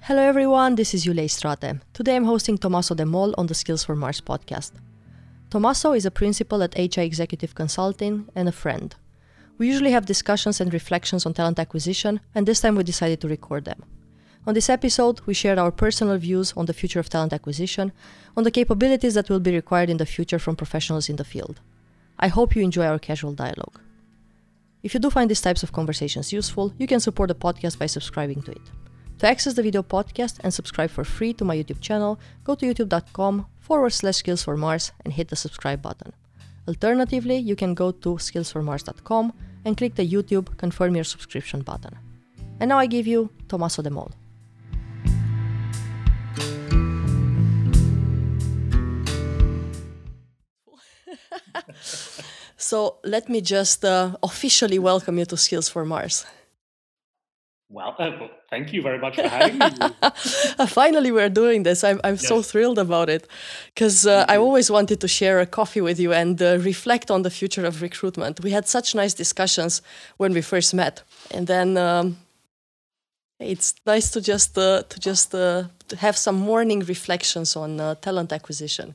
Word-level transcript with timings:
Hello 0.00 0.22
everyone, 0.22 0.74
this 0.74 0.92
is 0.92 1.04
Julia 1.04 1.28
Strate. 1.28 1.76
Today 1.92 2.16
I'm 2.16 2.24
hosting 2.24 2.58
Tommaso 2.58 2.96
De 2.96 3.06
Mol 3.06 3.32
on 3.38 3.46
the 3.46 3.54
Skills 3.54 3.84
for 3.84 3.94
Mars 3.94 4.20
podcast. 4.20 4.72
Tommaso 5.50 5.92
is 5.92 6.04
a 6.04 6.10
principal 6.10 6.64
at 6.64 6.74
HI 6.74 7.02
Executive 7.02 7.54
Consulting 7.54 8.28
and 8.34 8.48
a 8.48 8.52
friend. 8.52 8.96
We 9.56 9.68
usually 9.68 9.92
have 9.92 10.06
discussions 10.06 10.60
and 10.60 10.72
reflections 10.72 11.24
on 11.24 11.34
talent 11.34 11.60
acquisition, 11.60 12.18
and 12.34 12.44
this 12.44 12.58
time 12.60 12.74
we 12.74 12.82
decided 12.82 13.20
to 13.20 13.28
record 13.28 13.66
them. 13.66 13.84
On 14.48 14.54
this 14.54 14.68
episode, 14.68 15.20
we 15.26 15.34
shared 15.34 15.58
our 15.60 15.70
personal 15.70 16.18
views 16.18 16.52
on 16.56 16.66
the 16.66 16.74
future 16.74 16.98
of 16.98 17.08
talent 17.08 17.32
acquisition, 17.32 17.92
on 18.36 18.42
the 18.42 18.50
capabilities 18.50 19.14
that 19.14 19.30
will 19.30 19.38
be 19.38 19.54
required 19.54 19.90
in 19.90 19.98
the 19.98 20.06
future 20.06 20.40
from 20.40 20.56
professionals 20.56 21.08
in 21.08 21.14
the 21.14 21.24
field. 21.24 21.60
I 22.18 22.28
hope 22.28 22.56
you 22.56 22.62
enjoy 22.62 22.86
our 22.86 22.98
casual 22.98 23.32
dialogue. 23.32 23.80
If 24.82 24.94
you 24.94 25.00
do 25.00 25.10
find 25.10 25.30
these 25.30 25.40
types 25.40 25.62
of 25.62 25.72
conversations 25.72 26.32
useful, 26.32 26.72
you 26.78 26.86
can 26.86 27.00
support 27.00 27.28
the 27.28 27.34
podcast 27.34 27.78
by 27.78 27.86
subscribing 27.86 28.42
to 28.42 28.52
it. 28.52 28.70
To 29.18 29.28
access 29.28 29.54
the 29.54 29.62
video 29.62 29.82
podcast 29.82 30.38
and 30.44 30.54
subscribe 30.54 30.90
for 30.90 31.04
free 31.04 31.32
to 31.34 31.44
my 31.44 31.56
YouTube 31.56 31.80
channel, 31.80 32.20
go 32.44 32.54
to 32.54 32.66
youtube.com 32.66 33.46
forward 33.58 33.90
slash 33.90 34.16
skills 34.16 34.44
for 34.44 34.56
Mars 34.56 34.92
and 35.04 35.12
hit 35.12 35.28
the 35.28 35.36
subscribe 35.36 35.82
button. 35.82 36.12
Alternatively, 36.68 37.36
you 37.36 37.56
can 37.56 37.74
go 37.74 37.90
to 37.90 38.10
skillsformars.com 38.10 39.32
and 39.64 39.76
click 39.76 39.96
the 39.96 40.08
YouTube 40.08 40.56
confirm 40.56 40.94
your 40.94 41.04
subscription 41.04 41.62
button. 41.62 41.98
And 42.60 42.68
now 42.68 42.78
I 42.78 42.86
give 42.86 43.06
you 43.06 43.30
Tommaso 43.48 43.82
De 43.82 43.90
Mol. 43.90 44.12
so 52.56 52.96
let 53.04 53.28
me 53.28 53.40
just 53.40 53.84
uh, 53.84 54.16
officially 54.22 54.78
welcome 54.78 55.18
you 55.18 55.26
to 55.26 55.36
Skills 55.36 55.68
for 55.68 55.84
Mars. 55.84 56.26
Well, 57.70 57.94
uh, 57.98 58.28
thank 58.48 58.72
you 58.72 58.80
very 58.80 58.98
much 58.98 59.16
for 59.16 59.28
having 59.28 59.58
me. 59.58 59.66
Uh, 60.00 60.66
finally, 60.66 61.12
we're 61.12 61.28
doing 61.28 61.64
this. 61.64 61.84
I'm, 61.84 62.00
I'm 62.02 62.14
yes. 62.14 62.26
so 62.26 62.40
thrilled 62.40 62.78
about 62.78 63.10
it 63.10 63.28
because 63.74 64.06
uh, 64.06 64.24
I 64.26 64.38
always 64.38 64.70
wanted 64.70 65.00
to 65.02 65.08
share 65.08 65.38
a 65.40 65.46
coffee 65.46 65.82
with 65.82 66.00
you 66.00 66.14
and 66.14 66.40
uh, 66.40 66.56
reflect 66.60 67.10
on 67.10 67.22
the 67.22 67.30
future 67.30 67.66
of 67.66 67.82
recruitment. 67.82 68.40
We 68.42 68.52
had 68.52 68.66
such 68.66 68.94
nice 68.94 69.12
discussions 69.12 69.82
when 70.16 70.32
we 70.32 70.40
first 70.40 70.72
met, 70.72 71.02
and 71.30 71.46
then 71.46 71.76
um, 71.76 72.16
it's 73.38 73.74
nice 73.84 74.10
to 74.12 74.22
just 74.22 74.56
uh, 74.56 74.84
to 74.84 74.98
just 74.98 75.34
uh, 75.34 75.64
to 75.88 75.96
have 75.96 76.16
some 76.16 76.36
morning 76.36 76.80
reflections 76.80 77.54
on 77.54 77.96
talent 78.00 78.32
acquisition. 78.32 78.94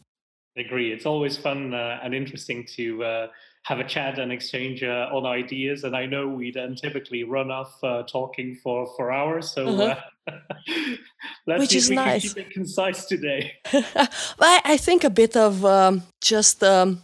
Agree. 0.55 0.91
It's 0.91 1.05
always 1.05 1.37
fun 1.37 1.73
and 1.73 2.13
interesting 2.13 2.65
to 2.75 3.29
have 3.63 3.79
a 3.79 3.83
chat 3.83 4.19
and 4.19 4.31
exchange 4.31 4.83
uh, 4.83 5.09
on 5.11 5.25
ideas. 5.25 5.83
And 5.83 5.95
I 5.95 6.05
know 6.05 6.27
we 6.27 6.51
then 6.51 6.75
typically 6.75 7.23
run 7.23 7.49
off 7.49 7.81
uh, 7.83 8.03
talking 8.03 8.55
for, 8.55 8.87
for 8.95 9.11
hours. 9.11 9.51
So 9.51 9.67
uh-huh. 9.67 9.95
uh, 10.27 10.33
let's 11.47 11.61
Which 11.61 11.75
is 11.75 11.89
nice. 11.89 12.33
keep 12.33 12.45
it 12.45 12.51
concise 12.51 13.05
today. 13.05 13.53
well, 13.73 14.61
I 14.65 14.77
think 14.77 15.05
a 15.05 15.09
bit 15.09 15.37
of 15.37 15.63
um, 15.63 16.03
just 16.21 16.61
um, 16.61 17.01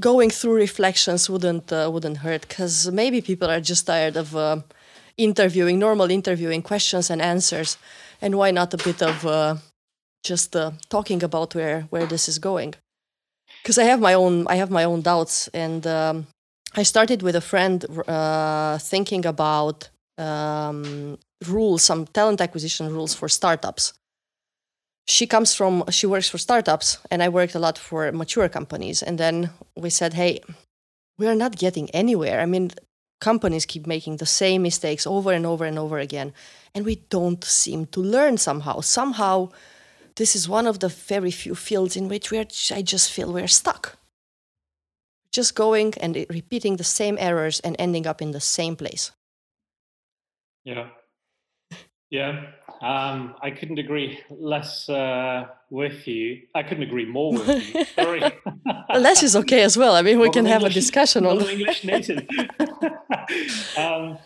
going 0.00 0.30
through 0.30 0.54
reflections 0.54 1.28
wouldn't 1.28 1.70
uh, 1.70 1.90
wouldn't 1.92 2.18
hurt 2.18 2.42
because 2.42 2.90
maybe 2.90 3.20
people 3.20 3.50
are 3.50 3.60
just 3.60 3.86
tired 3.86 4.16
of 4.16 4.34
uh, 4.34 4.60
interviewing, 5.18 5.78
normal 5.78 6.10
interviewing 6.10 6.62
questions 6.62 7.10
and 7.10 7.20
answers, 7.20 7.76
and 8.22 8.34
why 8.36 8.50
not 8.50 8.72
a 8.72 8.78
bit 8.78 9.02
of 9.02 9.60
uh, 10.22 10.70
just 10.70 10.88
talking 10.88 11.22
about 11.22 11.54
where 11.54 11.82
where 11.90 12.06
this 12.06 12.28
is 12.28 12.38
going 12.38 12.74
because 13.62 13.78
I 13.78 13.84
have 13.84 14.00
my 14.00 14.14
own 14.14 14.46
I 14.48 14.56
have 14.56 14.70
my 14.70 14.84
own 14.84 15.02
doubts, 15.02 15.48
and 15.48 15.86
um, 15.86 16.26
I 16.74 16.82
started 16.82 17.22
with 17.22 17.36
a 17.36 17.40
friend 17.40 17.84
uh, 18.08 18.78
thinking 18.78 19.26
about 19.26 19.90
um, 20.18 21.18
rules, 21.46 21.82
some 21.82 22.06
talent 22.06 22.40
acquisition 22.40 22.88
rules 22.92 23.14
for 23.14 23.28
startups. 23.28 23.94
She 25.06 25.26
comes 25.26 25.54
from 25.54 25.84
she 25.90 26.06
works 26.06 26.28
for 26.28 26.38
startups, 26.38 26.98
and 27.10 27.22
I 27.22 27.28
worked 27.28 27.54
a 27.54 27.58
lot 27.58 27.78
for 27.78 28.10
mature 28.12 28.48
companies. 28.48 29.02
And 29.02 29.18
then 29.18 29.50
we 29.76 29.90
said, 29.90 30.14
hey, 30.14 30.40
we 31.18 31.26
are 31.26 31.34
not 31.34 31.56
getting 31.56 31.90
anywhere. 31.90 32.40
I 32.40 32.46
mean, 32.46 32.70
companies 33.20 33.66
keep 33.66 33.86
making 33.86 34.16
the 34.16 34.26
same 34.26 34.62
mistakes 34.62 35.06
over 35.06 35.32
and 35.32 35.46
over 35.46 35.64
and 35.64 35.78
over 35.78 35.98
again, 35.98 36.32
and 36.74 36.84
we 36.84 36.96
don't 37.10 37.44
seem 37.44 37.86
to 37.86 38.00
learn 38.00 38.38
somehow. 38.38 38.80
Somehow 38.80 39.50
this 40.16 40.36
is 40.36 40.48
one 40.48 40.66
of 40.66 40.80
the 40.80 40.88
very 40.88 41.30
few 41.30 41.54
fields 41.54 41.96
in 41.96 42.08
which 42.08 42.30
we're, 42.30 42.46
I 42.70 42.82
just 42.82 43.10
feel 43.10 43.32
we're 43.32 43.48
stuck. 43.48 43.98
Just 45.30 45.54
going 45.54 45.94
and 46.00 46.14
repeating 46.28 46.76
the 46.76 46.84
same 46.84 47.16
errors 47.18 47.60
and 47.60 47.74
ending 47.78 48.06
up 48.06 48.20
in 48.20 48.32
the 48.32 48.40
same 48.40 48.76
place. 48.76 49.12
Yeah. 50.64 50.88
Yeah. 52.10 52.44
Um, 52.82 53.36
I 53.40 53.50
couldn't 53.52 53.78
agree 53.78 54.18
less 54.28 54.88
uh, 54.88 55.46
with 55.70 56.06
you. 56.06 56.42
I 56.54 56.62
couldn't 56.62 56.82
agree 56.82 57.06
more 57.06 57.32
with 57.32 57.74
you. 57.74 57.84
Sorry. 57.94 58.20
less 58.94 59.22
is 59.22 59.34
okay 59.36 59.62
as 59.62 59.78
well. 59.78 59.94
I 59.94 60.02
mean, 60.02 60.18
we 60.18 60.28
can 60.28 60.46
English, 60.46 60.52
have 60.52 60.70
a 60.70 60.74
discussion 60.74 61.24
on 61.24 61.40
English 61.40 61.84
native. 61.84 62.26
um, 63.78 64.18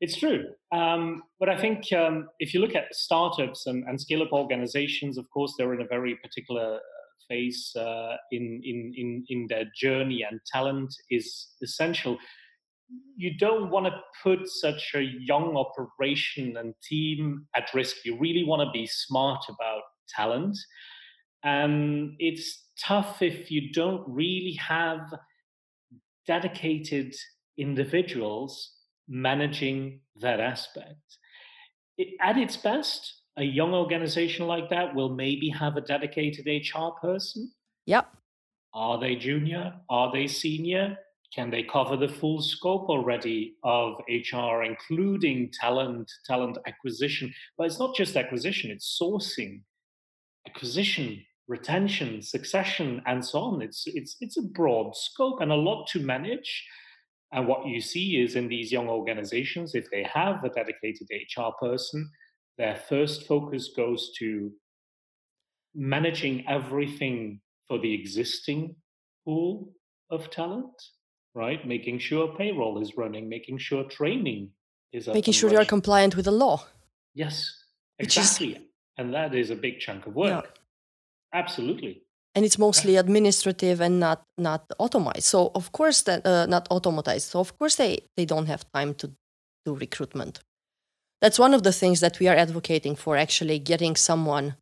it's 0.00 0.16
true. 0.16 0.44
Um, 0.72 1.22
but 1.40 1.48
I 1.48 1.56
think 1.58 1.92
um, 1.92 2.28
if 2.38 2.52
you 2.52 2.60
look 2.60 2.74
at 2.74 2.94
startups 2.94 3.66
and, 3.66 3.84
and 3.84 4.00
scale 4.00 4.22
up 4.22 4.32
organizations, 4.32 5.16
of 5.16 5.28
course, 5.30 5.54
they're 5.56 5.74
in 5.74 5.82
a 5.82 5.86
very 5.86 6.16
particular 6.22 6.76
uh, 6.76 6.78
phase 7.28 7.72
uh, 7.76 8.16
in, 8.30 8.60
in, 8.62 8.92
in, 8.96 9.24
in 9.28 9.46
their 9.48 9.64
journey, 9.74 10.24
and 10.28 10.40
talent 10.52 10.94
is 11.10 11.48
essential. 11.62 12.18
You 13.16 13.36
don't 13.36 13.70
want 13.70 13.86
to 13.86 13.92
put 14.22 14.46
such 14.48 14.92
a 14.94 15.02
young 15.02 15.56
operation 15.56 16.56
and 16.56 16.74
team 16.88 17.46
at 17.56 17.72
risk. 17.74 17.96
You 18.04 18.18
really 18.18 18.44
want 18.44 18.60
to 18.60 18.70
be 18.72 18.86
smart 18.86 19.44
about 19.48 19.82
talent. 20.14 20.56
And 21.42 22.14
it's 22.18 22.64
tough 22.80 23.22
if 23.22 23.50
you 23.50 23.72
don't 23.72 24.04
really 24.06 24.56
have 24.60 25.00
dedicated 26.26 27.14
individuals 27.58 28.75
managing 29.08 30.00
that 30.20 30.40
aspect. 30.40 31.18
It, 31.98 32.14
at 32.20 32.36
its 32.36 32.56
best, 32.56 33.22
a 33.36 33.44
young 33.44 33.74
organization 33.74 34.46
like 34.46 34.70
that 34.70 34.94
will 34.94 35.14
maybe 35.14 35.48
have 35.50 35.76
a 35.76 35.80
dedicated 35.80 36.46
HR 36.46 36.90
person. 37.00 37.52
Yep. 37.86 38.08
Are 38.74 38.98
they 38.98 39.16
junior? 39.16 39.74
Are 39.88 40.12
they 40.12 40.26
senior? 40.26 40.98
Can 41.34 41.50
they 41.50 41.62
cover 41.62 41.96
the 41.96 42.08
full 42.08 42.40
scope 42.40 42.88
already 42.88 43.56
of 43.62 44.00
HR, 44.08 44.62
including 44.62 45.50
talent, 45.52 46.10
talent 46.24 46.56
acquisition? 46.66 47.32
But 47.58 47.66
it's 47.66 47.78
not 47.78 47.94
just 47.94 48.16
acquisition, 48.16 48.70
it's 48.70 48.98
sourcing, 49.00 49.62
acquisition, 50.46 51.22
retention, 51.48 52.22
succession, 52.22 53.02
and 53.06 53.24
so 53.24 53.40
on. 53.40 53.62
It's 53.62 53.84
it's 53.86 54.16
it's 54.20 54.38
a 54.38 54.42
broad 54.42 54.96
scope 54.96 55.40
and 55.40 55.52
a 55.52 55.56
lot 55.56 55.86
to 55.88 56.00
manage. 56.00 56.64
And 57.36 57.46
what 57.46 57.66
you 57.66 57.82
see 57.82 58.16
is 58.16 58.34
in 58.34 58.48
these 58.48 58.72
young 58.72 58.88
organizations, 58.88 59.74
if 59.74 59.90
they 59.90 60.02
have 60.04 60.42
a 60.42 60.48
dedicated 60.48 61.06
HR 61.10 61.50
person, 61.60 62.10
their 62.56 62.74
first 62.74 63.26
focus 63.26 63.68
goes 63.76 64.10
to 64.18 64.50
managing 65.74 66.48
everything 66.48 67.42
for 67.68 67.78
the 67.78 67.92
existing 67.92 68.74
pool 69.26 69.74
of 70.08 70.30
talent, 70.30 70.72
right? 71.34 71.66
Making 71.68 71.98
sure 71.98 72.34
payroll 72.38 72.80
is 72.80 72.96
running, 72.96 73.28
making 73.28 73.58
sure 73.58 73.84
training 73.84 74.52
is 74.94 75.06
making 75.06 75.34
sure 75.34 75.52
you're 75.52 75.66
compliant 75.66 76.16
with 76.16 76.24
the 76.24 76.32
law. 76.32 76.64
Yes, 77.14 77.52
exactly. 77.98 78.54
Is... 78.54 78.62
And 78.96 79.12
that 79.12 79.34
is 79.34 79.50
a 79.50 79.56
big 79.56 79.78
chunk 79.78 80.06
of 80.06 80.14
work. 80.14 80.46
Yeah. 81.34 81.38
Absolutely 81.38 82.05
and 82.36 82.44
it's 82.44 82.58
mostly 82.58 82.96
administrative 82.96 83.80
and 83.80 83.98
not 83.98 84.22
not 84.36 84.70
automated. 84.78 85.24
So 85.24 85.50
of 85.54 85.72
course 85.72 86.02
that 86.02 86.24
uh, 86.26 86.46
not 86.46 86.68
automatized. 86.68 87.30
So 87.30 87.40
of 87.40 87.58
course 87.58 87.76
they 87.76 88.00
they 88.16 88.26
don't 88.26 88.46
have 88.46 88.70
time 88.72 88.94
to 88.94 89.10
do 89.64 89.74
recruitment. 89.74 90.40
That's 91.22 91.38
one 91.38 91.54
of 91.54 91.62
the 91.62 91.72
things 91.72 92.00
that 92.00 92.20
we 92.20 92.28
are 92.28 92.36
advocating 92.36 92.94
for 92.94 93.16
actually 93.16 93.58
getting 93.58 93.96
someone 93.96 94.54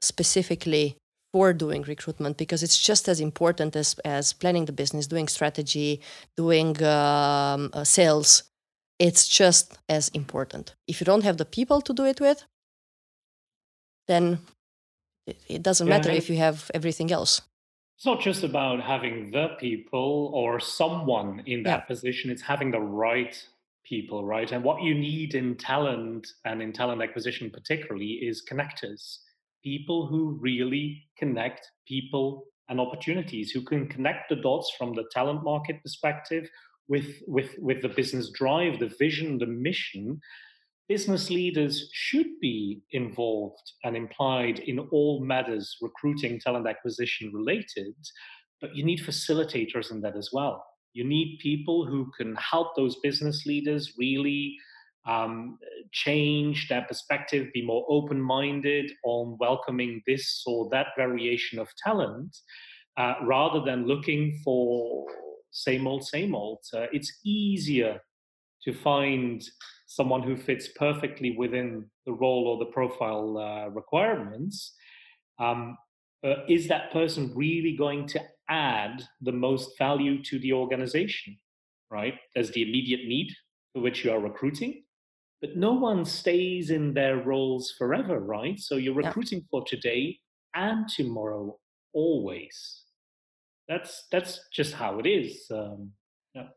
specifically 0.00 0.96
for 1.30 1.52
doing 1.52 1.82
recruitment 1.82 2.38
because 2.38 2.62
it's 2.62 2.80
just 2.80 3.06
as 3.06 3.20
important 3.20 3.76
as 3.76 3.96
as 4.04 4.32
planning 4.32 4.64
the 4.64 4.72
business, 4.72 5.06
doing 5.06 5.28
strategy, 5.28 6.00
doing 6.36 6.82
um, 6.82 7.70
uh, 7.74 7.84
sales. 7.84 8.44
It's 8.98 9.28
just 9.28 9.78
as 9.88 10.08
important. 10.10 10.74
If 10.88 11.00
you 11.00 11.04
don't 11.04 11.24
have 11.24 11.36
the 11.36 11.44
people 11.44 11.82
to 11.82 11.92
do 11.92 12.04
it 12.04 12.20
with, 12.20 12.44
then 14.08 14.38
it, 15.26 15.62
doesn't 15.62 15.86
yeah, 15.86 15.96
matter 15.96 16.10
if 16.10 16.28
you 16.28 16.36
have 16.36 16.70
everything 16.74 17.10
else. 17.10 17.40
It's 17.96 18.06
not 18.06 18.20
just 18.20 18.42
about 18.42 18.82
having 18.82 19.30
the 19.30 19.48
people 19.58 20.30
or 20.34 20.58
someone 20.60 21.42
in 21.46 21.62
that 21.62 21.80
yeah. 21.80 21.84
position, 21.84 22.30
it's 22.30 22.42
having 22.42 22.70
the 22.70 22.80
right 22.80 23.36
people, 23.84 24.24
right? 24.24 24.50
And 24.50 24.64
what 24.64 24.82
you 24.82 24.94
need 24.94 25.34
in 25.34 25.56
talent 25.56 26.26
and 26.44 26.60
in 26.60 26.72
talent 26.72 27.02
acquisition, 27.02 27.50
particularly, 27.50 28.12
is 28.14 28.42
connectors 28.50 29.18
people 29.64 30.06
who 30.06 30.38
really 30.40 31.02
connect 31.18 31.70
people 31.88 32.44
and 32.68 32.78
opportunities, 32.78 33.50
who 33.50 33.62
can 33.62 33.88
connect 33.88 34.28
the 34.28 34.36
dots 34.36 34.72
from 34.78 34.94
the 34.94 35.04
talent 35.10 35.42
market 35.42 35.82
perspective 35.82 36.48
with, 36.86 37.22
with, 37.26 37.54
with 37.58 37.80
the 37.82 37.88
business 37.88 38.30
drive, 38.30 38.78
the 38.78 38.92
vision, 38.98 39.38
the 39.38 39.46
mission. 39.46 40.20
Business 40.88 41.30
leaders 41.30 41.88
should 41.92 42.26
be 42.40 42.82
involved 42.90 43.72
and 43.84 43.96
implied 43.96 44.58
in 44.58 44.78
all 44.78 45.24
matters 45.24 45.76
recruiting, 45.80 46.38
talent 46.38 46.68
acquisition 46.68 47.30
related, 47.32 47.94
but 48.60 48.76
you 48.76 48.84
need 48.84 49.00
facilitators 49.00 49.90
in 49.90 50.02
that 50.02 50.16
as 50.16 50.30
well. 50.32 50.64
You 50.92 51.04
need 51.04 51.38
people 51.40 51.86
who 51.86 52.10
can 52.16 52.36
help 52.36 52.76
those 52.76 52.96
business 53.02 53.46
leaders 53.46 53.94
really 53.98 54.56
um, 55.06 55.58
change 55.92 56.68
their 56.68 56.82
perspective, 56.82 57.48
be 57.52 57.64
more 57.64 57.86
open 57.88 58.20
minded 58.20 58.92
on 59.04 59.36
welcoming 59.40 60.02
this 60.06 60.42
or 60.46 60.68
that 60.70 60.88
variation 60.96 61.58
of 61.58 61.68
talent, 61.82 62.36
uh, 62.96 63.14
rather 63.22 63.60
than 63.64 63.86
looking 63.86 64.38
for 64.44 65.06
same 65.50 65.86
old, 65.86 66.04
same 66.04 66.34
old. 66.34 66.58
Uh, 66.74 66.86
it's 66.92 67.20
easier 67.24 68.00
to 68.62 68.72
find 68.72 69.42
someone 69.94 70.22
who 70.22 70.36
fits 70.36 70.68
perfectly 70.76 71.36
within 71.36 71.86
the 72.06 72.12
role 72.12 72.48
or 72.48 72.58
the 72.58 72.72
profile 72.72 73.38
uh, 73.38 73.68
requirements. 73.68 74.74
Um, 75.38 75.78
uh, 76.26 76.44
is 76.48 76.68
that 76.68 76.92
person 76.92 77.32
really 77.34 77.76
going 77.76 78.08
to 78.08 78.20
add 78.48 79.02
the 79.20 79.32
most 79.32 79.78
value 79.78 80.22
to 80.24 80.38
the 80.38 80.52
organization? 80.52 81.38
Right? 81.90 82.14
There's 82.34 82.50
the 82.50 82.62
immediate 82.62 83.06
need 83.06 83.30
for 83.72 83.82
which 83.82 84.04
you 84.04 84.10
are 84.10 84.20
recruiting, 84.20 84.82
but 85.40 85.56
no 85.56 85.72
one 85.72 86.04
stays 86.04 86.70
in 86.70 86.94
their 86.94 87.18
roles 87.18 87.74
forever, 87.78 88.18
right? 88.18 88.58
So 88.58 88.76
you're 88.76 88.94
recruiting 88.94 89.40
yeah. 89.40 89.46
for 89.50 89.64
today 89.64 90.18
and 90.54 90.88
tomorrow, 90.88 91.56
always. 91.92 92.82
That's 93.68 94.06
that's 94.10 94.40
just 94.52 94.74
how 94.74 94.98
it 94.98 95.06
is. 95.06 95.46
Um, 95.50 95.92
yeah. 96.34 96.48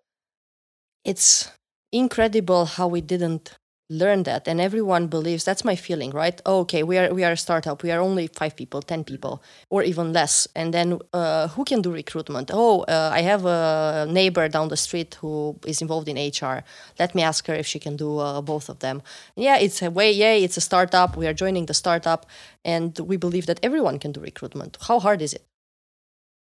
It's 1.06 1.52
incredible 1.92 2.66
how 2.66 2.88
we 2.88 3.02
didn't 3.02 3.58
learn 3.90 4.24
that 4.24 4.50
and 4.50 4.60
everyone 4.60 5.08
believes 5.08 5.46
that's 5.46 5.64
my 5.64 5.76
feeling 5.76 6.12
right? 6.12 6.42
Oh, 6.46 6.60
okay 6.60 6.84
we 6.84 6.98
are 6.98 7.14
we 7.14 7.24
are 7.24 7.32
a 7.32 7.38
startup 7.38 7.84
we 7.84 7.92
are 7.92 8.02
only 8.02 8.28
five 8.28 8.54
people 8.58 8.82
ten 8.82 9.06
people 9.06 9.42
or 9.70 9.82
even 9.84 10.12
less 10.12 10.46
and 10.56 10.74
then 10.74 11.00
uh, 11.14 11.48
who 11.50 11.64
can 11.64 11.82
do 11.82 11.94
recruitment? 11.94 12.52
Oh 12.54 12.82
uh, 12.82 13.12
i 13.14 13.22
have 13.22 13.46
a 13.46 14.06
neighbor 14.10 14.50
down 14.50 14.68
the 14.68 14.76
street 14.76 15.16
who 15.22 15.58
is 15.66 15.82
involved 15.82 16.10
in 16.10 16.18
hr 16.18 16.64
let 17.00 17.16
me 17.16 17.22
ask 17.24 17.48
her 17.48 17.54
if 17.56 17.66
she 17.66 17.80
can 17.80 17.96
do 17.96 18.18
uh, 18.18 18.42
both 18.42 18.68
of 18.68 18.80
them. 18.80 19.02
Yeah 19.38 19.58
it's 19.58 19.82
a 19.82 19.90
way 19.90 20.12
yeah 20.12 20.34
it's 20.34 20.58
a 20.58 20.62
startup 20.62 21.16
we 21.16 21.26
are 21.26 21.34
joining 21.34 21.66
the 21.68 21.74
startup 21.74 22.26
and 22.66 23.00
we 23.00 23.16
believe 23.16 23.46
that 23.46 23.60
everyone 23.64 24.00
can 24.00 24.12
do 24.12 24.20
recruitment. 24.20 24.78
How 24.82 25.00
hard 25.00 25.22
is 25.22 25.34
it? 25.34 25.46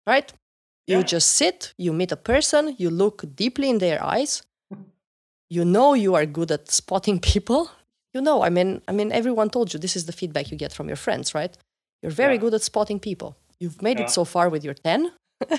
Right? 0.08 0.32
Yeah. 0.88 0.98
you 0.98 1.04
just 1.04 1.32
sit 1.34 1.74
you 1.78 1.92
meet 1.92 2.12
a 2.12 2.18
person 2.18 2.76
you 2.78 2.90
look 2.90 3.24
deeply 3.36 3.70
in 3.70 3.80
their 3.80 4.04
eyes 4.04 4.44
you 5.54 5.64
know 5.64 5.94
you 5.94 6.16
are 6.16 6.26
good 6.26 6.52
at 6.52 6.72
spotting 6.72 7.20
people. 7.20 7.70
You 8.16 8.22
know 8.22 8.44
i 8.44 8.50
mean 8.50 8.82
i 8.88 8.92
mean 8.92 9.12
everyone 9.12 9.50
told 9.50 9.74
you 9.74 9.80
this 9.80 9.96
is 9.96 10.06
the 10.06 10.12
feedback 10.12 10.52
you 10.52 10.58
get 10.58 10.72
from 10.72 10.88
your 10.88 10.98
friends 11.06 11.34
right? 11.34 11.58
You're 12.02 12.12
very 12.24 12.36
yeah. 12.36 12.42
good 12.42 12.54
at 12.54 12.62
spotting 12.62 13.00
people. 13.00 13.36
You've 13.60 13.82
made 13.82 13.98
yeah. 13.98 14.06
it 14.06 14.12
so 14.12 14.24
far 14.24 14.50
with 14.50 14.64
your 14.64 14.76
10 14.76 15.12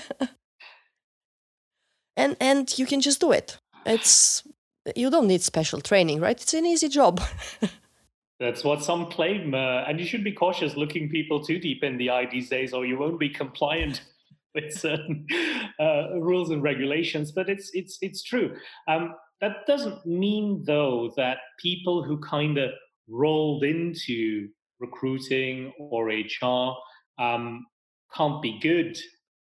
and 2.21 2.37
and 2.39 2.79
you 2.79 2.85
can 2.85 3.01
just 3.01 3.19
do 3.19 3.33
it. 3.33 3.57
It's 3.85 4.43
you 4.95 5.09
don't 5.09 5.27
need 5.27 5.41
special 5.41 5.81
training 5.81 6.21
right? 6.21 6.39
It's 6.41 6.53
an 6.53 6.65
easy 6.65 6.87
job. 6.87 7.21
That's 8.39 8.63
what 8.63 8.83
some 8.83 9.11
claim 9.11 9.53
uh, 9.53 9.87
and 9.87 9.99
you 9.99 10.05
should 10.05 10.23
be 10.23 10.31
cautious 10.31 10.77
looking 10.77 11.09
people 11.09 11.43
too 11.43 11.59
deep 11.59 11.83
in 11.83 11.97
the 11.97 12.09
eye 12.09 12.25
these 12.25 12.49
days 12.49 12.73
or 12.73 12.85
you 12.85 12.97
won't 12.97 13.19
be 13.19 13.29
compliant 13.29 14.01
with 14.55 14.71
certain 14.73 15.27
uh, 15.77 16.03
rules 16.29 16.51
and 16.51 16.63
regulations 16.63 17.33
but 17.33 17.49
it's 17.49 17.69
it's 17.73 17.97
it's 18.01 18.23
true. 18.23 18.55
Um, 18.87 19.15
that 19.45 19.67
doesn't 19.67 20.03
mean, 20.07 20.63
though, 20.65 21.13
that 21.17 21.37
people 21.61 22.03
who 22.03 22.17
kind 22.19 22.57
of 22.57 22.71
rolled 23.07 23.63
into 23.63 24.49
recruiting 24.79 25.71
or 25.77 26.07
HR 26.07 26.73
um, 27.21 27.63
can't 28.15 28.41
be 28.41 28.59
good 28.59 28.97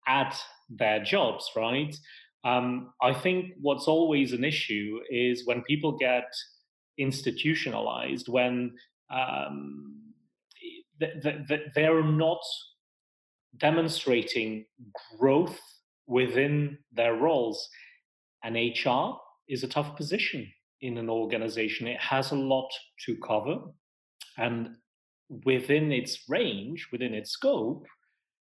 at 0.07 0.39
their 0.69 1.03
jobs, 1.03 1.49
right? 1.57 1.93
Um, 2.45 2.93
I 3.01 3.13
think 3.13 3.53
what's 3.59 3.87
always 3.89 4.31
an 4.31 4.45
issue 4.45 4.99
is 5.09 5.45
when 5.45 5.61
people 5.63 5.97
get 5.97 6.23
institutionalized, 6.97 8.29
when 8.29 8.73
um, 9.13 10.13
th- 11.01 11.21
th- 11.21 11.47
th- 11.49 11.67
they're 11.75 12.01
not 12.01 12.39
demonstrating 13.57 14.63
growth 15.19 15.59
within 16.07 16.77
their 16.93 17.15
roles. 17.15 17.67
And 18.43 18.55
HR 18.55 19.17
is 19.51 19.63
a 19.63 19.67
tough 19.67 19.95
position 19.97 20.51
in 20.79 20.97
an 20.97 21.09
organization. 21.09 21.85
It 21.85 21.99
has 21.99 22.31
a 22.31 22.35
lot 22.35 22.69
to 23.05 23.15
cover. 23.17 23.57
And 24.37 24.69
within 25.45 25.91
its 25.91 26.23
range, 26.29 26.87
within 26.91 27.13
its 27.13 27.31
scope, 27.31 27.85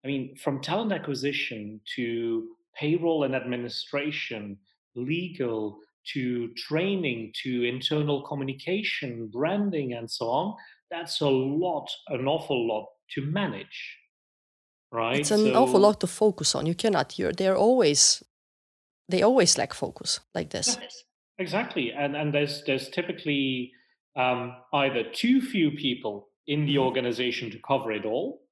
I 0.05 0.09
mean, 0.09 0.37
from 0.37 0.61
talent 0.61 0.93
acquisition 0.93 1.81
to 1.97 2.49
payroll 2.77 3.25
and 3.25 3.35
administration, 3.35 4.59
legal 4.95 5.79
to 6.13 6.49
training 6.55 7.33
to 7.43 7.65
internal 7.65 8.23
communication, 8.23 9.29
branding, 9.33 9.95
and 9.95 10.11
so 10.11 10.27
on, 10.29 10.55
that's 10.91 11.21
a 11.21 11.29
lot, 11.29 11.89
an 12.09 12.27
awful 12.27 12.69
lot 12.69 12.87
to 13.15 13.23
manage. 13.23 13.99
Right? 14.91 15.21
It's 15.21 15.31
an 15.31 15.53
so, 15.53 15.55
awful 15.55 15.81
lot 15.81 16.01
to 16.01 16.07
focus 16.07 16.55
on. 16.55 16.67
You 16.67 16.75
cannot, 16.75 17.19
you're, 17.19 17.33
they're 17.33 17.57
always 17.57 18.23
they 19.09 19.23
always 19.23 19.59
lack 19.59 19.75
focus 19.75 20.21
like 20.35 20.51
this. 20.51 20.79
Yes, 20.81 21.05
exactly, 21.39 21.93
and 21.93 22.17
and 22.17 22.33
there's 22.33 22.63
there's 22.65 22.89
typically 22.89 23.73
um, 24.17 24.57
either 24.73 25.05
too 25.05 25.41
few 25.41 25.71
people 25.71 26.29
in 26.47 26.67
the 26.67 26.75
mm-hmm. 26.75 26.85
organization 26.85 27.51
to 27.51 27.59
cover 27.67 27.93
it 27.93 28.05
all, 28.05 28.43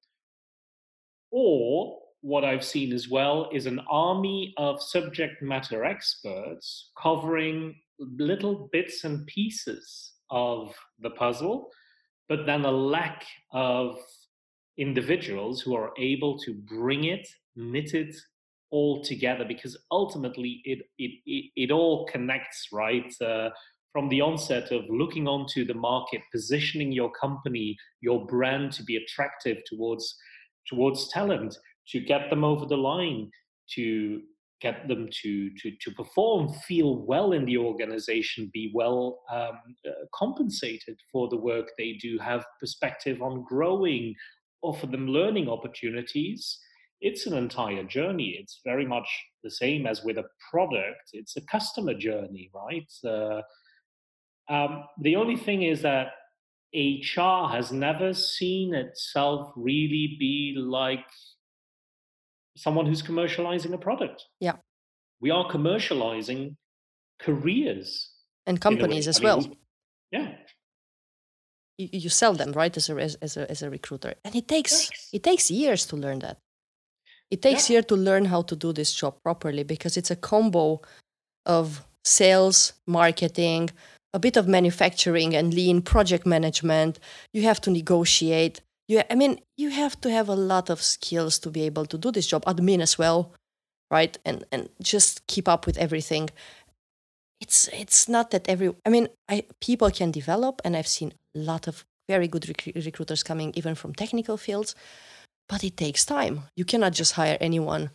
or 1.30 1.98
what 2.22 2.44
I've 2.44 2.64
seen 2.64 2.92
as 2.92 3.08
well 3.08 3.48
is 3.52 3.66
an 3.66 3.80
army 3.90 4.52
of 4.56 4.82
subject 4.82 5.42
matter 5.42 5.84
experts 5.84 6.90
covering 7.00 7.76
little 7.98 8.68
bits 8.72 9.04
and 9.04 9.26
pieces 9.26 10.12
of 10.30 10.74
the 11.00 11.10
puzzle, 11.10 11.70
but 12.28 12.46
then 12.46 12.64
a 12.64 12.70
lack 12.70 13.24
of 13.52 13.98
individuals 14.78 15.60
who 15.60 15.74
are 15.74 15.92
able 15.98 16.38
to 16.38 16.54
bring 16.54 17.04
it, 17.04 17.26
knit 17.56 17.94
it 17.94 18.14
all 18.70 19.02
together 19.02 19.44
because 19.46 19.76
ultimately 19.90 20.62
it 20.64 20.80
it 20.98 21.12
it, 21.26 21.50
it 21.56 21.70
all 21.70 22.06
connects 22.06 22.68
right? 22.72 23.12
Uh, 23.20 23.50
from 23.92 24.08
the 24.08 24.20
onset 24.20 24.70
of 24.70 24.84
looking 24.88 25.26
onto 25.26 25.64
the 25.64 25.74
market 25.74 26.20
positioning 26.32 26.92
your 26.92 27.10
company 27.10 27.76
your 28.00 28.24
brand 28.26 28.72
to 28.72 28.84
be 28.84 28.96
attractive 28.96 29.58
towards 29.66 30.16
towards 30.66 31.08
talent 31.08 31.56
to 31.88 32.00
get 32.00 32.30
them 32.30 32.44
over 32.44 32.66
the 32.66 32.76
line 32.76 33.28
to 33.74 34.22
get 34.60 34.86
them 34.88 35.08
to 35.10 35.50
to 35.58 35.72
to 35.80 35.90
perform 35.92 36.52
feel 36.68 37.04
well 37.04 37.32
in 37.32 37.44
the 37.44 37.56
organization 37.56 38.50
be 38.52 38.70
well 38.74 39.20
um, 39.30 39.58
uh, 39.86 39.90
compensated 40.14 40.96
for 41.10 41.28
the 41.28 41.36
work 41.36 41.70
they 41.78 41.94
do 42.00 42.18
have 42.18 42.44
perspective 42.60 43.20
on 43.22 43.44
growing 43.48 44.14
offer 44.62 44.86
them 44.86 45.08
learning 45.08 45.48
opportunities 45.48 46.58
it's 47.00 47.26
an 47.26 47.36
entire 47.36 47.84
journey. 47.84 48.36
It's 48.40 48.60
very 48.64 48.86
much 48.86 49.08
the 49.42 49.50
same 49.50 49.86
as 49.86 50.04
with 50.04 50.18
a 50.18 50.24
product. 50.50 51.10
It's 51.12 51.36
a 51.36 51.40
customer 51.42 51.94
journey, 51.94 52.50
right? 52.54 52.90
Uh, 53.04 53.42
um, 54.52 54.84
the 55.00 55.16
only 55.16 55.36
thing 55.36 55.62
is 55.62 55.82
that 55.82 56.08
HR 56.74 57.48
has 57.50 57.72
never 57.72 58.12
seen 58.14 58.74
itself 58.74 59.52
really 59.56 60.16
be 60.18 60.54
like 60.56 61.06
someone 62.56 62.86
who's 62.86 63.02
commercializing 63.02 63.72
a 63.72 63.78
product. 63.78 64.24
Yeah. 64.40 64.56
We 65.20 65.30
are 65.30 65.50
commercializing 65.50 66.56
careers 67.20 68.10
and 68.46 68.60
companies 68.60 69.08
as 69.08 69.20
I 69.20 69.24
well. 69.24 69.46
Yeah. 70.10 70.32
You, 71.78 71.88
you, 71.92 72.08
sell 72.08 72.34
them 72.34 72.52
right 72.52 72.76
as 72.76 72.90
a 72.90 72.94
as 72.96 73.36
a 73.36 73.50
as 73.50 73.62
a 73.62 73.70
recruiter, 73.70 74.14
and 74.24 74.34
it 74.34 74.46
takes 74.48 74.90
yes. 74.90 75.08
it 75.12 75.22
takes 75.22 75.50
years 75.50 75.86
to 75.86 75.96
learn 75.96 76.18
that. 76.20 76.38
It 77.30 77.42
takes 77.42 77.70
yeah. 77.70 77.74
years 77.74 77.86
to 77.86 77.96
learn 77.96 78.24
how 78.24 78.42
to 78.42 78.56
do 78.56 78.72
this 78.72 78.92
job 78.92 79.14
properly 79.22 79.62
because 79.62 79.96
it's 79.96 80.10
a 80.10 80.16
combo 80.16 80.80
of 81.46 81.84
sales, 82.04 82.72
marketing, 82.86 83.70
a 84.12 84.18
bit 84.18 84.36
of 84.36 84.48
manufacturing 84.48 85.34
and 85.36 85.54
lean 85.54 85.82
project 85.82 86.26
management. 86.26 86.98
You 87.32 87.42
have 87.42 87.60
to 87.62 87.70
negotiate. 87.70 88.60
You, 88.88 89.02
I 89.08 89.14
mean, 89.14 89.40
you 89.56 89.70
have 89.70 90.00
to 90.00 90.10
have 90.10 90.28
a 90.28 90.34
lot 90.34 90.70
of 90.70 90.82
skills 90.82 91.38
to 91.40 91.50
be 91.50 91.62
able 91.62 91.86
to 91.86 91.96
do 91.96 92.10
this 92.10 92.26
job. 92.26 92.44
Admin 92.46 92.80
as 92.80 92.98
well, 92.98 93.32
right? 93.90 94.18
And 94.24 94.44
and 94.50 94.68
just 94.82 95.26
keep 95.28 95.48
up 95.48 95.66
with 95.66 95.78
everything. 95.78 96.30
It's 97.40 97.68
it's 97.68 98.08
not 98.08 98.32
that 98.32 98.48
every. 98.48 98.74
I 98.84 98.90
mean, 98.90 99.08
I 99.28 99.44
people 99.60 99.90
can 99.92 100.10
develop, 100.10 100.60
and 100.64 100.76
I've 100.76 100.88
seen 100.88 101.12
a 101.36 101.38
lot 101.38 101.68
of 101.68 101.84
very 102.08 102.26
good 102.26 102.48
rec- 102.48 102.74
recruiters 102.84 103.22
coming 103.22 103.52
even 103.54 103.76
from 103.76 103.94
technical 103.94 104.36
fields 104.36 104.74
but 105.50 105.64
it 105.64 105.76
takes 105.76 106.04
time. 106.04 106.44
You 106.56 106.64
cannot 106.64 106.92
just 106.92 107.12
hire 107.12 107.36
anyone 107.40 107.90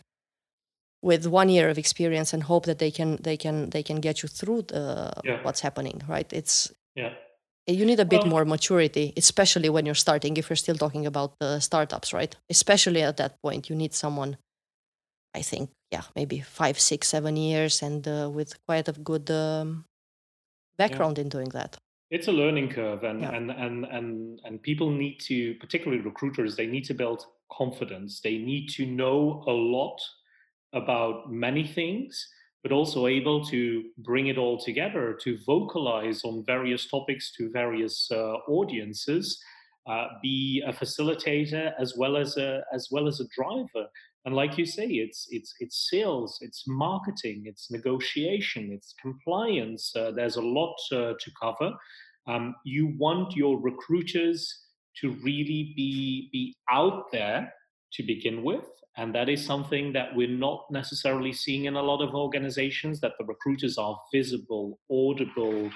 with 1.02 1.26
one 1.26 1.48
year 1.48 1.68
of 1.68 1.78
experience 1.78 2.32
and 2.34 2.42
hope 2.42 2.66
that 2.66 2.78
they 2.78 2.90
can 2.90 3.16
they 3.22 3.36
can 3.36 3.70
they 3.70 3.82
can 3.82 4.00
get 4.00 4.22
you 4.22 4.28
through 4.28 4.62
the, 4.62 5.12
yeah. 5.24 5.42
what's 5.42 5.60
happening 5.60 6.00
right 6.08 6.32
it's 6.32 6.72
yeah 6.94 7.12
you 7.66 7.84
need 7.84 8.00
a 8.00 8.04
bit 8.04 8.22
well, 8.22 8.30
more 8.30 8.44
maturity 8.44 9.12
especially 9.16 9.68
when 9.68 9.84
you're 9.86 10.02
starting 10.06 10.36
if 10.36 10.48
you're 10.48 10.64
still 10.64 10.76
talking 10.76 11.06
about 11.06 11.34
the 11.38 11.60
startups 11.60 12.12
right 12.12 12.34
especially 12.50 13.02
at 13.02 13.18
that 13.18 13.40
point 13.42 13.68
you 13.68 13.76
need 13.76 13.92
someone 13.94 14.36
i 15.34 15.42
think 15.42 15.70
yeah 15.92 16.02
maybe 16.16 16.40
five 16.40 16.80
six 16.80 17.08
seven 17.08 17.36
years 17.36 17.82
and 17.82 18.08
uh, 18.08 18.28
with 18.32 18.50
quite 18.66 18.88
a 18.88 18.92
good 18.92 19.30
um, 19.30 19.84
background 20.78 21.18
yeah. 21.18 21.22
in 21.24 21.28
doing 21.28 21.50
that 21.50 21.76
it's 22.10 22.28
a 22.28 22.32
learning 22.32 22.68
curve 22.68 23.02
and, 23.02 23.20
yeah. 23.20 23.34
and 23.34 23.50
and 23.50 23.84
and 23.84 24.40
and 24.44 24.62
people 24.62 24.90
need 24.90 25.18
to 25.18 25.54
particularly 25.56 26.02
recruiters 26.02 26.54
they 26.54 26.66
need 26.66 26.84
to 26.84 26.94
build 26.94 27.24
confidence 27.50 28.20
they 28.20 28.38
need 28.38 28.68
to 28.68 28.86
know 28.86 29.44
a 29.46 29.50
lot 29.50 29.98
about 30.76 31.32
many 31.32 31.66
things, 31.66 32.28
but 32.62 32.72
also 32.72 33.06
able 33.06 33.44
to 33.46 33.84
bring 33.98 34.28
it 34.28 34.38
all 34.38 34.58
together 34.58 35.18
to 35.22 35.38
vocalize 35.46 36.24
on 36.24 36.44
various 36.44 36.88
topics 36.88 37.32
to 37.32 37.50
various 37.50 38.08
uh, 38.12 38.34
audiences, 38.48 39.40
uh, 39.88 40.06
be 40.22 40.62
a 40.66 40.72
facilitator 40.72 41.72
as 41.78 41.94
well 41.96 42.16
as 42.16 42.36
a 42.36 42.62
as 42.72 42.88
well 42.90 43.06
as 43.06 43.20
a 43.20 43.28
driver. 43.34 43.88
And 44.26 44.34
like 44.34 44.58
you 44.58 44.66
say, 44.66 44.86
it's 44.86 45.28
it's 45.30 45.54
it's 45.60 45.88
sales, 45.88 46.38
it's 46.42 46.64
marketing, 46.66 47.44
it's 47.46 47.70
negotiation, 47.70 48.72
it's 48.72 48.92
compliance. 49.00 49.94
Uh, 49.94 50.10
there's 50.10 50.36
a 50.36 50.42
lot 50.42 50.76
uh, 50.90 51.14
to 51.18 51.30
cover. 51.40 51.72
Um, 52.26 52.56
you 52.64 52.92
want 52.98 53.36
your 53.36 53.60
recruiters 53.60 54.64
to 55.00 55.12
really 55.22 55.72
be 55.76 56.28
be 56.32 56.56
out 56.68 57.12
there 57.12 57.52
to 57.92 58.02
begin 58.02 58.42
with. 58.42 58.64
And 58.98 59.14
that 59.14 59.28
is 59.28 59.44
something 59.44 59.92
that 59.92 60.16
we're 60.16 60.26
not 60.28 60.64
necessarily 60.70 61.32
seeing 61.32 61.66
in 61.66 61.76
a 61.76 61.82
lot 61.82 62.02
of 62.02 62.14
organizations, 62.14 62.98
that 63.00 63.12
the 63.18 63.26
recruiters 63.26 63.78
are 63.78 64.00
visible, 64.12 64.80
audible, 64.90 65.70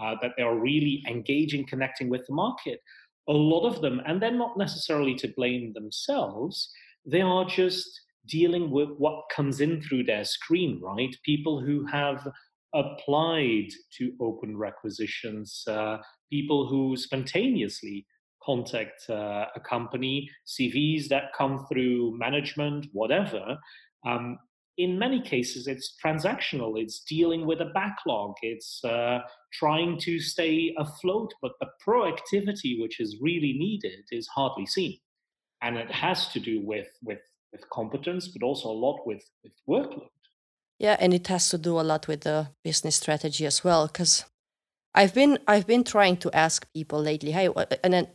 uh, 0.00 0.16
that 0.20 0.32
they 0.36 0.42
are 0.42 0.58
really 0.58 1.04
engaging, 1.08 1.66
connecting 1.66 2.10
with 2.10 2.26
the 2.26 2.34
market. 2.34 2.80
A 3.28 3.32
lot 3.32 3.66
of 3.66 3.80
them, 3.80 4.02
and 4.06 4.20
they're 4.20 4.32
not 4.32 4.58
necessarily 4.58 5.14
to 5.14 5.32
blame 5.36 5.72
themselves, 5.72 6.70
they 7.06 7.20
are 7.20 7.44
just 7.44 8.00
dealing 8.26 8.70
with 8.70 8.88
what 8.96 9.24
comes 9.34 9.60
in 9.60 9.82
through 9.82 10.04
their 10.04 10.24
screen, 10.24 10.80
right? 10.82 11.14
People 11.24 11.60
who 11.60 11.84
have 11.86 12.26
applied 12.74 13.68
to 13.98 14.12
open 14.20 14.56
requisitions, 14.56 15.62
uh, 15.68 15.98
people 16.30 16.66
who 16.68 16.96
spontaneously 16.96 18.06
contact 18.42 19.08
uh, 19.08 19.46
a 19.54 19.60
company, 19.60 20.28
CVs 20.46 21.08
that 21.08 21.32
come 21.36 21.66
through 21.70 22.16
management, 22.18 22.86
whatever. 22.92 23.56
Um, 24.06 24.38
in 24.76 24.98
many 24.98 25.22
cases, 25.22 25.66
it's 25.66 25.94
transactional. 26.04 26.80
It's 26.80 27.04
dealing 27.04 27.46
with 27.46 27.60
a 27.60 27.70
backlog. 27.74 28.34
It's 28.42 28.84
uh, 28.84 29.20
trying 29.52 29.98
to 30.00 30.18
stay 30.18 30.74
afloat, 30.78 31.32
but 31.40 31.52
the 31.60 31.68
proactivity 31.86 32.80
which 32.80 33.00
is 33.00 33.16
really 33.20 33.52
needed 33.52 34.04
is 34.10 34.26
hardly 34.34 34.66
seen, 34.66 34.98
and 35.64 35.78
it 35.78 35.90
has 35.90 36.28
to 36.28 36.38
do 36.38 36.60
with 36.60 36.88
with 37.02 37.22
with 37.50 37.68
competence, 37.70 38.28
but 38.28 38.42
also 38.44 38.68
a 38.68 38.78
lot 38.86 39.06
with 39.06 39.24
with 39.42 39.52
workload. 39.68 40.08
Yeah, 40.78 40.96
and 41.00 41.14
it 41.14 41.26
has 41.28 41.48
to 41.50 41.58
do 41.58 41.80
a 41.80 41.82
lot 41.82 42.06
with 42.06 42.20
the 42.20 42.48
business 42.62 42.96
strategy 42.96 43.46
as 43.46 43.64
well, 43.64 43.86
because 43.86 44.24
I've 44.94 45.14
been 45.14 45.38
I've 45.48 45.66
been 45.66 45.84
trying 45.84 46.18
to 46.18 46.30
ask 46.32 46.66
people 46.74 47.00
lately, 47.00 47.32
hey, 47.32 47.48
and 47.82 47.94
then 47.94 48.08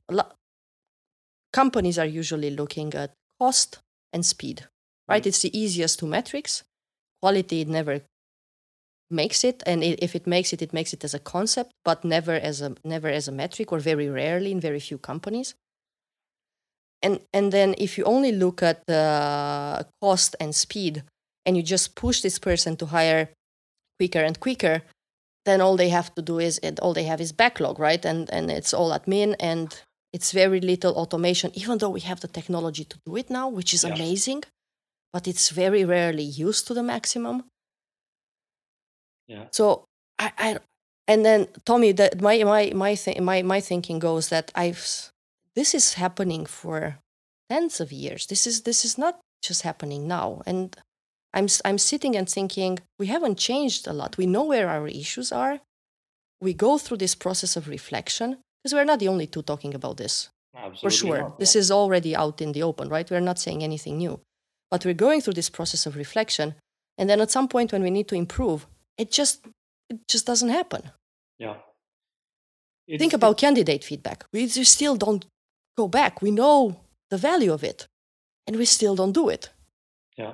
companies 1.52 1.98
are 1.98 2.06
usually 2.06 2.52
looking 2.52 2.94
at 2.94 3.14
cost 3.40 3.80
and 4.14 4.26
speed, 4.26 4.68
right? 5.08 5.24
Mm. 5.24 5.28
It's 5.28 5.42
the 5.42 5.58
easiest 5.58 6.00
two 6.00 6.08
metrics. 6.08 6.64
Quality 7.22 7.62
it 7.62 7.68
never 7.68 8.02
makes 9.10 9.44
it, 9.44 9.64
and 9.66 9.84
it, 9.84 10.00
if 10.04 10.16
it 10.16 10.28
makes 10.28 10.54
it, 10.54 10.62
it 10.62 10.72
makes 10.74 10.94
it 10.94 11.04
as 11.04 11.14
a 11.14 11.20
concept, 11.20 11.72
but 11.84 12.06
never 12.06 12.34
as 12.34 12.62
a 12.62 12.76
never 12.84 13.10
as 13.10 13.28
a 13.28 13.32
metric, 13.32 13.72
or 13.72 13.80
very 13.80 14.08
rarely 14.10 14.52
in 14.52 14.62
very 14.62 14.80
few 14.80 15.00
companies. 15.00 15.56
And 17.02 17.20
and 17.34 17.52
then 17.52 17.76
if 17.78 17.98
you 17.98 18.04
only 18.04 18.32
look 18.32 18.62
at 18.62 18.86
the 18.88 19.86
cost 20.02 20.36
and 20.40 20.54
speed, 20.54 21.04
and 21.46 21.56
you 21.56 21.64
just 21.64 21.96
push 21.96 22.22
this 22.22 22.40
person 22.40 22.76
to 22.78 22.86
hire 22.88 23.30
quicker 23.98 24.20
and 24.20 24.40
quicker, 24.40 24.82
then 25.46 25.62
all 25.62 25.78
they 25.78 25.90
have 25.90 26.14
to 26.16 26.22
do 26.22 26.40
is 26.40 26.60
all 26.82 26.94
they 26.94 27.06
have 27.06 27.22
is 27.22 27.32
backlog 27.32 27.80
right? 27.80 28.06
And 28.06 28.30
and 28.32 28.52
it's 28.52 28.74
all 28.74 28.92
admin 28.92 29.36
and 29.40 29.82
it's 30.12 30.32
very 30.32 30.60
little 30.60 30.94
automation 30.96 31.52
even 31.54 31.78
though 31.78 31.90
we 31.90 32.02
have 32.02 32.20
the 32.20 32.28
technology 32.28 32.84
to 32.84 32.98
do 33.06 33.16
it 33.16 33.30
now 33.30 33.48
which 33.48 33.74
is 33.74 33.84
amazing 33.84 34.44
but 35.14 35.28
it's 35.28 35.50
very 35.50 35.86
rarely 35.86 36.24
used 36.24 36.68
to 36.68 36.74
the 36.74 36.84
maximum. 36.84 37.46
Yeah. 39.28 39.46
So 39.52 39.86
i, 40.18 40.32
I 40.38 40.58
and 41.08 41.26
then 41.26 41.48
tommy 41.66 41.92
that 41.94 42.22
my 42.22 42.44
my 42.44 42.72
my, 42.76 42.96
th- 42.96 43.20
my 43.20 43.42
my 43.42 43.60
thinking 43.62 44.00
goes 44.00 44.30
that 44.30 44.52
i've 44.56 45.12
this 45.60 45.72
is 45.80 45.88
happening 46.04 46.44
for 46.46 46.78
tens 47.50 47.76
of 47.84 47.90
years 48.04 48.22
this 48.32 48.44
is 48.50 48.56
this 48.70 48.82
is 48.88 48.98
not 49.04 49.16
just 49.48 49.62
happening 49.70 50.02
now 50.08 50.42
and 50.46 50.78
I'm, 51.34 51.48
I'm 51.64 51.78
sitting 51.78 52.16
and 52.16 52.28
thinking, 52.28 52.80
we 52.98 53.08
haven't 53.08 53.38
changed 53.38 53.88
a 53.88 53.94
lot. 53.94 54.18
We 54.18 54.26
know 54.26 54.44
where 54.44 54.70
our 54.70 54.88
issues 54.88 55.32
are. 55.32 55.60
We 56.42 56.54
go 56.54 56.78
through 56.78 56.98
this 56.98 57.16
process 57.16 57.56
of 57.56 57.68
reflection 57.68 58.38
because 58.64 58.74
we're 58.74 58.86
not 58.86 59.00
the 59.00 59.10
only 59.10 59.28
two 59.28 59.42
talking 59.42 59.76
about 59.76 59.98
this. 59.98 60.30
Absolutely 60.56 60.82
for 60.82 60.90
sure. 60.90 61.20
Not, 61.20 61.40
this 61.40 61.56
is 61.56 61.70
already 61.70 62.16
out 62.16 62.42
in 62.42 62.54
the 62.54 62.64
open, 62.64 62.90
right? 62.90 63.10
We're 63.10 63.20
not 63.20 63.40
saying 63.40 63.64
anything 63.64 63.98
new. 63.98 64.20
But 64.72 64.86
we're 64.86 64.94
going 64.94 65.22
through 65.22 65.34
this 65.34 65.50
process 65.50 65.86
of 65.86 65.96
reflection. 65.96 66.56
And 66.98 67.10
then 67.10 67.22
at 67.22 67.32
some 67.32 67.48
point 67.48 67.72
when 67.72 67.84
we 67.84 67.92
need 67.92 68.08
to 68.08 68.16
improve, 68.16 68.68
it 68.98 69.12
just 69.12 69.46
it 69.90 70.08
just 70.08 70.26
doesn't 70.26 70.50
happen. 70.50 70.92
Yeah. 71.38 71.56
It's, 72.88 73.00
Think 73.00 73.14
about 73.14 73.38
candidate 73.38 73.84
feedback. 73.84 74.26
We 74.34 74.48
still 74.48 74.96
don't 74.96 75.26
go 75.80 75.88
back. 75.88 76.22
We 76.22 76.32
know 76.32 76.82
the 77.10 77.18
value 77.18 77.54
of 77.54 77.64
it, 77.64 77.88
and 78.46 78.56
we 78.58 78.66
still 78.66 78.96
don't 78.96 79.14
do 79.22 79.30
it. 79.30 79.50
Yeah. 80.18 80.34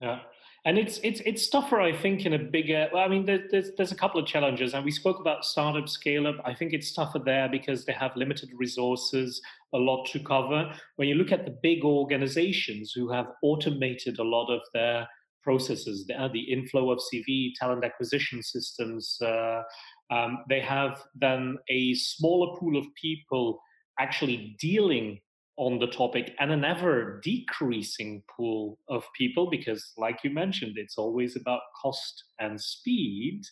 Yeah. 0.00 0.20
And 0.66 0.76
it's 0.76 1.00
it's 1.02 1.20
it's 1.30 1.48
tougher, 1.48 1.80
I 1.80 1.92
think, 2.02 2.26
in 2.26 2.34
a 2.34 2.38
bigger. 2.38 2.88
Well, 2.92 3.02
I 3.02 3.08
mean, 3.08 3.24
there's 3.24 3.70
there's 3.76 3.92
a 3.92 4.00
couple 4.02 4.20
of 4.20 4.26
challenges, 4.26 4.74
and 4.74 4.84
we 4.84 4.90
spoke 4.90 5.18
about 5.18 5.46
startup 5.46 5.88
scale 5.88 6.26
up. 6.26 6.36
I 6.44 6.52
think 6.54 6.74
it's 6.74 6.92
tougher 6.92 7.18
there 7.18 7.48
because 7.48 7.86
they 7.86 7.94
have 7.94 8.14
limited 8.14 8.50
resources, 8.64 9.40
a 9.72 9.78
lot 9.78 10.04
to 10.12 10.18
cover. 10.20 10.70
When 10.96 11.08
you 11.08 11.14
look 11.14 11.32
at 11.32 11.46
the 11.46 11.56
big 11.62 11.82
organizations 11.82 12.92
who 12.94 13.10
have 13.10 13.28
automated 13.42 14.18
a 14.18 14.28
lot 14.36 14.48
of 14.50 14.60
their 14.74 15.08
processes, 15.42 16.06
the, 16.06 16.14
uh, 16.22 16.28
the 16.28 16.52
inflow 16.52 16.90
of 16.90 16.98
CV, 17.08 17.54
talent 17.58 17.82
acquisition 17.82 18.42
systems, 18.42 19.16
uh, 19.22 19.62
um, 20.10 20.44
they 20.50 20.60
have 20.60 21.02
then 21.14 21.56
a 21.70 21.94
smaller 21.94 22.58
pool 22.58 22.76
of 22.76 22.84
people 23.00 23.62
actually 24.00 24.56
dealing 24.58 25.20
on 25.56 25.78
the 25.78 25.86
topic 25.86 26.34
and 26.40 26.50
an 26.50 26.64
ever 26.64 27.20
decreasing 27.22 28.22
pool 28.34 28.78
of 28.88 29.04
people 29.16 29.50
because 29.50 29.92
like 29.98 30.18
you 30.24 30.30
mentioned 30.30 30.72
it's 30.76 30.96
always 30.96 31.36
about 31.36 31.60
cost 31.80 32.24
and 32.38 32.58
speed. 32.60 33.42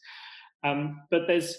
Um, 0.64 1.02
but 1.10 1.22
there's 1.28 1.56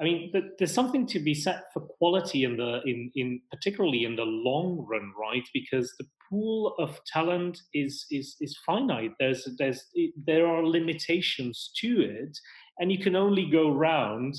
i 0.00 0.04
mean 0.04 0.32
there's 0.58 0.72
something 0.72 1.04
to 1.08 1.18
be 1.18 1.34
said 1.34 1.60
for 1.74 1.80
quality 1.80 2.44
in 2.44 2.56
the 2.56 2.80
in 2.86 3.10
in 3.16 3.40
particularly 3.50 4.04
in 4.04 4.14
the 4.14 4.24
long 4.24 4.86
run 4.88 5.12
right? 5.20 5.46
Because 5.52 5.92
the 5.98 6.06
pool 6.30 6.74
of 6.78 7.00
talent 7.12 7.60
is 7.74 8.06
is 8.10 8.36
is 8.40 8.56
finite. 8.64 9.14
There's 9.18 9.48
there's 9.58 9.84
there 10.30 10.46
are 10.46 10.64
limitations 10.64 11.72
to 11.80 12.00
it 12.02 12.38
and 12.78 12.92
you 12.92 12.98
can 12.98 13.16
only 13.16 13.50
go 13.50 13.70
round 13.70 14.34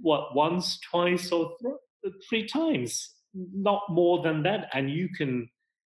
what 0.00 0.34
once 0.34 0.80
twice 0.80 1.30
or 1.30 1.52
th- 1.62 1.74
three 2.28 2.46
times 2.46 3.10
not 3.34 3.82
more 3.88 4.22
than 4.22 4.42
that 4.42 4.68
and 4.72 4.90
you 4.90 5.08
can 5.08 5.48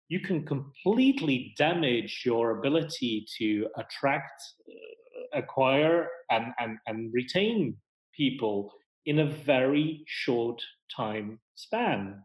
you 0.10 0.20
can 0.20 0.44
completely 0.46 1.54
damage 1.58 2.24
your 2.25 2.58
ability 2.58 3.25
to 3.38 3.68
attract 3.78 4.42
uh, 4.68 5.39
acquire 5.39 6.08
and, 6.32 6.48
and 6.60 6.78
and 6.88 7.13
retain 7.13 7.75
people 8.16 8.72
in 9.06 9.20
a 9.20 9.25
very 9.25 10.04
short 10.08 10.62
time 10.96 11.39
span. 11.56 12.24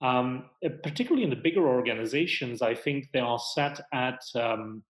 Um, 0.00 0.44
uh, 0.64 0.68
particularly 0.82 1.24
in 1.24 1.30
the 1.30 1.34
bigger 1.34 1.66
organizations 1.66 2.62
i 2.62 2.72
think 2.72 3.06
they 3.12 3.18
are 3.18 3.40
set 3.40 3.80
at 3.92 4.20
um, 4.36 4.84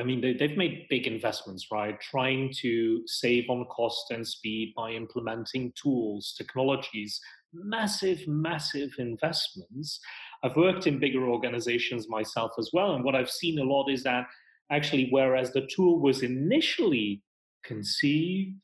I 0.00 0.02
mean, 0.02 0.20
they, 0.20 0.46
have 0.46 0.56
made 0.56 0.86
big 0.88 1.06
investments, 1.06 1.66
right? 1.70 2.00
Trying 2.00 2.52
to 2.60 3.02
save 3.06 3.50
on 3.50 3.66
cost 3.66 4.10
and 4.10 4.26
speed 4.26 4.72
by 4.74 4.92
implementing 4.92 5.72
tools, 5.76 6.34
technologies 6.36 7.20
massive, 7.52 8.26
massive 8.26 8.90
investments. 8.98 10.00
I've 10.42 10.56
worked 10.56 10.86
in 10.86 10.98
bigger 10.98 11.28
organizations 11.28 12.08
myself 12.08 12.52
as 12.58 12.70
well. 12.72 12.94
And 12.94 13.04
what 13.04 13.14
I've 13.14 13.30
seen 13.30 13.58
a 13.58 13.64
lot 13.64 13.88
is 13.88 14.02
that 14.04 14.26
actually, 14.70 15.08
whereas 15.10 15.52
the 15.52 15.66
tool 15.74 16.00
was 16.00 16.22
initially 16.22 17.22
conceived, 17.64 18.54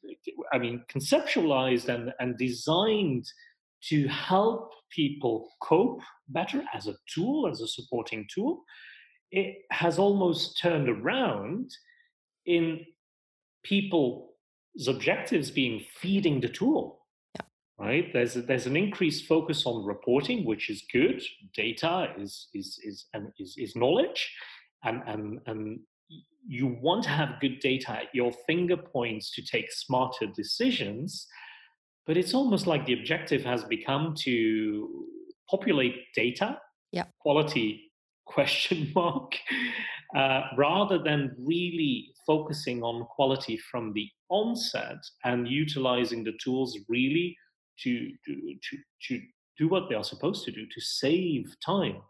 I 0.52 0.58
mean, 0.58 0.84
conceptualized 0.88 1.88
and, 1.88 2.12
and 2.20 2.38
designed 2.38 3.26
to 3.88 4.08
help 4.08 4.72
people 4.90 5.48
cope 5.60 6.00
better 6.28 6.62
as 6.72 6.86
a 6.86 6.94
tool, 7.12 7.48
as 7.48 7.60
a 7.60 7.68
supporting 7.68 8.26
tool, 8.32 8.64
it 9.30 9.56
has 9.70 9.98
almost 9.98 10.58
turned 10.60 10.88
around 10.88 11.70
in 12.44 12.84
people's 13.64 14.28
objectives 14.86 15.50
being 15.50 15.84
feeding 16.00 16.40
the 16.40 16.48
tool. 16.48 17.00
Right? 17.78 18.10
There's 18.12 18.36
a, 18.36 18.42
there's 18.42 18.66
an 18.66 18.76
increased 18.76 19.26
focus 19.26 19.66
on 19.66 19.84
reporting, 19.84 20.46
which 20.46 20.70
is 20.70 20.84
good. 20.90 21.22
Data 21.54 22.08
is 22.18 22.48
is 22.54 22.80
is 22.82 23.06
and 23.12 23.28
is, 23.38 23.54
is 23.58 23.76
knowledge, 23.76 24.32
and 24.84 25.02
and 25.06 25.40
and 25.46 25.80
you 26.48 26.78
want 26.80 27.02
to 27.02 27.10
have 27.10 27.40
good 27.40 27.60
data 27.60 27.90
at 27.90 28.14
your 28.14 28.32
finger 28.46 28.78
points 28.78 29.30
to 29.32 29.42
take 29.44 29.70
smarter 29.70 30.26
decisions 30.26 31.26
but 32.06 32.16
it's 32.16 32.34
almost 32.34 32.66
like 32.66 32.86
the 32.86 32.92
objective 32.92 33.44
has 33.44 33.64
become 33.64 34.14
to 34.20 35.06
populate 35.50 35.96
data 36.14 36.58
yeah. 36.92 37.04
quality 37.20 37.85
question 38.26 38.92
mark 38.94 39.34
uh, 40.16 40.42
rather 40.56 40.98
than 40.98 41.34
really 41.38 42.12
focusing 42.26 42.82
on 42.82 43.06
quality 43.06 43.56
from 43.56 43.92
the 43.92 44.08
onset 44.28 44.98
and 45.24 45.48
utilizing 45.48 46.24
the 46.24 46.32
tools 46.42 46.78
really 46.88 47.36
to, 47.78 48.10
to, 48.24 48.54
to, 48.62 48.78
to 49.02 49.22
do 49.58 49.68
what 49.68 49.88
they 49.88 49.94
are 49.94 50.04
supposed 50.04 50.44
to 50.44 50.50
do 50.50 50.66
to 50.66 50.80
save 50.80 51.54
time 51.64 52.02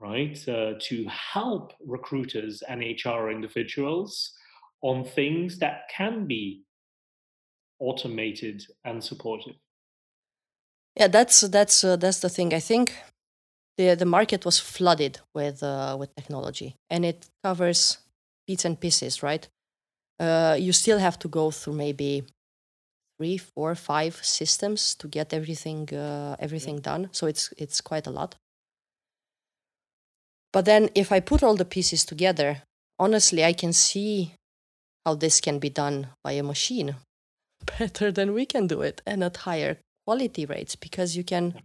right 0.00 0.46
uh, 0.48 0.72
to 0.80 1.06
help 1.08 1.72
recruiters 1.86 2.62
and 2.68 2.82
hr 3.04 3.30
individuals 3.30 4.32
on 4.82 5.04
things 5.04 5.58
that 5.58 5.82
can 5.96 6.26
be 6.26 6.64
automated 7.82 8.64
and 8.84 9.02
supported. 9.02 9.54
Yeah, 10.96 11.08
that's 11.08 11.40
that's 11.40 11.84
uh, 11.84 11.96
that's 11.96 12.20
the 12.20 12.28
thing. 12.28 12.52
I 12.52 12.60
think 12.60 12.94
the 13.76 13.94
the 13.94 14.06
market 14.06 14.44
was 14.44 14.58
flooded 14.58 15.20
with 15.34 15.62
uh, 15.62 15.96
with 15.98 16.14
technology, 16.14 16.76
and 16.90 17.04
it 17.04 17.28
covers 17.44 17.98
bits 18.46 18.64
and 18.64 18.78
pieces, 18.78 19.22
right? 19.22 19.48
Uh, 20.20 20.56
you 20.58 20.72
still 20.72 20.98
have 20.98 21.18
to 21.18 21.28
go 21.28 21.50
through 21.50 21.74
maybe 21.74 22.24
three, 23.18 23.38
four, 23.38 23.74
five 23.74 24.14
systems 24.24 24.94
to 24.96 25.08
get 25.08 25.32
everything 25.32 25.88
uh, 25.92 26.36
everything 26.38 26.80
done. 26.80 27.08
So 27.12 27.26
it's 27.26 27.52
it's 27.56 27.80
quite 27.80 28.06
a 28.06 28.10
lot. 28.10 28.36
But 30.52 30.66
then, 30.66 30.90
if 30.94 31.10
I 31.10 31.20
put 31.20 31.42
all 31.42 31.56
the 31.56 31.64
pieces 31.64 32.04
together, 32.04 32.62
honestly, 32.98 33.42
I 33.44 33.54
can 33.54 33.72
see 33.72 34.34
how 35.06 35.14
this 35.14 35.40
can 35.40 35.58
be 35.58 35.70
done 35.70 36.08
by 36.22 36.32
a 36.32 36.42
machine 36.42 36.96
better 37.78 38.12
than 38.12 38.34
we 38.34 38.46
can 38.46 38.66
do 38.66 38.82
it 38.82 39.02
and 39.06 39.24
at 39.24 39.38
higher 39.38 39.78
quality 40.06 40.46
rates 40.46 40.76
because 40.76 41.16
you 41.16 41.24
can 41.24 41.62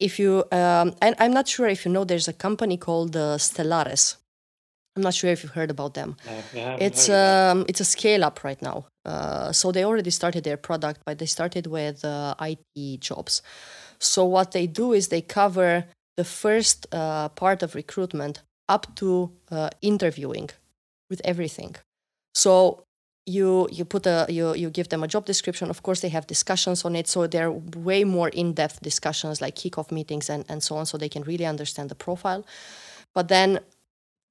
if 0.00 0.18
you 0.18 0.44
um, 0.52 0.94
and 1.02 1.14
i'm 1.18 1.32
not 1.32 1.48
sure 1.48 1.66
if 1.68 1.84
you 1.84 1.92
know 1.92 2.04
there's 2.04 2.28
a 2.28 2.32
company 2.32 2.76
called 2.76 3.16
uh, 3.16 3.36
stellares 3.38 4.16
i'm 4.96 5.02
not 5.02 5.14
sure 5.14 5.30
if 5.30 5.42
you've 5.42 5.54
heard 5.54 5.70
about 5.70 5.94
them. 5.94 6.16
It's 6.86 7.08
um, 7.08 7.64
it's 7.68 7.80
a 7.80 7.84
scale 7.84 8.24
up 8.24 8.42
right 8.44 8.60
now. 8.60 8.86
Uh, 9.04 9.52
so 9.52 9.72
they 9.72 9.84
already 9.84 10.10
started 10.10 10.44
their 10.44 10.56
product 10.56 11.00
but 11.06 11.18
they 11.18 11.26
started 11.26 11.66
with 11.66 12.04
uh, 12.04 12.34
it 12.40 13.00
jobs. 13.00 13.42
So 13.98 14.24
what 14.24 14.52
they 14.52 14.66
do 14.66 14.92
is 14.92 15.08
they 15.08 15.22
cover 15.22 15.84
the 16.16 16.24
first 16.24 16.86
uh, 16.92 17.28
part 17.30 17.62
of 17.62 17.74
recruitment 17.74 18.42
up 18.68 18.94
to 18.96 19.30
uh, 19.50 19.70
interviewing 19.80 20.50
with 21.10 21.20
everything. 21.24 21.76
So 22.34 22.84
you 23.28 23.68
you 23.70 23.84
put 23.84 24.06
a 24.06 24.26
you 24.28 24.54
you 24.54 24.70
give 24.70 24.88
them 24.88 25.02
a 25.02 25.08
job 25.08 25.24
description. 25.26 25.70
Of 25.70 25.82
course 25.82 26.00
they 26.00 26.08
have 26.08 26.26
discussions 26.26 26.84
on 26.84 26.96
it 26.96 27.06
so 27.06 27.26
they're 27.26 27.52
way 27.52 28.04
more 28.04 28.30
in-depth 28.30 28.80
discussions 28.80 29.40
like 29.40 29.54
kickoff 29.54 29.92
meetings 29.92 30.30
and, 30.30 30.44
and 30.48 30.62
so 30.62 30.76
on 30.76 30.86
so 30.86 30.98
they 30.98 31.08
can 31.08 31.22
really 31.22 31.46
understand 31.46 31.90
the 31.90 31.94
profile. 31.94 32.44
But 33.14 33.28
then 33.28 33.60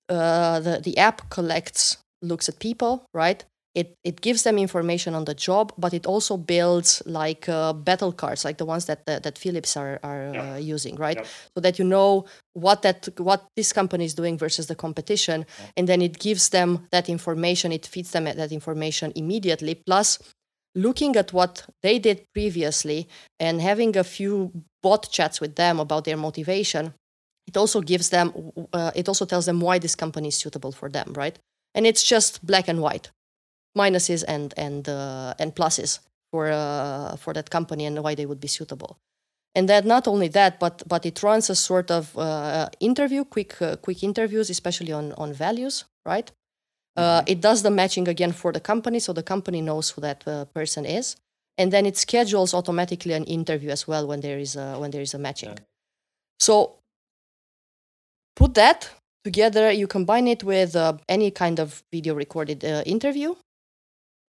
uh, 0.09 0.59
the 0.59 0.81
the 0.83 0.97
app 0.97 1.29
collects 1.29 1.97
looks 2.21 2.49
at 2.49 2.59
people 2.59 3.05
right 3.13 3.45
it 3.75 3.95
it 4.03 4.21
gives 4.21 4.43
them 4.43 4.57
information 4.57 5.13
on 5.13 5.25
the 5.25 5.35
job, 5.35 5.71
but 5.77 5.93
it 5.93 6.05
also 6.05 6.35
builds 6.35 7.03
like 7.05 7.47
uh, 7.47 7.73
battle 7.73 8.11
cards, 8.11 8.43
like 8.43 8.57
the 8.57 8.65
ones 8.65 8.85
that 8.85 9.05
that, 9.05 9.23
that 9.23 9.37
Philips 9.37 9.77
are 9.77 9.99
are 10.03 10.31
yeah. 10.33 10.53
uh, 10.53 10.57
using, 10.57 10.95
right? 10.95 11.17
Yeah. 11.17 11.25
So 11.55 11.61
that 11.61 11.77
you 11.77 11.85
know 11.85 12.25
what 12.53 12.81
that 12.81 13.07
what 13.17 13.45
this 13.55 13.73
company 13.73 14.05
is 14.05 14.15
doing 14.15 14.37
versus 14.37 14.65
the 14.67 14.75
competition, 14.75 15.45
yeah. 15.59 15.65
and 15.77 15.87
then 15.87 16.01
it 16.01 16.17
gives 16.19 16.49
them 16.49 16.87
that 16.91 17.07
information. 17.07 17.71
It 17.71 17.85
feeds 17.85 18.11
them 18.11 18.23
that 18.25 18.51
information 18.51 19.11
immediately. 19.15 19.75
Plus, 19.75 20.19
looking 20.73 21.15
at 21.15 21.31
what 21.31 21.65
they 21.83 21.99
did 21.99 22.25
previously 22.33 23.07
and 23.39 23.61
having 23.61 23.95
a 23.95 24.03
few 24.03 24.51
bot 24.81 25.09
chats 25.11 25.39
with 25.39 25.55
them 25.55 25.79
about 25.79 26.05
their 26.05 26.17
motivation, 26.17 26.93
it 27.45 27.55
also 27.55 27.81
gives 27.81 28.09
them. 28.09 28.33
Uh, 28.73 28.91
it 28.95 29.07
also 29.07 29.25
tells 29.25 29.45
them 29.45 29.59
why 29.59 29.77
this 29.77 29.95
company 29.95 30.29
is 30.29 30.35
suitable 30.35 30.71
for 30.71 30.89
them, 30.89 31.13
right? 31.15 31.37
And 31.75 31.85
it's 31.85 32.03
just 32.03 32.43
black 32.43 32.67
and 32.67 32.81
white 32.81 33.11
minuses 33.77 34.23
and 34.27 34.53
and 34.57 34.89
uh, 34.89 35.33
and 35.39 35.55
pluses 35.55 35.99
for 36.31 36.43
uh, 36.51 37.15
for 37.17 37.33
that 37.33 37.49
company 37.49 37.85
and 37.85 38.03
why 38.03 38.15
they 38.15 38.25
would 38.25 38.39
be 38.39 38.47
suitable. 38.47 38.97
And 39.55 39.67
then 39.67 39.87
not 39.87 40.07
only 40.07 40.27
that, 40.29 40.59
but 40.59 40.83
but 40.87 41.05
it 41.05 41.23
runs 41.23 41.49
a 41.49 41.55
sort 41.55 41.89
of 41.91 42.17
uh, 42.17 42.69
interview, 42.79 43.23
quick 43.25 43.61
uh, 43.61 43.75
quick 43.77 44.03
interviews, 44.03 44.49
especially 44.49 44.93
on 44.93 45.13
on 45.13 45.33
values, 45.33 45.85
right? 46.05 46.31
Uh, 46.95 47.01
mm-hmm. 47.01 47.31
it 47.31 47.41
does 47.41 47.61
the 47.61 47.71
matching 47.71 48.07
again 48.07 48.33
for 48.33 48.51
the 48.51 48.59
company, 48.59 48.99
so 48.99 49.13
the 49.13 49.23
company 49.23 49.61
knows 49.61 49.91
who 49.91 50.01
that 50.01 50.27
uh, 50.27 50.45
person 50.45 50.85
is, 50.85 51.15
and 51.57 51.71
then 51.71 51.85
it 51.85 51.97
schedules 51.97 52.53
automatically 52.53 53.13
an 53.13 53.23
interview 53.23 53.69
as 53.69 53.87
well 53.87 54.07
when 54.07 54.21
there 54.21 54.39
is 54.39 54.55
a 54.55 54.77
when 54.79 54.91
there 54.91 55.03
is 55.03 55.13
a 55.13 55.19
matching. 55.19 55.49
Yeah. 55.49 55.65
So 56.39 56.75
put 58.35 58.53
that 58.53 58.89
together 59.23 59.71
you 59.71 59.87
combine 59.87 60.27
it 60.27 60.41
with 60.43 60.75
uh, 60.75 60.93
any 61.09 61.29
kind 61.31 61.59
of 61.59 61.83
video 61.91 62.13
recorded 62.15 62.63
uh, 62.63 62.83
interview 62.85 63.35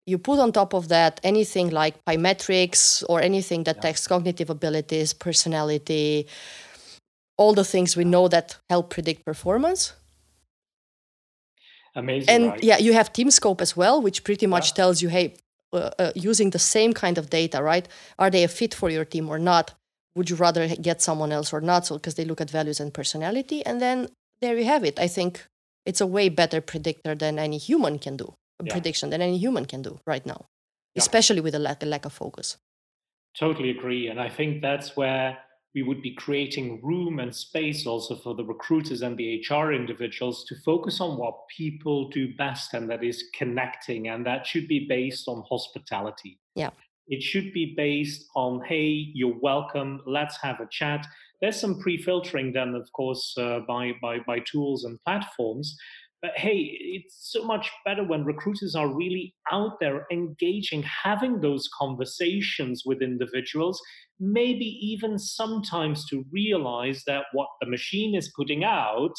you 0.07 0.17
put 0.17 0.39
on 0.39 0.51
top 0.51 0.73
of 0.73 0.87
that 0.87 1.19
anything 1.23 1.69
like 1.69 1.93
biometrics 2.05 3.03
or 3.09 3.21
anything 3.21 3.65
that 3.65 3.75
yeah. 3.75 3.81
takes 3.81 4.07
cognitive 4.07 4.49
abilities, 4.49 5.13
personality, 5.13 6.27
all 7.37 7.53
the 7.53 7.65
things 7.65 7.95
we 7.95 8.05
know 8.05 8.27
that 8.29 8.57
help 8.69 8.89
predict 8.89 9.25
performance. 9.25 9.93
Amazing. 11.93 12.29
And 12.29 12.47
right? 12.51 12.63
yeah, 12.63 12.77
you 12.77 12.93
have 12.93 13.11
TeamScope 13.11 13.61
as 13.61 13.75
well, 13.75 14.01
which 14.01 14.23
pretty 14.23 14.47
much 14.47 14.69
yeah. 14.69 14.75
tells 14.75 15.01
you, 15.01 15.09
hey, 15.09 15.35
uh, 15.73 15.91
uh, 15.99 16.11
using 16.15 16.51
the 16.51 16.59
same 16.59 16.93
kind 16.93 17.17
of 17.17 17.29
data, 17.29 17.61
right? 17.61 17.87
Are 18.17 18.29
they 18.29 18.43
a 18.43 18.47
fit 18.47 18.73
for 18.73 18.89
your 18.89 19.03
team 19.03 19.29
or 19.29 19.37
not? 19.37 19.73
Would 20.15 20.29
you 20.29 20.37
rather 20.37 20.67
get 20.67 21.01
someone 21.01 21.31
else 21.31 21.51
or 21.51 21.59
not? 21.59 21.85
So 21.85 21.95
because 21.95 22.15
they 22.15 22.23
look 22.23 22.39
at 22.39 22.49
values 22.49 22.79
and 22.79 22.93
personality, 22.93 23.65
and 23.65 23.81
then 23.81 24.07
there 24.39 24.57
you 24.57 24.65
have 24.65 24.85
it. 24.85 24.99
I 24.99 25.07
think 25.07 25.45
it's 25.85 25.99
a 25.99 26.07
way 26.07 26.29
better 26.29 26.61
predictor 26.61 27.13
than 27.13 27.37
any 27.37 27.57
human 27.57 27.99
can 27.99 28.15
do 28.15 28.33
yeah. 28.63 28.73
prediction 28.73 29.09
than 29.09 29.21
any 29.21 29.37
human 29.37 29.65
can 29.65 29.81
do 29.81 29.99
right 30.05 30.25
now, 30.25 30.47
yeah. 30.95 31.01
especially 31.01 31.41
with 31.41 31.55
a 31.55 31.59
lack, 31.59 31.83
a 31.83 31.85
lack 31.85 32.05
of 32.05 32.13
focus. 32.13 32.57
Totally 33.37 33.69
agree. 33.69 34.07
And 34.07 34.19
I 34.19 34.29
think 34.29 34.61
that's 34.61 34.97
where 34.97 35.37
we 35.75 35.83
would 35.83 36.01
be 36.01 36.15
creating 36.15 36.79
room 36.81 37.19
and 37.19 37.35
space 37.35 37.85
also 37.85 38.15
for 38.15 38.33
the 38.33 38.43
recruiters 38.43 39.03
and 39.03 39.15
the 39.15 39.45
HR 39.47 39.73
individuals 39.73 40.43
to 40.45 40.55
focus 40.65 40.99
on 40.99 41.17
what 41.17 41.47
people 41.55 42.09
do 42.09 42.33
best, 42.35 42.73
and 42.73 42.89
that 42.89 43.03
is 43.03 43.25
connecting. 43.35 44.07
And 44.07 44.25
that 44.25 44.47
should 44.47 44.67
be 44.67 44.87
based 44.87 45.27
on 45.27 45.43
hospitality. 45.47 46.39
Yeah. 46.55 46.71
It 47.07 47.21
should 47.21 47.53
be 47.53 47.75
based 47.77 48.25
on, 48.35 48.61
hey, 48.65 49.11
you're 49.13 49.39
welcome, 49.39 50.01
let's 50.07 50.37
have 50.41 50.59
a 50.59 50.67
chat. 50.71 51.05
There's 51.41 51.59
some 51.59 51.79
pre 51.79 52.01
filtering 52.01 52.53
done, 52.53 52.73
of 52.73 52.91
course, 52.93 53.35
uh, 53.37 53.59
by, 53.67 53.93
by, 54.01 54.17
by 54.25 54.39
tools 54.39 54.83
and 54.83 54.99
platforms. 55.05 55.77
But 56.21 56.31
hey, 56.35 56.75
it's 56.79 57.31
so 57.31 57.45
much 57.45 57.69
better 57.85 58.03
when 58.03 58.25
recruiters 58.25 58.75
are 58.75 58.87
really 58.87 59.35
out 59.51 59.79
there 59.79 60.07
engaging, 60.11 60.83
having 60.83 61.41
those 61.41 61.69
conversations 61.79 62.83
with 62.85 63.03
individuals, 63.03 63.79
maybe 64.19 64.65
even 64.81 65.19
sometimes 65.19 66.07
to 66.09 66.25
realize 66.31 67.03
that 67.05 67.25
what 67.33 67.49
the 67.61 67.69
machine 67.69 68.15
is 68.15 68.33
putting 68.35 68.63
out, 68.63 69.13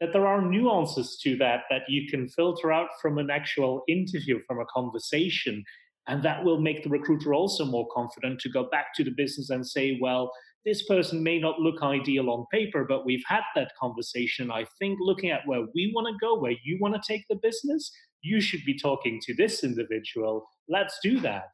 that 0.00 0.12
there 0.12 0.26
are 0.26 0.42
nuances 0.42 1.18
to 1.22 1.36
that 1.38 1.60
that 1.70 1.82
you 1.88 2.06
can 2.10 2.28
filter 2.28 2.70
out 2.70 2.88
from 3.00 3.16
an 3.16 3.30
actual 3.30 3.82
interview, 3.88 4.40
from 4.46 4.60
a 4.60 4.66
conversation. 4.66 5.64
And 6.06 6.22
that 6.24 6.44
will 6.44 6.60
make 6.60 6.82
the 6.82 6.90
recruiter 6.90 7.32
also 7.32 7.64
more 7.64 7.86
confident 7.94 8.40
to 8.40 8.50
go 8.50 8.68
back 8.68 8.88
to 8.96 9.04
the 9.04 9.14
business 9.16 9.48
and 9.50 9.66
say, 9.66 9.98
well, 10.02 10.32
this 10.64 10.86
person 10.86 11.22
may 11.22 11.38
not 11.38 11.58
look 11.58 11.82
ideal 11.82 12.30
on 12.30 12.46
paper, 12.52 12.84
but 12.88 13.04
we've 13.04 13.24
had 13.26 13.42
that 13.56 13.72
conversation. 13.80 14.50
I 14.50 14.64
think 14.78 14.98
looking 15.00 15.30
at 15.30 15.46
where 15.46 15.66
we 15.74 15.92
want 15.94 16.06
to 16.08 16.24
go, 16.24 16.38
where 16.38 16.54
you 16.64 16.78
want 16.80 16.94
to 16.94 17.00
take 17.06 17.24
the 17.28 17.36
business, 17.42 17.90
you 18.20 18.40
should 18.40 18.64
be 18.64 18.78
talking 18.78 19.20
to 19.26 19.34
this 19.34 19.64
individual. 19.64 20.46
Let's 20.68 20.98
do 21.02 21.20
that. 21.20 21.48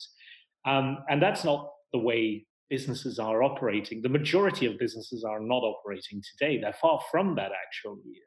Um, 0.67 0.99
and 1.09 1.23
that's 1.23 1.45
not 1.45 1.71
the 1.93 1.99
way 1.99 2.47
businesses 2.69 3.19
are 3.19 3.43
operating. 3.43 4.03
The 4.03 4.11
majority 4.11 4.67
of 4.67 4.79
businesses 4.79 5.25
are 5.25 5.41
not 5.41 5.63
operating 5.63 6.23
today. 6.31 6.61
They're 6.61 6.75
far 6.75 7.01
from 7.11 7.35
that, 7.37 7.53
actually. 7.53 8.21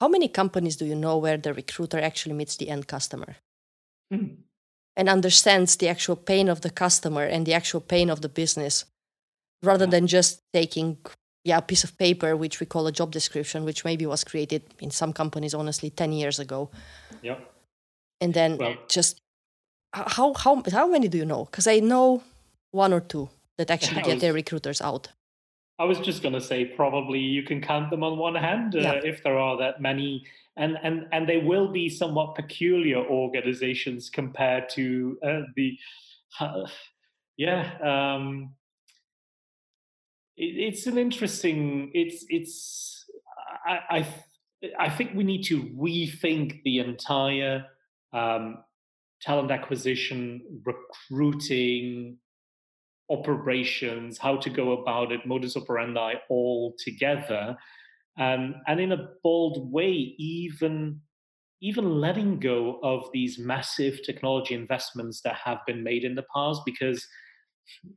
How 0.00 0.08
many 0.08 0.28
companies 0.28 0.76
do 0.76 0.84
you 0.84 0.94
know 0.94 1.18
where 1.18 1.36
the 1.36 1.52
recruiter 1.52 1.98
actually 1.98 2.34
meets 2.34 2.56
the 2.56 2.68
end 2.68 2.86
customer? 2.86 3.36
Hmm. 4.12 4.37
And 4.98 5.08
understands 5.08 5.76
the 5.76 5.88
actual 5.88 6.16
pain 6.16 6.48
of 6.48 6.60
the 6.60 6.70
customer 6.70 7.24
and 7.24 7.46
the 7.46 7.54
actual 7.54 7.80
pain 7.80 8.10
of 8.10 8.20
the 8.20 8.28
business 8.28 8.84
rather 9.62 9.86
than 9.86 10.06
just 10.06 10.42
taking 10.52 10.98
yeah 11.44 11.58
a 11.58 11.62
piece 11.62 11.84
of 11.84 11.96
paper 11.96 12.36
which 12.36 12.60
we 12.60 12.66
call 12.66 12.86
a 12.86 12.92
job 12.92 13.10
description 13.10 13.64
which 13.64 13.84
maybe 13.84 14.04
was 14.04 14.24
created 14.24 14.62
in 14.80 14.90
some 14.90 15.12
companies 15.12 15.54
honestly 15.54 15.88
10 15.88 16.12
years 16.12 16.38
ago. 16.38 16.68
Yeah 17.22 17.38
and 18.20 18.34
then 18.34 18.58
well, 18.58 18.76
just 18.88 19.20
how 19.92 20.34
how 20.34 20.62
how 20.70 20.86
many 20.86 21.08
do 21.08 21.18
you 21.18 21.24
know? 21.24 21.44
Because 21.44 21.66
i 21.66 21.78
know 21.78 22.22
one 22.72 22.92
or 22.92 23.00
two 23.00 23.28
that 23.56 23.70
actually 23.70 24.02
get 24.08 24.20
their 24.20 24.32
recruiters 24.32 24.80
out 24.80 25.08
i 25.78 25.84
was 25.84 25.98
just 25.98 26.22
going 26.22 26.34
to 26.34 26.40
say 26.40 26.64
probably 26.64 27.18
you 27.18 27.42
can 27.42 27.60
count 27.60 27.90
them 27.90 28.02
on 28.02 28.18
one 28.18 28.34
hand 28.34 28.74
uh, 28.74 28.80
yeah. 28.80 29.00
if 29.04 29.22
there 29.22 29.38
are 29.38 29.56
that 29.56 29.80
many 29.80 30.24
and 30.56 30.78
and 30.82 31.06
and 31.12 31.28
they 31.28 31.38
will 31.38 31.68
be 31.68 31.88
somewhat 31.88 32.34
peculiar 32.34 32.98
organizations 32.98 34.10
compared 34.10 34.68
to 34.68 35.18
uh, 35.24 35.40
the 35.56 35.78
uh, 36.40 36.66
yeah 37.36 37.78
um, 37.82 38.54
it, 40.36 40.56
it's 40.56 40.86
an 40.86 40.98
interesting 40.98 41.90
it's 41.94 42.24
it's 42.28 43.04
I, 43.66 43.78
I 43.90 44.06
I 44.78 44.88
think 44.88 45.12
we 45.14 45.24
need 45.24 45.44
to 45.44 45.62
rethink 45.62 46.62
the 46.64 46.80
entire 46.80 47.64
um, 48.12 48.58
talent 49.20 49.50
acquisition, 49.50 50.42
recruiting, 50.64 52.18
operations, 53.10 54.18
how 54.18 54.36
to 54.36 54.50
go 54.50 54.82
about 54.82 55.12
it, 55.12 55.26
modus 55.26 55.56
operandi 55.56 56.14
all 56.28 56.74
together. 56.78 57.56
Um, 58.18 58.56
and 58.66 58.80
in 58.80 58.92
a 58.92 59.08
bold 59.22 59.72
way, 59.72 60.14
even 60.18 61.00
even 61.60 62.00
letting 62.00 62.38
go 62.38 62.78
of 62.84 63.08
these 63.12 63.36
massive 63.36 64.00
technology 64.04 64.54
investments 64.54 65.20
that 65.22 65.34
have 65.44 65.58
been 65.66 65.82
made 65.82 66.04
in 66.04 66.14
the 66.14 66.24
past, 66.32 66.60
because 66.64 67.04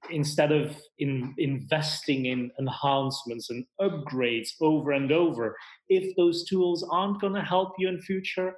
instead 0.10 0.52
of 0.52 0.76
in, 0.98 1.34
investing 1.38 2.26
in 2.26 2.52
enhancements 2.60 3.52
and 3.52 3.64
upgrades 3.80 4.50
over 4.62 4.94
and 4.94 5.12
over, 5.12 5.56
if 5.90 6.16
those 6.16 6.44
tools 6.46 6.88
aren't 6.92 7.22
going 7.22 7.36
to 7.36 7.42
help 7.42 7.74
you 7.78 7.88
in 7.88 8.02
future, 8.02 8.56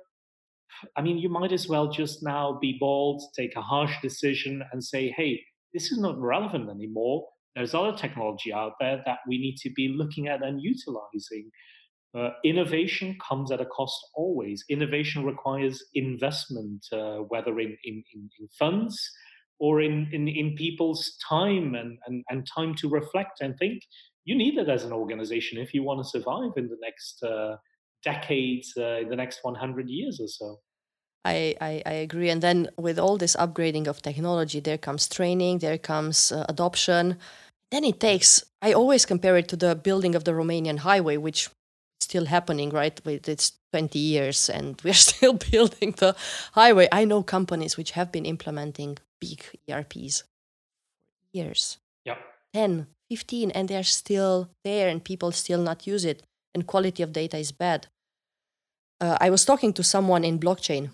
I 0.96 1.02
mean, 1.02 1.18
you 1.18 1.30
might 1.30 1.52
as 1.52 1.68
well 1.68 1.89
just 1.89 2.24
now 2.24 2.58
be 2.60 2.78
bold, 2.80 3.22
take 3.38 3.56
a 3.56 3.62
harsh 3.62 3.96
decision, 4.02 4.63
and 4.72 4.84
say, 4.84 5.13
hey, 5.16 5.44
this 5.74 5.92
is 5.92 5.98
not 5.98 6.20
relevant 6.20 6.70
anymore. 6.70 7.28
There's 7.56 7.74
other 7.74 7.96
technology 7.96 8.52
out 8.52 8.74
there 8.80 9.02
that 9.06 9.20
we 9.28 9.38
need 9.38 9.58
to 9.58 9.70
be 9.72 9.94
looking 9.96 10.28
at 10.28 10.44
and 10.44 10.62
utilizing. 10.62 11.50
Uh, 12.16 12.30
innovation 12.44 13.18
comes 13.28 13.52
at 13.52 13.62
a 13.62 13.66
cost 13.66 14.00
always. 14.16 14.64
Innovation 14.70 15.26
requires 15.26 15.84
investment, 15.96 16.86
uh, 16.92 17.18
whether 17.30 17.60
in, 17.60 17.76
in, 17.84 18.04
in, 18.14 18.48
funds 18.60 19.10
or 19.60 19.82
in, 19.82 20.08
in, 20.12 20.28
in 20.28 20.56
people's 20.56 21.18
time 21.28 21.74
and, 21.74 21.98
and, 22.06 22.24
and 22.30 22.48
time 22.56 22.76
to 22.76 22.90
reflect 22.90 23.42
and 23.42 23.58
think. 23.58 23.82
You 24.26 24.36
need 24.36 24.58
it 24.58 24.70
as 24.70 24.84
an 24.84 24.94
organization 24.94 25.58
if 25.58 25.74
you 25.74 25.84
want 25.84 26.04
to 26.04 26.10
survive 26.10 26.52
in 26.56 26.68
the 26.68 26.78
next 26.82 27.24
uh, 27.24 27.58
decades, 28.04 28.74
uh, 28.78 29.00
in 29.02 29.10
the 29.10 29.16
next 29.16 29.40
100 29.42 29.90
years 29.90 30.20
or 30.22 30.28
so. 30.28 30.60
I, 31.26 31.56
I, 31.62 31.82
I, 31.86 31.94
agree. 31.94 32.30
And 32.30 32.42
then 32.42 32.70
with 32.78 33.00
all 33.00 33.18
this 33.18 33.36
upgrading 33.38 33.88
of 33.88 34.02
technology, 34.02 34.60
there 34.60 34.78
comes 34.78 35.08
training, 35.08 35.60
there 35.60 35.78
comes 35.78 36.32
uh, 36.32 36.46
adoption. 36.50 37.18
Then 37.72 37.86
it 37.86 38.00
takes, 38.00 38.44
I 38.62 38.74
always 38.74 39.06
compare 39.06 39.38
it 39.38 39.48
to 39.50 39.56
the 39.56 39.76
building 39.76 40.16
of 40.16 40.26
the 40.26 40.32
Romanian 40.32 40.80
highway, 40.80 41.18
which 41.18 41.46
is 41.46 41.50
still 42.02 42.26
happening, 42.26 42.72
right? 42.72 43.00
With 43.06 43.30
It's 43.30 43.54
20 43.72 43.98
years 43.98 44.50
and 44.50 44.80
we're 44.84 44.94
still 44.94 45.34
building 45.34 45.94
the 45.98 46.16
highway. 46.52 46.90
I 46.92 47.06
know 47.06 47.24
companies 47.24 47.78
which 47.78 47.92
have 47.92 48.12
been 48.12 48.26
implementing 48.26 48.98
big 49.22 49.44
ERPs 49.70 50.24
years. 51.32 51.78
Yeah. 52.06 52.18
10, 52.54 52.88
15, 53.10 53.52
and 53.52 53.70
they're 53.70 53.84
still 53.84 54.50
there 54.64 54.90
and 54.90 55.04
people 55.04 55.32
still 55.32 55.62
not 55.62 55.88
use 55.88 56.06
it. 56.06 56.22
And 56.54 56.68
quality 56.68 57.02
of 57.02 57.14
data 57.14 57.38
is 57.38 57.52
bad. 57.52 57.88
Uh, 59.02 59.18
I 59.20 59.30
was 59.30 59.44
talking 59.44 59.74
to 59.74 59.84
someone 59.84 60.24
in 60.24 60.40
blockchain 60.40 60.92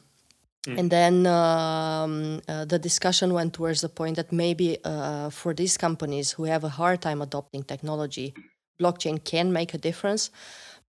Mm. 0.67 0.80
And 0.80 0.91
then 0.91 1.26
um, 1.28 2.41
uh, 2.48 2.65
the 2.65 2.80
discussion 2.80 3.34
went 3.34 3.54
towards 3.54 3.82
the 3.82 3.89
point 3.89 4.17
that 4.17 4.32
maybe 4.32 4.78
uh, 4.84 5.30
for 5.30 5.54
these 5.54 5.78
companies 5.78 6.32
who 6.32 6.43
have 6.43 6.63
a 6.63 6.69
hard 6.69 7.02
time 7.02 7.22
adopting 7.22 7.63
technology, 7.63 8.34
blockchain 8.80 9.24
can 9.24 9.54
make 9.54 9.74
a 9.74 9.78
difference 9.78 10.32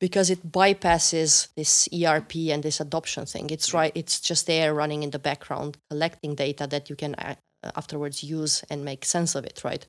because 0.00 0.30
it 0.30 0.50
bypasses 0.50 1.48
this 1.56 1.88
ERP 1.92 2.37
and 2.50 2.62
this 2.62 2.80
adoption 2.80 3.26
thing. 3.26 3.50
It's 3.50 3.72
right; 3.72 3.92
it's 3.94 4.18
just 4.20 4.46
there 4.46 4.74
running 4.74 5.02
in 5.02 5.11
the 5.11 5.18
background, 5.18 5.76
collecting 5.88 6.35
data 6.35 6.66
that 6.66 6.90
you 6.90 6.96
can 6.96 7.14
uh, 7.14 7.35
afterwards 7.76 8.24
use 8.24 8.64
and 8.70 8.85
make 8.85 9.04
sense 9.04 9.35
of 9.35 9.44
it, 9.44 9.62
right? 9.62 9.87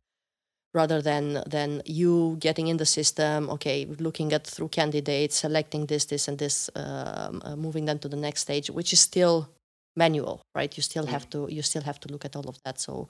Rather 0.74 1.02
than 1.02 1.44
than 1.48 1.82
you 1.86 2.38
getting 2.40 2.68
in 2.68 2.78
the 2.78 2.86
system, 2.86 3.50
okay, 3.50 3.86
looking 4.00 4.32
at 4.32 4.46
through 4.46 4.70
candidates, 4.70 5.38
selecting 5.38 5.88
this, 5.88 6.06
this, 6.06 6.28
and 6.28 6.38
this, 6.38 6.70
um, 6.76 7.42
uh, 7.44 7.56
moving 7.56 7.86
them 7.86 8.00
to 8.00 8.08
the 8.08 8.16
next 8.16 8.42
stage, 8.42 8.70
which 8.70 8.94
is 8.94 9.00
still 9.00 9.50
manual 9.96 10.42
right? 10.56 10.76
You 10.76 10.84
still 10.84 11.06
have 11.06 11.30
to 11.32 11.48
you 11.50 11.62
still 11.62 11.84
have 11.84 12.00
to 12.02 12.10
look 12.10 12.26
at 12.26 12.36
all 12.36 12.48
of 12.48 12.58
that. 12.64 12.80
So 12.80 13.10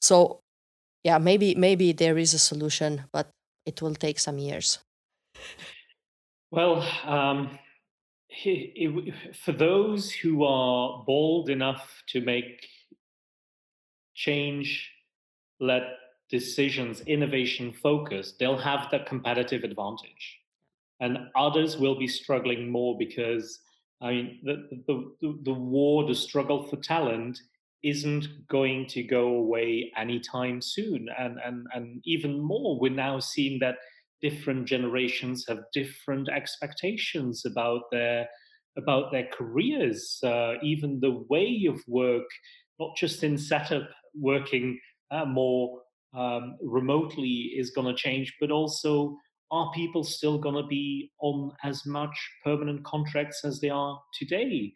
so 0.00 0.40
yeah 1.04 1.18
maybe 1.18 1.54
maybe 1.54 1.92
there 1.92 2.18
is 2.18 2.34
a 2.34 2.38
solution 2.38 3.04
but 3.12 3.30
it 3.66 3.82
will 3.82 3.94
take 3.94 4.18
some 4.18 4.38
years. 4.38 4.78
Well 6.50 6.82
um, 7.04 7.58
it, 8.28 8.72
it, 8.74 9.36
for 9.36 9.52
those 9.52 10.10
who 10.10 10.44
are 10.44 11.04
bold 11.06 11.50
enough 11.50 12.02
to 12.08 12.20
make 12.20 12.66
change 14.14 14.90
let 15.60 15.82
decisions 16.30 17.00
innovation 17.02 17.72
focused 17.72 18.38
they'll 18.38 18.56
have 18.56 18.90
that 18.90 19.06
competitive 19.06 19.64
advantage. 19.64 20.38
And 21.00 21.18
others 21.34 21.78
will 21.78 21.98
be 21.98 22.06
struggling 22.06 22.70
more 22.70 22.96
because 22.98 23.60
I 24.02 24.10
mean, 24.10 24.40
the, 24.42 24.82
the, 24.86 25.38
the, 25.44 25.52
war, 25.52 26.06
the 26.06 26.14
struggle 26.14 26.66
for 26.66 26.76
talent 26.76 27.38
isn't 27.82 28.26
going 28.48 28.86
to 28.86 29.02
go 29.02 29.28
away 29.28 29.92
anytime 29.96 30.60
soon. 30.60 31.08
And, 31.18 31.38
and, 31.44 31.66
and 31.74 32.00
even 32.04 32.40
more, 32.40 32.78
we're 32.78 32.90
now 32.92 33.18
seeing 33.18 33.58
that 33.60 33.76
different 34.22 34.66
generations 34.66 35.44
have 35.48 35.60
different 35.72 36.28
expectations 36.28 37.44
about 37.46 37.82
their 37.90 38.28
about 38.76 39.10
their 39.10 39.26
careers, 39.32 40.20
uh, 40.22 40.54
even 40.62 41.00
the 41.00 41.24
way 41.28 41.66
of 41.68 41.82
work, 41.88 42.26
not 42.78 42.96
just 42.96 43.24
in 43.24 43.36
setup 43.36 43.88
working 44.14 44.78
uh, 45.10 45.24
more 45.24 45.80
um, 46.16 46.56
remotely 46.62 47.52
is 47.56 47.70
going 47.70 47.86
to 47.86 48.00
change, 48.00 48.32
but 48.40 48.50
also 48.50 49.16
are 49.50 49.70
people 49.72 50.04
still 50.04 50.38
going 50.38 50.54
to 50.54 50.66
be 50.66 51.10
on 51.20 51.52
as 51.64 51.84
much 51.86 52.16
permanent 52.44 52.84
contracts 52.84 53.44
as 53.44 53.60
they 53.60 53.70
are 53.70 54.00
today? 54.18 54.72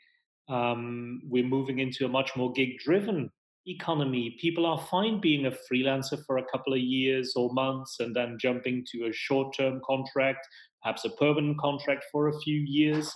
Um, 0.49 1.23
we're 1.25 1.47
moving 1.47 1.79
into 1.79 2.05
a 2.05 2.09
much 2.09 2.33
more 2.37 2.53
gig 2.53 2.79
driven 2.85 3.31
economy. 3.67 4.37
People 4.41 4.67
are 4.67 4.79
fine 4.91 5.21
being 5.21 5.47
a 5.47 5.57
freelancer 5.73 6.25
for 6.27 6.39
a 6.39 6.45
couple 6.53 6.75
of 6.75 6.81
years 6.81 7.35
or 7.37 7.53
months 7.53 7.97
and 8.01 8.15
then 8.15 8.37
jumping 8.39 8.85
to 8.93 9.07
a 9.07 9.13
short 9.13 9.57
term 9.57 9.81
contract, 9.87 10.47
perhaps 10.83 11.05
a 11.05 11.11
permanent 11.11 11.59
contract 11.59 12.05
for 12.13 12.29
a 12.29 12.41
few 12.41 12.59
years. 12.59 13.13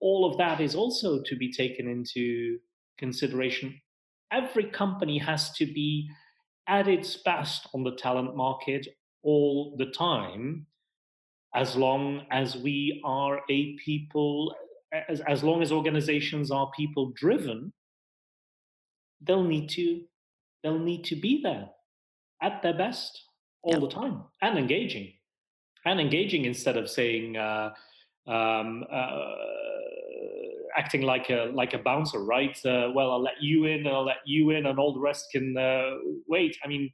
All 0.00 0.30
of 0.30 0.36
that 0.38 0.60
is 0.60 0.74
also 0.74 1.22
to 1.22 1.36
be 1.36 1.52
taken 1.52 1.88
into 1.88 2.58
consideration. 2.98 3.80
Every 4.30 4.64
company 4.64 5.18
has 5.18 5.52
to 5.52 5.64
be 5.64 6.08
at 6.68 6.86
its 6.86 7.16
best 7.16 7.68
on 7.72 7.82
the 7.82 7.96
talent 7.96 8.36
market 8.36 8.86
all 9.22 9.74
the 9.78 9.86
time 9.86 10.66
as 11.54 11.76
long 11.76 12.22
as 12.30 12.56
we 12.56 13.00
are 13.04 13.40
a 13.50 13.76
people, 13.76 14.54
as, 15.08 15.20
as 15.20 15.42
long 15.42 15.62
as 15.62 15.72
organizations 15.72 16.50
are 16.50 16.70
people 16.76 17.12
driven, 17.16 17.72
they'll 19.20 19.44
need 19.44 19.68
to 19.70 20.02
they'll 20.62 20.78
need 20.78 21.04
to 21.04 21.16
be 21.16 21.40
there 21.42 21.68
at 22.42 22.62
their 22.62 22.74
best 22.74 23.22
all 23.62 23.72
yep. 23.72 23.80
the 23.80 23.88
time 23.88 24.22
and 24.42 24.58
engaging 24.58 25.12
and 25.84 26.00
engaging 26.00 26.44
instead 26.44 26.76
of 26.76 26.88
saying 26.88 27.36
uh, 27.36 27.70
um, 28.26 28.84
uh, 28.90 29.34
acting 30.76 31.02
like 31.02 31.30
a 31.30 31.50
like 31.52 31.74
a 31.74 31.78
bouncer 31.78 32.24
right 32.24 32.56
uh, 32.64 32.88
well 32.94 33.10
i'll 33.10 33.22
let 33.22 33.40
you 33.40 33.64
in 33.64 33.86
i'll 33.86 34.04
let 34.04 34.18
you 34.24 34.50
in 34.50 34.66
and 34.66 34.78
all 34.78 34.92
the 34.92 35.00
rest 35.00 35.26
can 35.32 35.56
uh, 35.56 35.90
wait 36.28 36.56
i 36.64 36.68
mean 36.68 36.90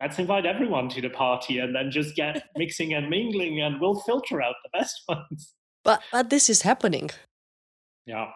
let's 0.00 0.18
invite 0.18 0.46
everyone 0.46 0.88
to 0.90 1.00
the 1.00 1.10
party 1.10 1.58
and 1.58 1.74
then 1.74 1.90
just 1.90 2.14
get 2.14 2.48
mixing 2.56 2.94
and 2.94 3.08
mingling 3.08 3.60
and 3.60 3.80
we'll 3.80 4.00
filter 4.00 4.42
out 4.42 4.54
the 4.62 4.78
best 4.78 5.02
ones. 5.08 5.54
But 5.84 6.02
but 6.12 6.30
this 6.30 6.50
is 6.50 6.62
happening. 6.62 7.10
Yeah. 8.06 8.30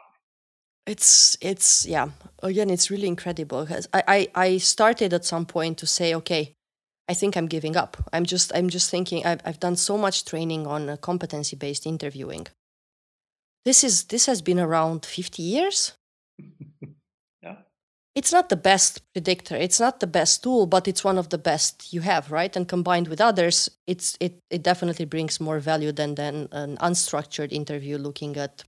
It's 0.87 1.37
it's 1.41 1.87
yeah. 1.87 2.09
Again 2.43 2.71
it's 2.71 2.91
really 2.91 3.09
incredible. 3.09 3.65
Because 3.65 3.89
I, 3.93 4.03
I 4.09 4.29
i 4.35 4.59
started 4.59 5.13
at 5.13 5.25
some 5.25 5.47
point 5.47 5.79
to 5.79 5.87
say 5.87 6.15
okay 6.15 6.55
i 7.09 7.15
think 7.15 7.37
i'm 7.37 7.47
giving 7.49 7.77
up. 7.77 7.97
I'm 8.13 8.25
just 8.25 8.53
i'm 8.55 8.69
just 8.69 8.91
thinking 8.91 9.25
i've, 9.27 9.41
I've 9.45 9.61
done 9.61 9.77
so 9.77 9.97
much 9.99 10.25
training 10.25 10.67
on 10.67 10.89
uh, 10.89 10.97
competency 10.97 11.57
based 11.57 11.87
interviewing. 11.87 12.47
This 13.65 13.85
is 13.85 14.05
this 14.05 14.27
has 14.27 14.43
been 14.43 14.59
around 14.59 15.07
50 15.07 15.43
years 15.43 15.93
it's 18.15 18.33
not 18.33 18.49
the 18.49 18.57
best 18.57 19.01
predictor 19.13 19.57
it's 19.57 19.81
not 19.81 20.01
the 20.01 20.07
best 20.07 20.43
tool 20.43 20.67
but 20.67 20.87
it's 20.87 21.05
one 21.05 21.19
of 21.19 21.31
the 21.31 21.39
best 21.39 21.93
you 21.93 22.01
have 22.03 22.31
right? 22.31 22.57
And 22.57 22.69
combined 22.69 23.09
with 23.09 23.21
others 23.21 23.71
it's 23.87 24.17
it, 24.21 24.39
it 24.51 24.63
definitely 24.63 25.07
brings 25.07 25.41
more 25.41 25.61
value 25.61 25.93
than 25.93 26.15
than 26.15 26.49
an 26.53 26.77
unstructured 26.79 27.53
interview 27.53 27.99
looking 27.99 28.37
at 28.37 28.65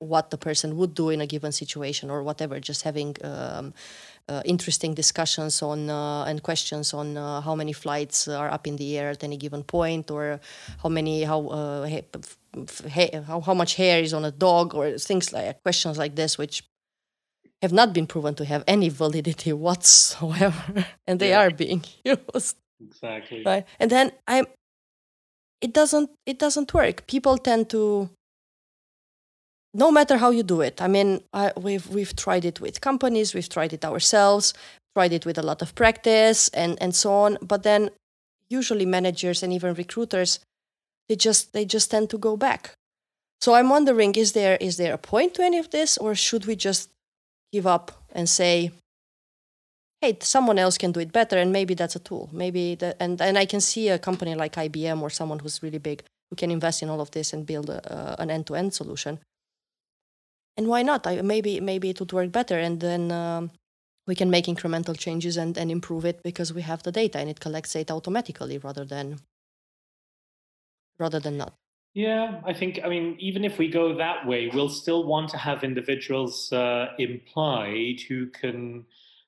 what 0.00 0.30
the 0.30 0.38
person 0.38 0.76
would 0.76 0.94
do 0.94 1.10
in 1.10 1.20
a 1.20 1.26
given 1.26 1.50
situation 1.50 2.08
or 2.08 2.22
whatever 2.22 2.60
just 2.60 2.82
having 2.82 3.16
um, 3.24 3.74
uh, 4.28 4.42
interesting 4.44 4.94
discussions 4.94 5.60
on 5.60 5.90
uh, 5.90 6.24
and 6.24 6.42
questions 6.42 6.94
on 6.94 7.16
uh, 7.16 7.40
how 7.40 7.54
many 7.56 7.72
flights 7.72 8.28
are 8.28 8.50
up 8.50 8.66
in 8.66 8.76
the 8.76 8.96
air 8.96 9.10
at 9.10 9.24
any 9.24 9.36
given 9.36 9.64
point 9.64 10.10
or 10.10 10.40
how 10.82 10.88
many 10.88 11.24
how 11.24 11.48
uh, 11.48 11.88
how, 13.26 13.40
how 13.40 13.54
much 13.54 13.74
hair 13.74 14.00
is 14.00 14.14
on 14.14 14.24
a 14.24 14.30
dog 14.30 14.74
or 14.74 14.96
things 14.98 15.32
like 15.32 15.60
questions 15.62 15.98
like 15.98 16.14
this 16.14 16.38
which 16.38 16.62
have 17.62 17.72
not 17.72 17.92
been 17.92 18.06
proven 18.06 18.34
to 18.36 18.44
have 18.44 18.64
any 18.66 18.88
validity 18.88 19.52
whatsoever. 19.66 20.86
And 21.06 21.18
they 21.20 21.30
yeah. 21.30 21.40
are 21.40 21.50
being 21.50 21.84
used. 22.04 22.56
Exactly. 22.80 23.42
Right. 23.44 23.66
And 23.80 23.90
then 23.90 24.12
i'm 24.26 24.46
it 25.60 25.72
doesn't 25.72 26.10
it 26.26 26.38
doesn't 26.38 26.72
work. 26.72 27.06
People 27.06 27.36
tend 27.38 27.68
to 27.70 28.10
no 29.74 29.90
matter 29.90 30.16
how 30.16 30.30
you 30.30 30.42
do 30.42 30.62
it 30.62 30.80
i 30.80 30.88
mean 30.88 31.20
I, 31.34 31.52
we've 31.56 31.86
we've 31.88 32.16
tried 32.16 32.44
it 32.46 32.58
with 32.58 32.80
companies 32.80 33.34
we've 33.34 33.50
tried 33.50 33.74
it 33.74 33.84
ourselves 33.84 34.54
tried 34.98 35.12
it 35.12 35.24
with 35.26 35.38
a 35.38 35.42
lot 35.42 35.62
of 35.62 35.74
practice 35.74 36.48
and 36.48 36.72
and 36.82 36.92
so 36.94 37.12
on. 37.12 37.38
But 37.40 37.62
then 37.62 37.90
usually 38.50 38.86
managers 38.86 39.42
and 39.42 39.52
even 39.52 39.74
recruiters 39.74 40.40
they 41.08 41.16
just 41.16 41.52
they 41.52 41.64
just 41.64 41.90
tend 41.90 42.10
to 42.10 42.18
go 42.18 42.36
back. 42.36 42.62
So 43.44 43.54
i'm 43.56 43.70
wondering 43.76 44.14
is 44.16 44.32
there 44.32 44.56
is 44.68 44.76
there 44.76 44.94
a 44.94 45.04
point 45.12 45.34
to 45.34 45.42
any 45.42 45.58
of 45.58 45.68
this 45.70 45.90
or 45.98 46.14
should 46.14 46.44
we 46.46 46.56
just 46.56 46.90
give 47.52 47.66
up 47.66 47.92
and 48.12 48.28
say 48.28 48.70
hey 50.00 50.16
someone 50.20 50.58
else 50.58 50.78
can 50.78 50.92
do 50.92 51.00
it 51.00 51.12
better 51.12 51.36
and 51.38 51.52
maybe 51.52 51.74
that's 51.74 51.96
a 51.96 51.98
tool. 51.98 52.28
Maybe 52.32 52.74
that 52.76 52.96
and, 53.00 53.20
and 53.20 53.38
i 53.38 53.46
can 53.46 53.60
see 53.60 53.88
a 53.88 53.98
company 53.98 54.34
like 54.34 54.54
ibm 54.54 55.02
or 55.02 55.10
someone 55.10 55.40
who's 55.40 55.62
really 55.62 55.78
big 55.78 56.02
who 56.30 56.36
can 56.36 56.50
invest 56.50 56.82
in 56.82 56.90
all 56.90 57.00
of 57.00 57.10
this 57.10 57.32
and 57.32 57.46
build 57.46 57.70
a, 57.70 57.80
uh, 57.92 58.16
an 58.18 58.30
end-to-end 58.30 58.74
solution. 58.74 59.18
And 60.58 60.66
why 60.66 60.82
not? 60.82 61.06
I, 61.06 61.22
maybe 61.22 61.60
maybe 61.60 61.88
it 61.90 62.00
would 62.00 62.12
work 62.12 62.32
better 62.32 62.58
and 62.58 62.80
then 62.80 63.10
um, 63.12 63.50
we 64.06 64.14
can 64.14 64.30
make 64.30 64.46
incremental 64.46 64.98
changes 64.98 65.36
and, 65.36 65.56
and 65.56 65.70
improve 65.70 66.04
it 66.04 66.22
because 66.22 66.52
we 66.52 66.62
have 66.62 66.82
the 66.82 66.92
data 66.92 67.18
and 67.18 67.30
it 67.30 67.40
collects 67.40 67.72
data 67.72 67.92
automatically 67.92 68.58
rather 68.58 68.84
than 68.84 69.20
rather 70.98 71.20
than 71.20 71.36
not 71.36 71.54
yeah, 71.94 72.40
I 72.44 72.52
think, 72.52 72.80
I 72.84 72.88
mean, 72.88 73.16
even 73.18 73.44
if 73.44 73.58
we 73.58 73.68
go 73.68 73.96
that 73.96 74.26
way, 74.26 74.50
we'll 74.52 74.68
still 74.68 75.04
want 75.04 75.30
to 75.30 75.38
have 75.38 75.64
individuals 75.64 76.52
uh, 76.52 76.88
implied 76.98 78.00
who 78.08 78.26
can, 78.26 78.84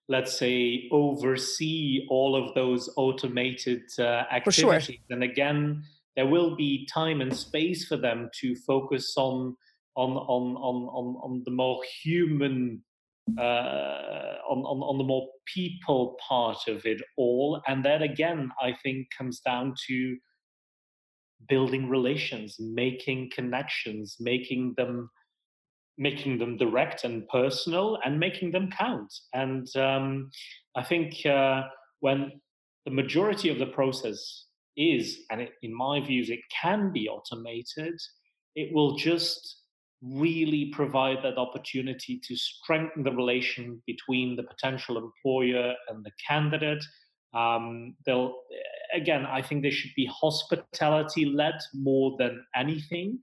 let's 0.08 0.38
say, 0.38 0.88
oversee 0.92 2.06
all 2.08 2.36
of 2.36 2.54
those 2.54 2.88
automated 2.96 3.82
uh, 3.98 4.24
activities. 4.30 4.84
Sure. 4.84 4.96
And 5.10 5.24
again, 5.24 5.82
there 6.16 6.26
will 6.26 6.54
be 6.54 6.86
time 6.92 7.20
and 7.20 7.34
space 7.34 7.86
for 7.86 7.96
them 7.96 8.30
to 8.40 8.54
focus 8.54 9.14
on 9.16 9.56
on 9.96 10.12
on 10.12 10.56
on 10.56 10.76
on, 10.88 11.16
on 11.22 11.42
the 11.44 11.50
more 11.50 11.80
human 12.02 12.82
uh, 13.38 14.36
on, 14.48 14.58
on 14.58 14.82
on 14.82 14.98
the 14.98 15.04
more 15.04 15.28
people 15.46 16.16
part 16.26 16.58
of 16.68 16.84
it 16.84 17.00
all 17.16 17.60
and 17.66 17.84
that 17.84 18.02
again 18.02 18.50
i 18.60 18.72
think 18.82 19.06
comes 19.16 19.40
down 19.40 19.74
to 19.86 20.16
building 21.48 21.88
relations, 21.88 22.56
making 22.58 23.30
connections, 23.34 24.16
making 24.20 24.74
them 24.76 25.10
making 25.98 26.38
them 26.38 26.56
direct 26.56 27.04
and 27.04 27.28
personal, 27.28 27.98
and 28.04 28.18
making 28.18 28.50
them 28.52 28.70
count. 28.70 29.12
And 29.34 29.66
um, 29.76 30.30
I 30.74 30.82
think 30.82 31.26
uh, 31.26 31.64
when 32.00 32.40
the 32.86 32.90
majority 32.90 33.50
of 33.50 33.58
the 33.58 33.66
process 33.66 34.46
is, 34.78 35.18
and 35.30 35.42
it, 35.42 35.50
in 35.62 35.76
my 35.76 36.00
views, 36.00 36.30
it 36.30 36.40
can 36.62 36.90
be 36.90 37.06
automated, 37.06 38.00
it 38.54 38.72
will 38.72 38.96
just 38.96 39.60
really 40.02 40.70
provide 40.72 41.18
that 41.22 41.36
opportunity 41.36 42.18
to 42.26 42.34
strengthen 42.34 43.02
the 43.02 43.12
relation 43.12 43.82
between 43.86 44.36
the 44.36 44.42
potential 44.44 44.96
employer 44.96 45.74
and 45.88 46.02
the 46.02 46.12
candidate. 46.26 46.82
Um, 47.34 47.94
they'll 48.06 48.34
again, 48.94 49.26
I 49.26 49.42
think 49.42 49.62
they 49.62 49.70
should 49.70 49.92
be 49.96 50.06
hospitality 50.06 51.24
led 51.26 51.54
more 51.74 52.16
than 52.18 52.44
anything, 52.54 53.18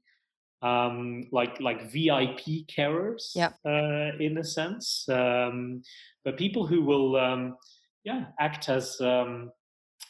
um, 0.62 1.28
like 1.32 1.60
like 1.60 1.92
VIP 1.92 2.68
carers, 2.68 3.32
yeah. 3.36 3.52
uh, 3.66 4.18
in 4.20 4.38
a 4.38 4.44
sense. 4.44 5.08
Um, 5.10 5.82
but 6.24 6.38
people 6.38 6.66
who 6.66 6.82
will, 6.84 7.16
um, 7.16 7.58
yeah, 8.04 8.26
act 8.40 8.70
as 8.70 9.00
um, 9.02 9.52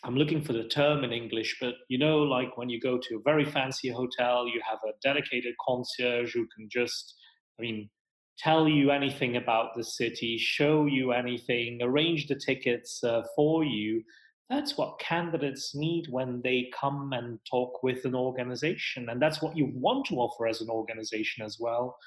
I'm 0.03 0.15
looking 0.15 0.41
for 0.41 0.53
the 0.53 0.67
term 0.67 1.03
in 1.03 1.11
English, 1.11 1.57
but 1.59 1.75
you 1.89 1.97
know, 1.97 2.19
like 2.19 2.57
when 2.57 2.69
you 2.69 2.79
go 2.79 2.97
to 2.97 3.15
a 3.15 3.21
very 3.23 3.45
fancy 3.45 3.89
hotel, 3.89 4.47
you 4.47 4.61
have 4.69 4.79
a 4.85 4.93
dedicated 5.03 5.55
concierge 5.65 6.33
who 6.33 6.47
can 6.55 6.69
just, 6.71 7.15
I 7.59 7.61
mean, 7.61 7.89
tell 8.37 8.67
you 8.67 8.91
anything 8.91 9.37
about 9.37 9.75
the 9.75 9.83
city, 9.83 10.37
show 10.37 10.85
you 10.85 11.11
anything, 11.11 11.79
arrange 11.81 12.27
the 12.27 12.35
tickets 12.35 13.03
uh, 13.03 13.23
for 13.35 13.63
you 13.63 14.03
that's 14.49 14.77
what 14.77 14.99
candidates 14.99 15.75
need 15.75 16.07
when 16.09 16.41
they 16.41 16.71
come 16.79 17.11
and 17.13 17.39
talk 17.49 17.83
with 17.83 18.05
an 18.05 18.15
organization 18.15 19.09
and 19.09 19.21
that's 19.21 19.41
what 19.41 19.57
you 19.57 19.71
want 19.73 20.05
to 20.05 20.15
offer 20.15 20.47
as 20.47 20.61
an 20.61 20.69
organization 20.69 21.43
as 21.45 21.57
well. 21.59 21.97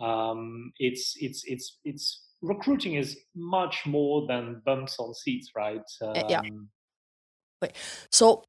Um, 0.00 0.72
it's 0.78 1.14
it's 1.20 1.44
it's 1.44 1.78
it's 1.84 2.28
recruiting 2.40 2.94
is 2.94 3.18
much 3.36 3.82
more 3.86 4.26
than 4.26 4.62
bumps 4.64 4.96
on 4.98 5.14
seats 5.14 5.50
right? 5.54 5.84
Um, 6.00 6.14
yeah. 6.28 6.40
Wait. 7.60 7.72
so 8.10 8.42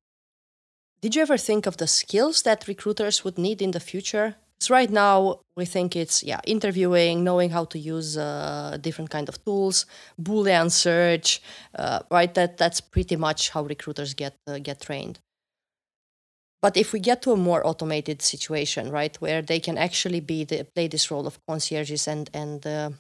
did 1.02 1.16
you 1.16 1.22
ever 1.22 1.38
think 1.38 1.68
of 1.68 1.78
the 1.78 1.86
skills 1.86 2.42
that 2.44 2.68
recruiters 2.68 3.24
would 3.24 3.38
need 3.38 3.62
in 3.62 3.72
the 3.72 3.80
future 3.80 4.38
so 4.60 4.74
right 4.74 4.90
now 4.90 5.42
we 5.58 5.66
think 5.66 5.96
it's 5.96 6.24
yeah 6.24 6.40
interviewing, 6.46 7.24
knowing 7.24 7.50
how 7.50 7.66
to 7.66 7.78
use 7.78 8.18
uh, 8.18 8.78
different 8.80 9.10
kind 9.10 9.28
of 9.30 9.44
tools, 9.44 9.86
Boolean 10.22 10.72
search, 10.72 11.42
uh, 11.76 12.00
right? 12.10 12.34
That 12.34 12.58
that's 12.58 12.82
pretty 12.82 13.16
much 13.16 13.50
how 13.50 13.64
recruiters 13.64 14.14
get 14.14 14.36
uh, 14.48 14.60
get 14.60 14.82
trained. 14.82 15.20
But 16.62 16.78
if 16.78 16.94
we 16.94 17.00
get 17.02 17.22
to 17.24 17.34
a 17.34 17.36
more 17.36 17.66
automated 17.68 18.22
situation, 18.22 18.90
right, 18.90 19.14
where 19.18 19.42
they 19.42 19.60
can 19.60 19.78
actually 19.78 20.22
be 20.22 20.46
the, 20.46 20.66
play 20.74 20.88
this 20.88 21.12
role 21.12 21.28
of 21.28 21.40
concierges 21.46 22.08
and 22.08 22.30
and 22.34 22.66
uh, 22.66 22.92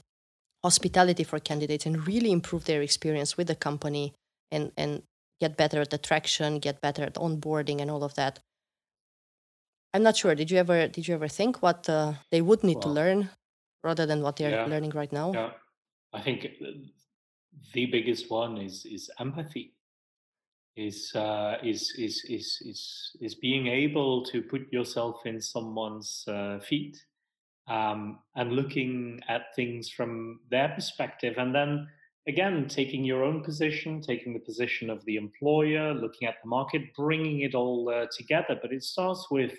hospitality 0.64 1.24
for 1.24 1.40
candidates 1.40 1.86
and 1.86 2.08
really 2.08 2.32
improve 2.32 2.66
their 2.66 2.82
experience 2.82 3.38
with 3.38 3.48
the 3.48 3.56
company 3.56 4.14
and 4.52 4.72
and 4.76 5.04
get 5.40 5.58
better 5.58 5.82
at 5.82 5.94
attraction, 5.94 6.60
get 6.60 6.82
better 6.82 7.04
at 7.04 7.16
onboarding 7.16 7.82
and 7.82 7.90
all 7.90 8.04
of 8.04 8.16
that, 8.16 8.40
I'm 9.94 10.04
not 10.04 10.18
sure. 10.18 10.34
Did 10.36 10.50
you 10.50 10.58
ever 10.58 10.88
did 10.88 11.08
you 11.08 11.14
ever 11.14 11.28
think 11.28 11.62
what 11.62 11.88
uh, 11.88 12.14
they 12.32 12.42
would 12.42 12.64
need 12.64 12.76
well, 12.76 12.84
to 12.84 12.90
learn 12.90 13.30
rather 13.84 14.06
than 14.06 14.22
what 14.22 14.38
they're 14.38 14.50
yeah, 14.50 14.66
learning 14.66 14.92
right 14.92 15.12
now? 15.12 15.34
Yeah, 15.34 15.52
I 16.14 16.22
think 16.22 16.48
the 17.74 17.86
biggest 17.86 18.32
one 18.32 18.58
is 18.58 18.86
is 18.86 19.12
empathy. 19.20 19.74
Is 20.76 21.14
uh, 21.16 21.58
is 21.64 21.94
is 22.00 22.26
is 22.28 22.58
is 22.66 23.12
is 23.22 23.36
being 23.36 23.68
able 23.68 24.26
to 24.26 24.42
put 24.42 24.74
yourself 24.74 25.26
in 25.26 25.40
someone's 25.40 26.26
uh, 26.28 26.60
feet 26.60 26.98
um, 27.68 28.20
and 28.36 28.54
looking 28.54 29.22
at 29.28 29.56
things 29.56 29.90
from 29.90 30.40
their 30.50 30.70
perspective, 30.70 31.36
and 31.38 31.54
then 31.54 31.88
again 32.28 32.68
taking 32.68 33.04
your 33.04 33.24
own 33.24 33.44
position, 33.44 34.02
taking 34.02 34.34
the 34.34 34.40
position 34.40 34.90
of 34.90 35.04
the 35.06 35.16
employer, 35.16 35.94
looking 35.94 36.28
at 36.28 36.36
the 36.44 36.50
market, 36.50 36.82
bringing 36.96 37.42
it 37.42 37.56
all 37.56 37.90
uh, 37.90 38.06
together. 38.16 38.58
But 38.62 38.72
it 38.72 38.84
starts 38.84 39.28
with 39.30 39.54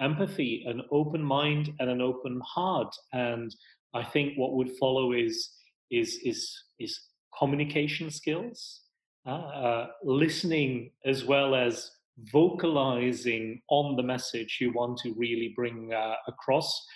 empathy, 0.00 0.64
an 0.66 0.82
open 0.90 1.22
mind, 1.22 1.72
and 1.80 1.90
an 1.90 2.00
open 2.00 2.40
heart. 2.44 2.94
And 3.12 3.54
I 3.94 4.04
think 4.04 4.36
what 4.36 4.54
would 4.54 4.76
follow 4.78 5.12
is 5.12 5.50
is 5.90 6.18
is 6.24 6.64
is 6.78 7.00
communication 7.38 8.10
skills, 8.10 8.82
uh, 9.26 9.30
uh, 9.30 9.86
listening 10.04 10.90
as 11.04 11.24
well 11.24 11.54
as 11.54 11.90
vocalizing 12.32 13.60
on 13.68 13.96
the 13.96 14.02
message 14.02 14.58
you 14.60 14.72
want 14.72 14.98
to 14.98 15.12
really 15.16 15.52
bring 15.54 15.92
uh, 15.92 16.14
across. 16.26 16.86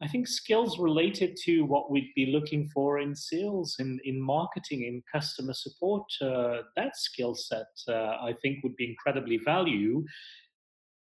I 0.00 0.06
think 0.06 0.28
skills 0.28 0.78
related 0.78 1.36
to 1.44 1.62
what 1.62 1.90
we'd 1.90 2.12
be 2.14 2.26
looking 2.26 2.68
for 2.68 3.00
in 3.00 3.16
sales, 3.16 3.76
in, 3.80 3.98
in 4.04 4.20
marketing, 4.20 4.84
in 4.84 5.02
customer 5.12 5.52
support, 5.54 6.04
uh, 6.22 6.58
that 6.76 6.96
skill 6.96 7.34
set 7.34 7.66
uh, 7.88 8.16
I 8.22 8.34
think 8.40 8.62
would 8.62 8.76
be 8.76 8.88
incredibly 8.88 9.38
value. 9.38 10.04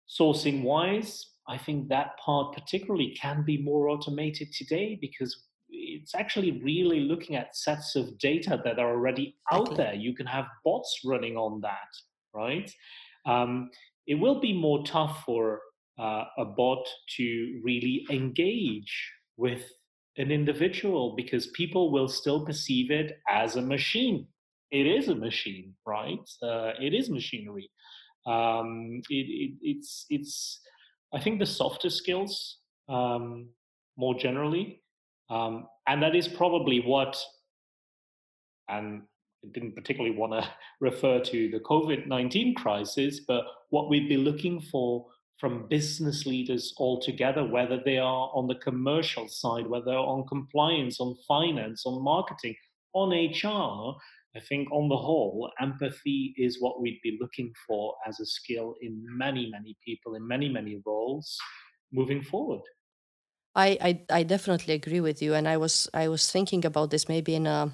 Sourcing 0.08 0.64
wise, 0.64 1.26
I 1.48 1.58
think 1.58 1.90
that 1.90 2.18
part 2.24 2.56
particularly 2.56 3.18
can 3.20 3.44
be 3.44 3.58
more 3.58 3.90
automated 3.90 4.54
today 4.54 4.98
because 5.02 5.44
it's 5.70 6.16
actually 6.16 6.62
really 6.64 7.02
looking 7.02 7.36
at 7.36 7.56
sets 7.56 7.96
of 7.96 8.18
data 8.18 8.62
that 8.64 8.80
are 8.80 8.92
already 8.92 9.36
out 9.52 9.76
there. 9.76 9.94
You 9.94 10.16
can 10.16 10.26
have 10.26 10.46
bots 10.64 11.02
running 11.04 11.36
on 11.36 11.60
that, 11.62 11.90
right? 12.34 12.72
Um, 13.26 13.72
it 14.08 14.16
will 14.16 14.40
be 14.40 14.54
more 14.54 14.86
tough 14.86 15.24
for 15.26 15.60
uh, 16.00 16.26
a 16.38 16.46
bot 16.46 16.86
to 17.18 17.62
really 17.64 18.06
engage 18.10 19.12
with 19.38 19.64
an 20.18 20.32
individual 20.32 21.14
because 21.16 21.48
people 21.48 21.92
will 21.92 22.08
still 22.08 22.46
perceive 22.46 22.92
it 22.92 23.20
as 23.30 23.56
a 23.56 23.62
machine. 23.62 24.28
It 24.72 24.88
is 24.88 25.08
a 25.08 25.16
machine, 25.16 25.74
right? 25.86 26.28
Uh, 26.42 26.72
it 26.82 26.94
is 26.94 27.10
machinery. 27.10 27.70
Um, 28.26 29.02
it, 29.10 29.28
it, 29.30 29.52
it's 29.62 30.06
it's. 30.10 30.60
I 31.14 31.20
think 31.20 31.40
the 31.40 31.46
softer 31.46 31.90
skills, 31.90 32.58
um, 32.90 33.50
more 33.98 34.16
generally, 34.16 34.82
um, 35.30 35.68
and 35.88 36.02
that 36.02 36.16
is 36.16 36.28
probably 36.28 36.80
what. 36.80 37.18
And 38.68 39.04
I 39.44 39.50
didn't 39.54 39.76
particularly 39.76 40.18
want 40.18 40.34
to 40.34 40.50
refer 40.82 41.20
to 41.20 41.52
the 41.52 41.60
COVID 41.60 42.08
nineteen 42.08 42.56
crisis, 42.56 43.22
but 43.28 43.46
what 43.70 43.90
we'd 43.90 44.10
be 44.10 44.18
looking 44.18 44.60
for 44.60 45.06
from 45.38 45.68
business 45.68 46.26
leaders 46.26 46.74
altogether, 46.78 47.46
whether 47.46 47.80
they 47.84 47.98
are 47.98 48.32
on 48.34 48.48
the 48.48 48.56
commercial 48.56 49.28
side, 49.28 49.68
whether 49.68 49.86
they're 49.86 49.98
on 49.98 50.26
compliance, 50.28 51.00
on 51.00 51.16
finance, 51.28 51.86
on 51.86 52.04
marketing, 52.04 52.56
on 52.94 53.10
HR. 53.10 53.98
I 54.38 54.42
think 54.42 54.70
on 54.72 54.90
the 54.90 54.98
whole, 54.98 55.50
empathy 55.62 56.34
is 56.38 56.58
what 56.60 56.82
we'd 56.82 57.00
be 57.04 57.18
looking 57.22 57.54
for 57.68 57.96
as 58.06 58.20
a 58.20 58.26
skill 58.26 58.76
in 58.82 59.02
many, 59.18 59.50
many 59.50 59.78
people, 59.86 60.16
in 60.16 60.28
many, 60.28 60.50
many 60.50 60.82
roles 60.86 61.38
moving 61.92 62.22
forward. 62.22 62.62
I, 63.56 63.78
I, 63.82 64.20
I 64.20 64.24
definitely 64.24 64.74
agree 64.74 65.00
with 65.00 65.22
you. 65.22 65.34
And 65.34 65.48
I 65.48 65.58
was 65.58 65.90
I 65.94 66.10
was 66.10 66.30
thinking 66.30 66.66
about 66.66 66.92
this 66.92 67.08
maybe 67.08 67.36
in 67.36 67.48
a 67.48 67.72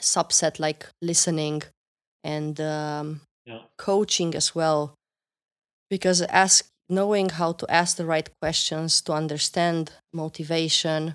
subset 0.00 0.58
like 0.58 0.86
listening 1.02 1.62
and 2.24 2.58
um, 2.60 3.20
yeah. 3.44 3.60
coaching 3.76 4.34
as 4.34 4.54
well 4.54 4.94
because 5.90 6.22
ask 6.22 6.69
knowing 6.90 7.30
how 7.30 7.52
to 7.52 7.70
ask 7.70 7.96
the 7.96 8.06
right 8.06 8.28
questions 8.40 9.00
to 9.02 9.12
understand 9.12 9.92
motivation 10.12 11.14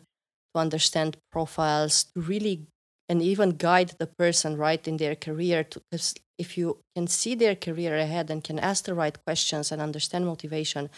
to 0.53 0.59
understand 0.59 1.17
profiles 1.31 2.05
to 2.05 2.21
really 2.21 2.65
and 3.07 3.21
even 3.21 3.51
guide 3.51 3.91
the 3.99 4.07
person 4.07 4.57
right 4.57 4.87
in 4.87 4.97
their 4.97 5.15
career 5.15 5.65
because 5.69 6.15
if 6.37 6.57
you 6.57 6.79
can 6.95 7.07
see 7.07 7.35
their 7.35 7.55
career 7.55 7.95
ahead 7.97 8.31
and 8.31 8.43
can 8.43 8.59
ask 8.59 8.85
the 8.85 8.93
right 8.93 9.17
questions 9.25 9.71
and 9.71 9.81
understand 9.81 10.25
motivation 10.25 10.89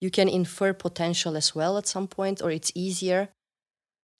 you 0.00 0.10
can 0.10 0.28
infer 0.28 0.72
potential 0.72 1.36
as 1.36 1.54
well 1.54 1.76
at 1.76 1.86
some 1.86 2.06
point 2.06 2.40
or 2.40 2.50
it's 2.50 2.72
easier 2.74 3.28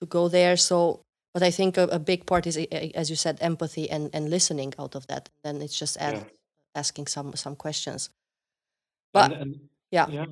to 0.00 0.06
go 0.06 0.28
there. 0.28 0.56
So 0.56 1.02
but 1.32 1.44
i 1.44 1.50
think 1.50 1.76
a, 1.76 1.84
a 1.84 1.98
big 1.98 2.26
part 2.26 2.46
is 2.46 2.56
as 2.94 3.08
you 3.08 3.16
said 3.16 3.38
empathy 3.40 3.88
and, 3.88 4.10
and 4.12 4.28
listening 4.28 4.74
out 4.78 4.94
of 4.94 5.06
that. 5.06 5.28
Then 5.44 5.62
it's 5.62 5.78
just 5.78 5.96
yeah. 6.00 6.24
asking 6.74 7.06
some 7.06 7.34
some 7.34 7.56
questions. 7.56 8.10
But 9.12 9.32
and, 9.32 9.42
and 9.42 9.60
yeah. 9.90 10.06
Yeah. 10.08 10.26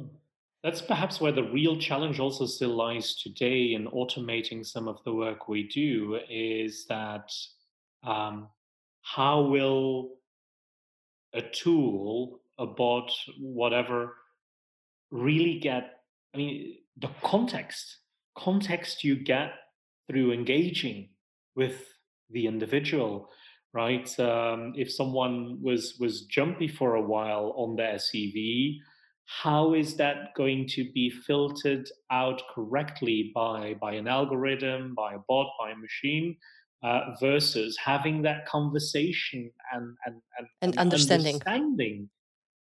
That's 0.64 0.82
perhaps 0.82 1.20
where 1.20 1.32
the 1.32 1.44
real 1.44 1.78
challenge 1.78 2.18
also 2.18 2.44
still 2.46 2.74
lies 2.74 3.14
today 3.14 3.74
in 3.74 3.86
automating 3.86 4.66
some 4.66 4.88
of 4.88 5.02
the 5.04 5.14
work 5.14 5.48
we 5.48 5.68
do 5.68 6.18
is 6.28 6.84
that 6.88 7.30
um, 8.02 8.48
how 9.02 9.42
will 9.42 10.16
a 11.32 11.42
tool, 11.42 12.40
a 12.58 12.66
bot, 12.66 13.12
whatever, 13.38 14.16
really 15.10 15.58
get, 15.60 16.00
I 16.34 16.38
mean, 16.38 16.78
the 16.96 17.10
context, 17.22 17.98
context 18.36 19.04
you 19.04 19.16
get 19.16 19.52
through 20.08 20.32
engaging 20.32 21.10
with 21.54 21.84
the 22.30 22.46
individual, 22.46 23.30
right? 23.72 24.08
Um, 24.18 24.72
if 24.76 24.92
someone 24.92 25.58
was 25.62 25.96
was 26.00 26.22
jumpy 26.22 26.68
for 26.68 26.94
a 26.94 27.02
while 27.02 27.54
on 27.56 27.76
their 27.76 27.96
CV, 27.96 28.78
how 29.28 29.74
is 29.74 29.94
that 29.96 30.34
going 30.34 30.66
to 30.66 30.90
be 30.92 31.10
filtered 31.10 31.88
out 32.10 32.40
correctly 32.54 33.30
by 33.34 33.74
by 33.80 33.92
an 33.92 34.08
algorithm 34.08 34.94
by 34.94 35.14
a 35.14 35.18
bot 35.28 35.48
by 35.60 35.70
a 35.70 35.76
machine 35.76 36.34
uh, 36.82 37.14
versus 37.20 37.76
having 37.76 38.22
that 38.22 38.46
conversation 38.46 39.50
and 39.72 39.96
and, 40.06 40.22
and, 40.38 40.48
and 40.62 40.78
understanding. 40.78 41.34
understanding 41.34 42.10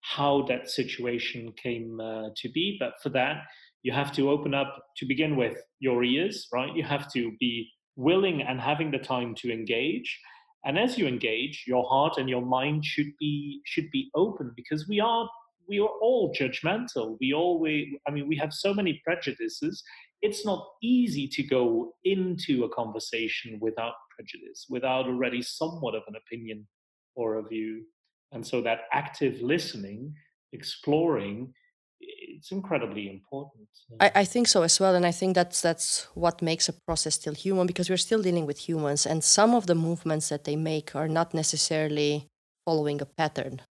how 0.01 0.43
that 0.43 0.69
situation 0.69 1.51
came 1.53 1.99
uh, 1.99 2.29
to 2.35 2.49
be? 2.49 2.77
But 2.79 2.93
for 3.01 3.09
that 3.09 3.43
you 3.81 3.91
have 3.91 4.11
to 4.13 4.29
open 4.29 4.53
up 4.53 4.83
to 4.97 5.05
begin 5.07 5.35
with 5.35 5.57
your 5.79 6.03
ears 6.03 6.47
right? 6.53 6.75
You 6.75 6.83
have 6.83 7.11
to 7.13 7.31
be 7.39 7.67
willing 7.95 8.43
and 8.43 8.61
having 8.61 8.91
the 8.91 8.99
time 8.99 9.33
to 9.35 9.51
engage. 9.51 10.19
And 10.63 10.77
as 10.77 10.95
you 10.95 11.07
engage 11.07 11.63
your 11.65 11.89
heart 11.89 12.17
and 12.19 12.29
your 12.29 12.45
mind 12.45 12.85
should 12.85 13.11
be 13.19 13.61
should 13.65 13.89
be 13.89 14.11
open 14.13 14.53
because 14.55 14.87
we 14.87 14.99
are 14.99 15.27
we 15.71 15.79
are 15.79 15.95
all 16.05 16.33
judgmental. 16.33 17.17
We 17.21 17.33
always, 17.33 17.87
I 18.05 18.11
mean, 18.11 18.27
we 18.27 18.35
have 18.35 18.53
so 18.53 18.73
many 18.73 19.01
prejudices. 19.05 19.81
It's 20.21 20.45
not 20.45 20.61
easy 20.83 21.27
to 21.29 21.43
go 21.43 21.93
into 22.03 22.65
a 22.65 22.69
conversation 22.69 23.57
without 23.61 23.93
prejudice, 24.13 24.65
without 24.69 25.05
already 25.07 25.41
somewhat 25.41 25.95
of 25.95 26.03
an 26.09 26.15
opinion 26.23 26.67
or 27.15 27.35
a 27.35 27.43
view. 27.47 27.85
And 28.33 28.45
so 28.45 28.61
that 28.61 28.79
active 28.91 29.41
listening, 29.41 30.13
exploring, 30.51 31.53
it's 32.01 32.51
incredibly 32.51 33.09
important. 33.09 33.69
I, 34.01 34.11
I 34.15 34.25
think 34.25 34.49
so 34.49 34.63
as 34.63 34.77
well, 34.77 34.93
and 34.95 35.05
I 35.05 35.11
think 35.11 35.35
that's 35.35 35.61
that's 35.61 36.07
what 36.15 36.41
makes 36.41 36.67
a 36.67 36.73
process 36.87 37.15
still 37.15 37.35
human 37.35 37.67
because 37.67 37.89
we're 37.89 38.07
still 38.09 38.21
dealing 38.21 38.47
with 38.47 38.57
humans, 38.69 39.05
and 39.05 39.23
some 39.23 39.53
of 39.53 39.67
the 39.67 39.75
movements 39.75 40.29
that 40.29 40.43
they 40.43 40.55
make 40.55 40.95
are 40.95 41.07
not 41.07 41.33
necessarily 41.33 42.27
following 42.65 43.01
a 43.01 43.05
pattern. 43.05 43.61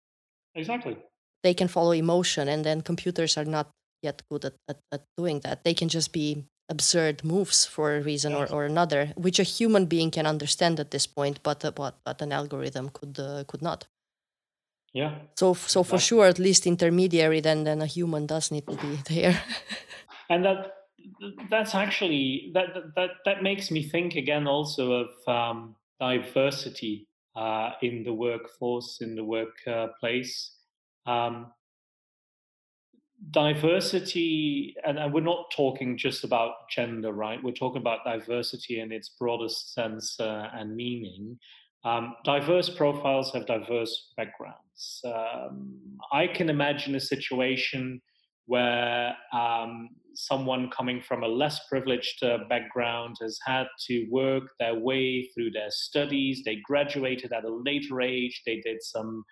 Exactly 0.55 0.97
they 1.43 1.55
can 1.55 1.69
follow 1.69 1.93
emotion 1.93 2.49
and 2.49 2.65
then 2.65 2.81
computers 2.81 3.37
are 3.37 3.45
not 3.45 3.71
yet 4.03 4.23
good 4.31 4.45
at, 4.45 4.55
at, 4.69 4.79
at 4.93 5.03
doing 5.17 5.41
that. 5.41 5.65
They 5.65 5.75
can 5.75 5.89
just 5.89 6.13
be 6.13 6.45
absurd 6.71 7.25
moves 7.25 7.67
for 7.67 7.97
a 7.97 8.01
reason 8.01 8.33
or, 8.33 8.47
or 8.51 8.65
another 8.65 9.13
which 9.17 9.41
a 9.41 9.43
human 9.43 9.87
being 9.87 10.09
can 10.09 10.25
understand 10.25 10.79
at 10.79 10.93
this 10.93 11.05
point 11.05 11.41
but 11.43 11.65
uh, 11.65 11.73
but, 11.73 11.97
but 12.05 12.23
an 12.23 12.31
algorithm 12.31 12.91
could 12.91 13.19
uh, 13.19 13.43
could 13.49 13.61
not. 13.61 13.87
Yeah. 14.93 15.17
So 15.37 15.55
so 15.55 15.83
for 15.83 15.99
sure 15.99 16.27
at 16.27 16.39
least 16.39 16.67
intermediary 16.67 17.41
then 17.41 17.65
then 17.65 17.83
a 17.83 17.87
human 17.87 18.27
does 18.27 18.51
need 18.51 18.67
to 18.67 18.77
be 18.77 18.99
there. 19.09 19.43
And 20.29 20.45
that 20.45 20.73
that's 21.51 21.75
actually 21.75 22.53
that 22.55 22.69
that 22.95 23.11
that 23.25 23.43
makes 23.43 23.71
me 23.71 23.83
think 23.83 24.15
again 24.15 24.47
also 24.47 25.05
of 25.05 25.11
um, 25.27 25.75
diversity 25.99 27.09
uh, 27.35 27.71
in 27.83 28.05
the 28.05 28.13
workforce 28.13 28.99
in 29.01 29.17
the 29.17 29.25
workplace 29.25 30.57
um, 31.07 31.53
diversity, 33.31 34.75
and, 34.87 34.99
and, 34.99 35.13
we're 35.13 35.21
not 35.21 35.51
talking 35.55 35.97
just 35.97 36.25
about 36.25 36.53
gender, 36.71 37.13
right? 37.13 37.43
We're 37.43 37.53
talking 37.53 37.81
about 37.81 38.05
diversity 38.05 38.81
in 38.81 38.93
its 38.93 39.11
broadest 39.19 39.75
sense 39.75 40.19
uh, 40.19 40.49
and 40.55 40.75
meaning. 40.75 41.39
Um, 41.85 42.15
diverse 42.25 42.69
profiles 42.69 43.33
have 43.33 43.47
diverse 43.47 44.13
backgrounds. 44.17 45.01
Um, 45.05 45.99
I 46.13 46.27
can 46.27 46.51
imagine 46.51 46.95
a 46.95 47.01
situation 47.01 48.01
where 48.47 49.15
um, 49.33 49.91
someone 50.15 50.71
coming 50.71 51.01
from 51.01 51.23
a 51.23 51.29
less 51.29 51.61
privileged 51.69 52.23
uh, 52.23 52.39
background 52.49 53.17
has 53.21 53.39
had 53.47 53.67
to 53.87 54.07
work 54.11 54.43
their 54.59 54.75
way 54.75 55.29
through 55.35 55.51
their 55.53 55.71
studies. 55.71 56.43
They 56.45 56.57
graduated 56.65 57.33
at 57.33 57.45
a 57.45 57.55
later 57.65 58.01
age. 58.01 58.43
They 58.45 58.61
did 58.61 58.83
some 58.83 59.25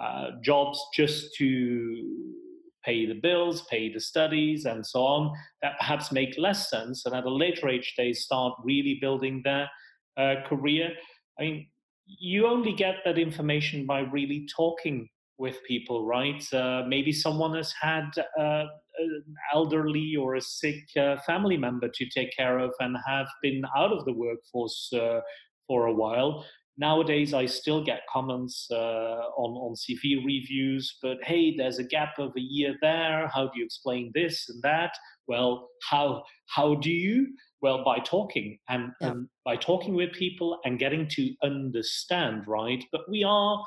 uh, 0.00 0.30
jobs 0.42 0.80
just 0.94 1.34
to 1.36 2.36
pay 2.84 3.06
the 3.06 3.14
bills, 3.14 3.62
pay 3.70 3.92
the 3.92 4.00
studies, 4.00 4.64
and 4.64 4.86
so 4.86 5.00
on, 5.00 5.32
that 5.62 5.78
perhaps 5.78 6.10
make 6.10 6.38
less 6.38 6.70
sense. 6.70 7.04
And 7.04 7.14
at 7.14 7.24
a 7.24 7.34
later 7.34 7.68
age, 7.68 7.94
they 7.96 8.12
start 8.12 8.54
really 8.64 8.98
building 9.00 9.42
their 9.44 9.68
uh, 10.16 10.36
career. 10.46 10.90
I 11.38 11.42
mean, 11.42 11.66
you 12.06 12.46
only 12.46 12.72
get 12.72 12.96
that 13.04 13.18
information 13.18 13.86
by 13.86 14.00
really 14.00 14.46
talking 14.54 15.08
with 15.38 15.56
people, 15.66 16.06
right? 16.06 16.42
Uh, 16.52 16.82
maybe 16.86 17.12
someone 17.12 17.54
has 17.54 17.72
had 17.80 18.10
uh, 18.38 18.64
an 18.98 19.24
elderly 19.54 20.16
or 20.16 20.34
a 20.34 20.40
sick 20.40 20.84
uh, 20.98 21.16
family 21.26 21.56
member 21.56 21.88
to 21.88 22.08
take 22.08 22.34
care 22.36 22.58
of 22.58 22.72
and 22.80 22.96
have 23.06 23.28
been 23.42 23.62
out 23.76 23.92
of 23.92 24.04
the 24.04 24.12
workforce 24.12 24.90
uh, 24.92 25.20
for 25.66 25.86
a 25.86 25.94
while 25.94 26.44
nowadays 26.80 27.34
I 27.34 27.46
still 27.46 27.84
get 27.84 28.00
comments 28.12 28.66
uh, 28.70 29.20
on 29.36 29.50
on 29.64 29.74
CV 29.74 30.24
reviews, 30.24 30.96
but 31.02 31.18
hey, 31.22 31.54
there's 31.56 31.78
a 31.78 31.84
gap 31.84 32.18
of 32.18 32.32
a 32.36 32.40
year 32.40 32.74
there. 32.80 33.30
How 33.32 33.44
do 33.44 33.58
you 33.58 33.64
explain 33.64 34.10
this 34.14 34.48
and 34.48 34.60
that? 34.62 34.92
Well, 35.28 35.68
how 35.88 36.24
how 36.46 36.74
do 36.76 36.90
you? 36.90 37.28
Well, 37.62 37.84
by 37.84 37.98
talking 37.98 38.58
and, 38.70 38.90
yeah. 39.00 39.08
and 39.08 39.28
by 39.44 39.56
talking 39.56 39.94
with 39.94 40.12
people 40.12 40.58
and 40.64 40.78
getting 40.78 41.06
to 41.08 41.34
understand, 41.44 42.48
right? 42.48 42.82
But 42.90 43.02
we 43.08 43.22
are. 43.22 43.62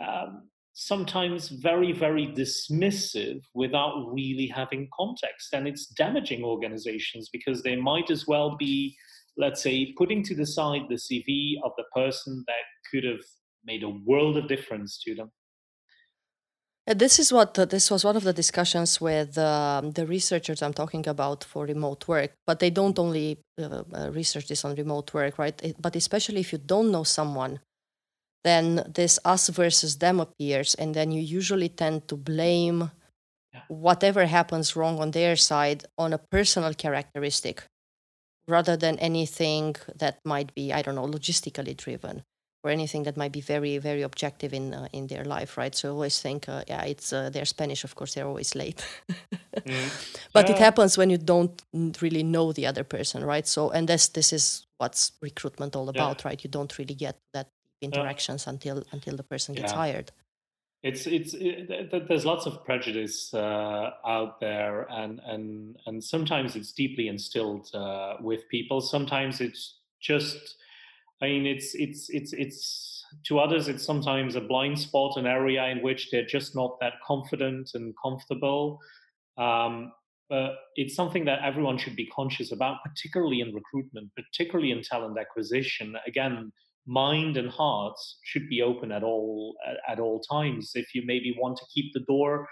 Um, 0.00 0.48
sometimes 0.72 1.48
very 1.48 1.92
very 1.92 2.28
dismissive 2.28 3.40
without 3.54 4.06
really 4.12 4.46
having 4.46 4.88
context 4.96 5.52
and 5.52 5.66
it's 5.66 5.86
damaging 5.86 6.44
organizations 6.44 7.28
because 7.30 7.60
they 7.62 7.74
might 7.74 8.08
as 8.08 8.26
well 8.28 8.56
be 8.56 8.96
let's 9.40 9.62
say, 9.62 9.92
putting 9.96 10.22
to 10.24 10.34
the 10.34 10.46
side 10.46 10.82
the 10.88 11.00
CV 11.06 11.54
of 11.64 11.72
the 11.76 11.84
person 11.94 12.44
that 12.46 12.64
could 12.90 13.04
have 13.04 13.24
made 13.64 13.82
a 13.82 13.88
world 14.06 14.36
of 14.36 14.48
difference 14.48 14.98
to 15.04 15.14
them. 15.14 15.30
this 16.86 17.18
is 17.18 17.32
what 17.32 17.58
uh, 17.58 17.64
this 17.64 17.90
was 17.90 18.04
one 18.04 18.16
of 18.16 18.24
the 18.24 18.32
discussions 18.32 19.00
with 19.00 19.38
um, 19.38 19.92
the 19.92 20.06
researchers 20.06 20.62
I'm 20.62 20.74
talking 20.82 21.06
about 21.08 21.44
for 21.44 21.64
remote 21.64 22.08
work. 22.08 22.30
But 22.46 22.58
they 22.58 22.70
don't 22.70 22.98
only 22.98 23.38
uh, 23.58 23.82
uh, 23.94 24.10
research 24.10 24.46
this 24.48 24.64
on 24.64 24.74
remote 24.74 25.14
work, 25.14 25.38
right? 25.38 25.58
It, 25.62 25.76
but 25.80 25.96
especially 25.96 26.40
if 26.40 26.52
you 26.52 26.58
don't 26.58 26.90
know 26.90 27.04
someone, 27.04 27.60
then 28.44 28.64
this 28.94 29.18
us 29.24 29.48
versus 29.48 29.98
them 29.98 30.20
appears, 30.20 30.74
and 30.74 30.94
then 30.94 31.12
you 31.12 31.20
usually 31.20 31.68
tend 31.68 32.08
to 32.08 32.16
blame 32.16 32.90
yeah. 33.52 33.60
whatever 33.68 34.26
happens 34.26 34.76
wrong 34.76 34.98
on 34.98 35.10
their 35.10 35.36
side 35.36 35.84
on 35.98 36.12
a 36.12 36.18
personal 36.18 36.74
characteristic, 36.74 37.62
rather 38.50 38.76
than 38.76 38.98
anything 38.98 39.76
that 39.96 40.18
might 40.24 40.54
be 40.54 40.72
I 40.72 40.82
don't 40.82 40.96
know 40.96 41.06
logistically 41.06 41.76
driven 41.76 42.24
or 42.62 42.70
anything 42.70 43.04
that 43.04 43.16
might 43.16 43.32
be 43.32 43.40
very 43.40 43.78
very 43.78 44.02
objective 44.02 44.52
in 44.52 44.74
uh, 44.74 44.88
in 44.92 45.06
their 45.06 45.24
life 45.24 45.56
right 45.56 45.74
so 45.74 45.88
i 45.88 45.90
always 45.90 46.20
think 46.20 46.48
uh, 46.48 46.62
yeah 46.68 46.82
it's 46.84 47.12
uh, 47.12 47.30
they're 47.30 47.44
spanish 47.44 47.84
of 47.84 47.94
course 47.94 48.14
they're 48.14 48.26
always 48.26 48.54
late 48.54 48.84
mm. 49.56 50.16
but 50.32 50.48
yeah. 50.48 50.54
it 50.54 50.58
happens 50.58 50.98
when 50.98 51.10
you 51.10 51.18
don't 51.18 51.62
really 52.02 52.22
know 52.22 52.52
the 52.52 52.66
other 52.66 52.84
person 52.84 53.24
right 53.24 53.46
so 53.46 53.70
and 53.70 53.88
this 53.88 54.08
this 54.08 54.32
is 54.32 54.66
what's 54.78 55.12
recruitment 55.22 55.74
all 55.74 55.88
about 55.88 56.20
yeah. 56.20 56.28
right 56.28 56.44
you 56.44 56.50
don't 56.50 56.78
really 56.78 56.94
get 56.94 57.16
that 57.32 57.48
interactions 57.82 58.44
yeah. 58.46 58.52
until 58.52 58.82
until 58.92 59.16
the 59.16 59.22
person 59.22 59.54
gets 59.54 59.72
hired 59.72 60.12
it's 60.82 61.06
it's 61.06 61.34
it, 61.34 62.08
there's 62.08 62.24
lots 62.24 62.46
of 62.46 62.64
prejudice 62.64 63.34
uh, 63.34 63.90
out 64.06 64.40
there 64.40 64.86
and 64.90 65.20
and 65.26 65.76
and 65.86 66.02
sometimes 66.02 66.56
it's 66.56 66.72
deeply 66.72 67.08
instilled 67.08 67.68
uh, 67.74 68.14
with 68.20 68.48
people 68.48 68.80
sometimes 68.80 69.40
it's 69.40 69.80
just 70.00 70.56
I 71.22 71.26
mean, 71.26 71.46
it's 71.46 71.74
it's 71.74 72.08
it's 72.08 72.32
it's 72.32 73.04
to 73.26 73.38
others 73.38 73.68
it's 73.68 73.84
sometimes 73.84 74.36
a 74.36 74.40
blind 74.40 74.78
spot, 74.78 75.16
an 75.16 75.26
area 75.26 75.66
in 75.66 75.82
which 75.82 76.10
they're 76.10 76.24
just 76.24 76.54
not 76.54 76.78
that 76.80 76.94
confident 77.06 77.70
and 77.74 77.94
comfortable. 78.02 78.78
Um, 79.36 79.92
but 80.28 80.54
it's 80.76 80.94
something 80.94 81.24
that 81.24 81.40
everyone 81.44 81.76
should 81.76 81.96
be 81.96 82.06
conscious 82.06 82.52
about, 82.52 82.78
particularly 82.84 83.40
in 83.40 83.52
recruitment, 83.52 84.10
particularly 84.14 84.70
in 84.70 84.80
talent 84.82 85.18
acquisition. 85.18 85.94
Again, 86.06 86.52
mind 86.86 87.36
and 87.36 87.48
hearts 87.48 88.18
should 88.24 88.48
be 88.48 88.62
open 88.62 88.90
at 88.92 89.02
all 89.02 89.54
at, 89.68 89.92
at 89.92 90.00
all 90.00 90.20
times. 90.20 90.72
If 90.74 90.94
you 90.94 91.02
maybe 91.04 91.34
want 91.38 91.56
to 91.58 91.64
keep 91.74 91.92
the 91.92 92.00
door 92.00 92.46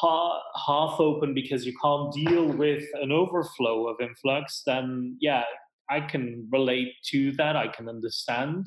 half 0.00 0.98
open 0.98 1.34
because 1.34 1.66
you 1.66 1.74
can't 1.82 2.12
deal 2.12 2.46
with 2.46 2.84
an 3.00 3.12
overflow 3.12 3.88
of 3.88 3.96
influx, 4.00 4.62
then 4.64 5.16
yeah, 5.20 5.44
I 5.90 6.00
can 6.00 6.48
relate 6.50 6.94
to 7.10 7.32
that. 7.32 7.56
I 7.56 7.68
can 7.68 7.88
understand. 7.88 8.66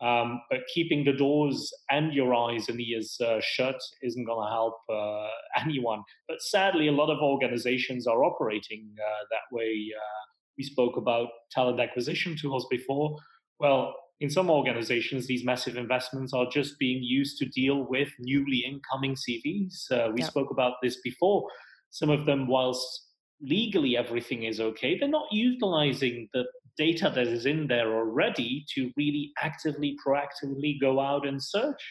Um, 0.00 0.40
but 0.48 0.60
keeping 0.72 1.04
the 1.04 1.12
doors 1.12 1.70
and 1.90 2.14
your 2.14 2.34
eyes 2.34 2.70
and 2.70 2.80
ears 2.80 3.20
uh, 3.20 3.38
shut 3.42 3.78
isn't 4.02 4.24
going 4.24 4.46
to 4.46 4.50
help 4.50 4.76
uh, 4.88 5.28
anyone. 5.62 6.02
But 6.26 6.40
sadly, 6.40 6.88
a 6.88 6.92
lot 6.92 7.10
of 7.10 7.18
organizations 7.18 8.06
are 8.06 8.24
operating 8.24 8.94
uh, 8.98 9.24
that 9.30 9.54
way. 9.54 9.88
Uh, 9.94 10.22
we 10.56 10.64
spoke 10.64 10.96
about 10.96 11.28
talent 11.50 11.80
acquisition 11.80 12.36
tools 12.40 12.66
before. 12.70 13.16
Well, 13.58 13.94
in 14.20 14.28
some 14.28 14.50
organizations, 14.50 15.26
these 15.26 15.44
massive 15.44 15.76
investments 15.76 16.34
are 16.34 16.46
just 16.52 16.78
being 16.78 17.02
used 17.02 17.38
to 17.38 17.46
deal 17.46 17.86
with 17.88 18.10
newly 18.18 18.64
incoming 18.66 19.14
CVs. 19.14 19.90
Uh, 19.90 20.10
we 20.12 20.20
yeah. 20.20 20.26
spoke 20.26 20.50
about 20.50 20.74
this 20.82 21.00
before. 21.00 21.48
Some 21.90 22.10
of 22.10 22.26
them, 22.26 22.46
whilst 22.46 23.06
legally 23.40 23.96
everything 23.96 24.44
is 24.44 24.60
okay, 24.60 24.98
they're 24.98 25.08
not 25.08 25.32
utilizing 25.32 26.28
the 26.34 26.44
data 26.76 27.10
that 27.14 27.26
is 27.26 27.46
in 27.46 27.66
there 27.66 27.94
already 27.94 28.64
to 28.74 28.90
really 28.96 29.32
actively, 29.42 29.96
proactively 30.06 30.78
go 30.78 31.00
out 31.00 31.26
and 31.26 31.42
search 31.42 31.82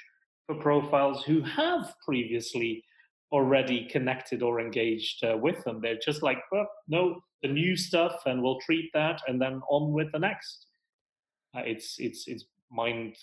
for 0.45 0.55
profiles 0.55 1.23
who 1.23 1.41
have 1.41 1.93
previously 2.05 2.83
already 3.31 3.87
connected 3.91 4.41
or 4.41 4.59
engaged 4.59 5.23
uh, 5.23 5.37
with 5.37 5.63
them. 5.63 5.79
They're 5.81 5.99
just 6.03 6.23
like, 6.23 6.39
well, 6.51 6.67
no, 6.87 7.21
the 7.41 7.49
new 7.49 7.75
stuff, 7.75 8.21
and 8.25 8.41
we'll 8.41 8.59
treat 8.59 8.89
that, 8.93 9.21
and 9.27 9.41
then 9.41 9.61
on 9.69 9.93
with 9.93 10.11
the 10.11 10.19
next. 10.19 10.68
Uh, 11.55 11.61
it's 11.65 11.95
it's 11.99 12.27
it's 12.27 12.45
mind 12.71 13.15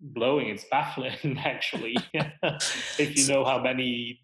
blowing. 0.00 0.48
It's 0.48 0.64
baffling, 0.70 1.38
actually, 1.44 1.96
if 2.98 3.16
you 3.16 3.26
know 3.32 3.44
how 3.44 3.62
many 3.62 4.20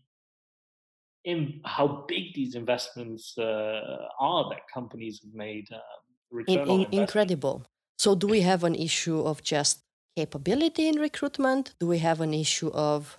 in 1.24 1.60
how 1.64 2.04
big 2.08 2.34
these 2.34 2.54
investments 2.54 3.36
uh, 3.38 4.06
are 4.18 4.48
that 4.50 4.62
companies 4.72 5.20
have 5.22 5.34
made. 5.34 5.66
Uh, 5.72 6.42
in, 6.46 6.60
in, 6.68 6.86
incredible. 6.92 7.64
So, 7.98 8.14
do 8.14 8.26
we 8.26 8.40
have 8.42 8.64
an 8.64 8.74
issue 8.74 9.20
of 9.20 9.42
just 9.42 9.80
capability 10.16 10.88
in 10.88 10.96
recruitment? 10.96 11.74
Do 11.80 11.86
we 11.86 11.98
have 11.98 12.20
an 12.20 12.34
issue 12.34 12.70
of 12.72 13.18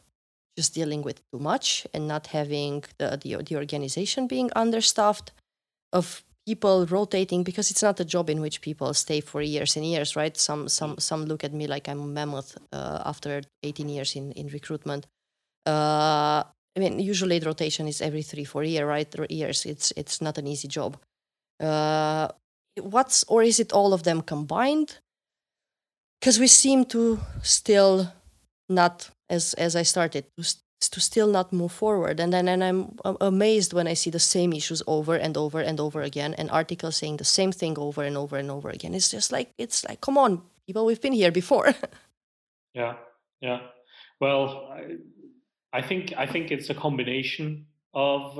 just 0.57 0.73
dealing 0.73 1.01
with 1.01 1.17
too 1.31 1.39
much 1.39 1.87
and 1.93 2.07
not 2.07 2.27
having 2.27 2.83
the, 2.97 3.19
the, 3.21 3.43
the 3.43 3.55
organization 3.55 4.27
being 4.27 4.49
understaffed? 4.55 5.31
Of 5.91 6.23
people 6.49 6.85
rotating 6.87 7.43
because 7.43 7.71
it's 7.71 7.83
not 7.83 7.99
a 7.99 8.05
job 8.05 8.29
in 8.29 8.41
which 8.41 8.61
people 8.61 8.93
stay 8.93 9.21
for 9.21 9.41
years 9.41 9.75
and 9.77 9.85
years, 9.85 10.15
right? 10.15 10.35
Some 10.37 10.67
some 10.67 10.93
some 10.97 11.25
look 11.25 11.43
at 11.43 11.53
me 11.53 11.67
like 11.67 11.85
I'm 11.91 12.01
a 12.01 12.13
mammoth 12.17 12.57
uh, 12.73 13.01
after 13.11 13.41
18 13.63 13.89
years 13.89 14.15
in 14.15 14.31
in 14.31 14.47
recruitment. 14.47 15.05
Uh, 15.65 16.41
I 16.75 16.79
mean, 16.79 16.99
usually 16.99 17.39
the 17.39 17.45
rotation 17.45 17.87
is 17.87 18.01
every 18.01 18.23
three, 18.23 18.45
four 18.45 18.63
year, 18.63 18.87
right? 18.87 19.09
Years. 19.29 19.65
It's 19.65 19.93
it's 19.95 20.21
not 20.21 20.37
an 20.37 20.47
easy 20.47 20.67
job. 20.67 20.97
Uh, 21.59 22.27
what's 22.81 23.23
or 23.27 23.43
is 23.43 23.59
it 23.59 23.73
all 23.73 23.93
of 23.93 24.03
them 24.03 24.21
combined? 24.21 24.99
Because 26.19 26.39
we 26.39 26.47
seem 26.47 26.85
to 26.85 27.19
still 27.43 28.11
not, 28.67 29.11
as 29.29 29.53
as 29.53 29.75
I 29.75 29.83
started, 29.83 30.25
to, 30.37 30.43
to 30.79 31.01
still 31.01 31.27
not 31.27 31.51
move 31.51 31.71
forward. 31.73 32.19
And 32.19 32.31
then 32.31 32.47
and 32.47 32.63
I'm 32.63 32.97
amazed 33.19 33.73
when 33.73 33.87
I 33.87 33.95
see 33.95 34.09
the 34.09 34.19
same 34.19 34.53
issues 34.53 34.81
over 34.87 35.15
and 35.15 35.35
over 35.35 35.59
and 35.59 35.79
over 35.79 36.01
again, 36.01 36.33
and 36.35 36.49
articles 36.49 36.95
saying 36.95 37.17
the 37.17 37.25
same 37.25 37.51
thing 37.51 37.77
over 37.77 38.03
and 38.03 38.15
over 38.15 38.37
and 38.37 38.49
over 38.49 38.69
again. 38.69 38.93
It's 38.93 39.11
just 39.11 39.31
like 39.31 39.51
it's 39.57 39.83
like, 39.83 40.01
come 40.01 40.17
on, 40.17 40.41
people, 40.65 40.85
we've 40.85 41.01
been 41.01 41.13
here 41.13 41.31
before. 41.31 41.73
yeah, 42.73 42.95
yeah. 43.41 43.59
Well. 44.19 44.69
I 44.71 44.97
I 45.71 45.81
think 45.81 46.13
I 46.17 46.25
think 46.25 46.51
it's 46.51 46.69
a 46.69 46.73
combination 46.73 47.65
of 47.93 48.39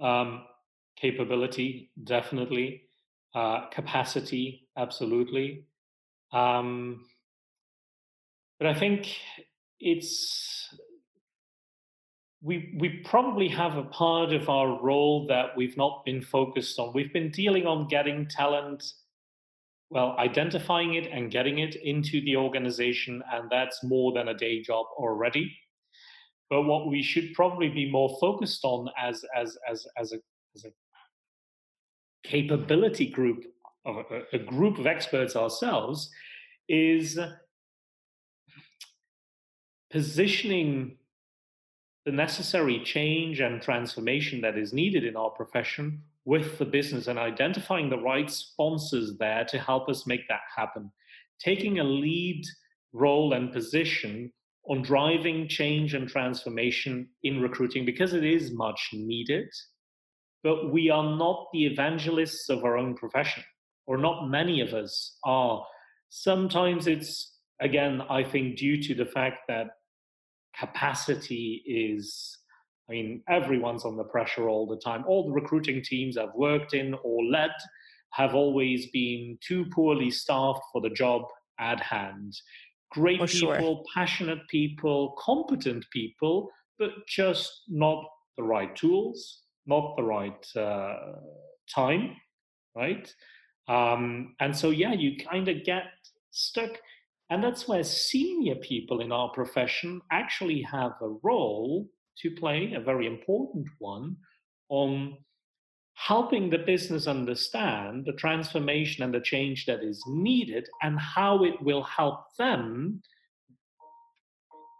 um, 0.00 0.44
capability, 0.96 1.90
definitely, 2.02 2.82
uh, 3.34 3.68
capacity, 3.70 4.68
absolutely. 4.76 5.64
Um, 6.32 7.04
but 8.58 8.68
I 8.68 8.74
think 8.74 9.16
it's 9.80 10.68
we 12.42 12.74
we 12.78 13.00
probably 13.04 13.48
have 13.48 13.76
a 13.76 13.84
part 13.84 14.32
of 14.32 14.48
our 14.48 14.82
role 14.82 15.26
that 15.28 15.56
we've 15.56 15.76
not 15.76 16.04
been 16.04 16.20
focused 16.20 16.78
on. 16.78 16.92
We've 16.92 17.12
been 17.12 17.30
dealing 17.30 17.66
on 17.66 17.88
getting 17.88 18.26
talent, 18.28 18.84
well, 19.90 20.16
identifying 20.18 20.94
it 20.94 21.06
and 21.12 21.30
getting 21.30 21.60
it 21.60 21.76
into 21.76 22.20
the 22.22 22.36
organization, 22.36 23.22
and 23.32 23.48
that's 23.48 23.84
more 23.84 24.12
than 24.12 24.28
a 24.28 24.34
day 24.34 24.60
job 24.60 24.86
already. 24.96 25.56
But 26.50 26.62
what 26.62 26.88
we 26.88 27.02
should 27.02 27.32
probably 27.34 27.68
be 27.68 27.90
more 27.90 28.16
focused 28.20 28.64
on 28.64 28.88
as 29.00 29.24
as 29.36 29.56
as 29.70 29.86
as 29.96 30.12
a 30.12 30.18
as 30.56 30.64
a 30.64 30.70
capability 32.24 33.06
group 33.06 33.44
a, 33.86 34.02
a 34.32 34.38
group 34.38 34.78
of 34.78 34.86
experts 34.86 35.36
ourselves 35.36 36.10
is 36.68 37.18
positioning 39.90 40.96
the 42.04 42.12
necessary 42.12 42.82
change 42.84 43.40
and 43.40 43.62
transformation 43.62 44.40
that 44.40 44.58
is 44.58 44.72
needed 44.72 45.04
in 45.04 45.16
our 45.16 45.30
profession 45.30 46.02
with 46.24 46.58
the 46.58 46.64
business 46.64 47.06
and 47.06 47.18
identifying 47.18 47.90
the 47.90 47.98
right 47.98 48.30
sponsors 48.30 49.16
there 49.18 49.44
to 49.44 49.58
help 49.58 49.88
us 49.88 50.06
make 50.06 50.26
that 50.28 50.40
happen. 50.54 50.90
Taking 51.40 51.78
a 51.78 51.84
lead 51.84 52.44
role 52.92 53.32
and 53.32 53.52
position 53.52 54.32
on 54.68 54.82
driving 54.82 55.48
change 55.48 55.94
and 55.94 56.08
transformation 56.08 57.08
in 57.24 57.40
recruiting 57.40 57.84
because 57.84 58.14
it 58.14 58.24
is 58.24 58.52
much 58.52 58.90
needed. 58.92 59.48
But 60.44 60.72
we 60.72 60.90
are 60.90 61.16
not 61.16 61.48
the 61.52 61.66
evangelists 61.66 62.48
of 62.48 62.64
our 62.64 62.76
own 62.76 62.94
profession, 62.94 63.44
or 63.86 63.96
not 63.96 64.28
many 64.28 64.60
of 64.60 64.72
us 64.74 65.16
are. 65.24 65.64
Sometimes 66.08 66.86
it's, 66.86 67.38
again, 67.60 68.02
I 68.08 68.24
think, 68.24 68.56
due 68.56 68.82
to 68.82 68.94
the 68.94 69.06
fact 69.06 69.38
that 69.48 69.68
capacity 70.58 71.62
is, 71.66 72.38
I 72.88 72.92
mean, 72.92 73.22
everyone's 73.28 73.84
under 73.84 74.04
pressure 74.04 74.48
all 74.48 74.66
the 74.66 74.78
time. 74.78 75.04
All 75.06 75.26
the 75.26 75.32
recruiting 75.32 75.82
teams 75.82 76.16
I've 76.16 76.34
worked 76.34 76.74
in 76.74 76.94
or 77.02 77.24
led 77.24 77.52
have 78.10 78.34
always 78.34 78.86
been 78.90 79.38
too 79.40 79.64
poorly 79.74 80.10
staffed 80.10 80.62
for 80.72 80.80
the 80.80 80.90
job 80.90 81.22
at 81.58 81.80
hand 81.80 82.34
great 82.92 83.18
For 83.18 83.26
people, 83.26 83.56
sure. 83.56 83.84
passionate 83.94 84.46
people, 84.48 85.14
competent 85.18 85.84
people, 85.90 86.50
but 86.78 86.90
just 87.08 87.62
not 87.68 88.04
the 88.36 88.42
right 88.42 88.74
tools, 88.76 89.42
not 89.66 89.96
the 89.96 90.02
right 90.02 90.46
uh, 90.56 90.96
time, 91.74 92.16
right? 92.76 93.12
Um, 93.68 94.34
and 94.40 94.56
so, 94.56 94.70
yeah, 94.70 94.92
you 94.92 95.16
kind 95.16 95.48
of 95.48 95.64
get 95.64 95.84
stuck. 96.30 96.70
And 97.32 97.42
that's 97.42 97.66
where 97.66 97.82
senior 97.82 98.56
people 98.56 99.00
in 99.00 99.10
our 99.10 99.30
profession 99.30 100.02
actually 100.10 100.60
have 100.70 100.92
a 101.00 101.08
role 101.22 101.88
to 102.18 102.30
play, 102.32 102.74
a 102.74 102.80
very 102.80 103.06
important 103.06 103.66
one, 103.78 104.16
on 104.68 105.16
helping 105.94 106.50
the 106.50 106.58
business 106.58 107.06
understand 107.06 108.04
the 108.04 108.12
transformation 108.12 109.02
and 109.02 109.14
the 109.14 109.20
change 109.20 109.64
that 109.64 109.82
is 109.82 110.04
needed 110.06 110.68
and 110.82 111.00
how 111.00 111.42
it 111.42 111.54
will 111.62 111.82
help 111.82 112.20
them 112.36 113.00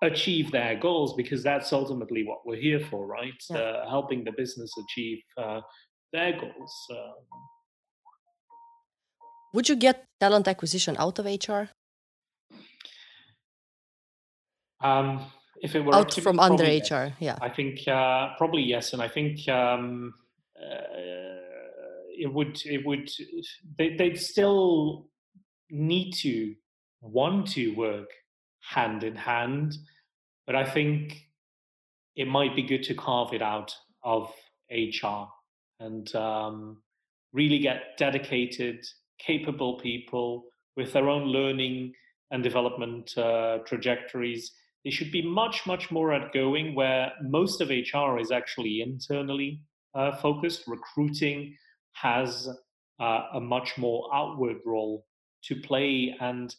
achieve 0.02 0.52
their 0.52 0.76
goals 0.78 1.14
because 1.14 1.42
that's 1.42 1.72
ultimately 1.72 2.22
what 2.22 2.44
we're 2.44 2.60
here 2.60 2.80
for 2.90 3.06
right? 3.06 3.42
Yeah. 3.48 3.56
uh, 3.60 3.88
helping 3.88 4.24
the 4.24 4.32
business 4.32 4.70
achieve 4.76 5.22
uh, 5.38 5.60
their 6.12 6.32
goals 6.32 6.74
um, 6.90 7.14
would 9.54 9.70
you 9.70 9.76
get 9.76 10.04
talent 10.20 10.48
acquisition 10.48 10.96
out 10.98 11.18
of 11.18 11.24
hr 11.24 11.68
um, 14.82 15.24
if 15.62 15.74
it 15.74 15.80
were 15.80 15.94
out 15.94 16.12
from 16.14 16.38
under 16.40 16.64
yes. 16.64 16.90
hr 16.90 17.14
yeah 17.20 17.36
i 17.40 17.48
think 17.48 17.86
uh, 17.88 18.34
probably 18.36 18.62
yes 18.62 18.92
and 18.92 19.02
i 19.02 19.08
think 19.08 19.48
um, 19.48 20.14
uh, 20.60 20.92
it 22.18 22.32
would 22.32 22.60
it 22.66 22.84
would 22.84 23.10
they, 23.78 23.96
they'd 23.96 24.20
still 24.20 25.06
need 25.70 26.12
to 26.12 26.54
want 27.00 27.46
to 27.46 27.74
work 27.74 28.10
hand 28.60 29.02
in 29.04 29.16
hand 29.16 29.76
but 30.46 30.54
i 30.54 30.64
think 30.64 31.28
it 32.16 32.28
might 32.28 32.54
be 32.54 32.62
good 32.62 32.82
to 32.82 32.94
carve 32.94 33.32
it 33.32 33.42
out 33.42 33.74
of 34.04 34.32
hr 34.70 35.24
and 35.80 36.14
um, 36.14 36.76
really 37.32 37.58
get 37.58 37.96
dedicated 37.96 38.84
capable 39.18 39.78
people 39.78 40.44
with 40.76 40.92
their 40.92 41.08
own 41.08 41.24
learning 41.24 41.92
and 42.30 42.42
development 42.42 43.16
uh, 43.18 43.58
trajectories 43.66 44.52
they 44.84 44.90
should 44.90 45.12
be 45.12 45.22
much 45.22 45.66
much 45.66 45.90
more 45.90 46.12
outgoing 46.12 46.74
where 46.74 47.12
most 47.22 47.60
of 47.60 47.68
hr 47.68 48.18
is 48.18 48.30
actually 48.30 48.82
internally 48.82 49.60
uh, 49.94 50.12
focused. 50.16 50.64
Recruiting 50.66 51.56
has 51.92 52.48
uh, 53.00 53.22
a 53.34 53.40
much 53.40 53.78
more 53.78 54.08
outward 54.14 54.58
role 54.64 55.04
to 55.44 55.56
play. 55.56 56.14
And 56.20 56.54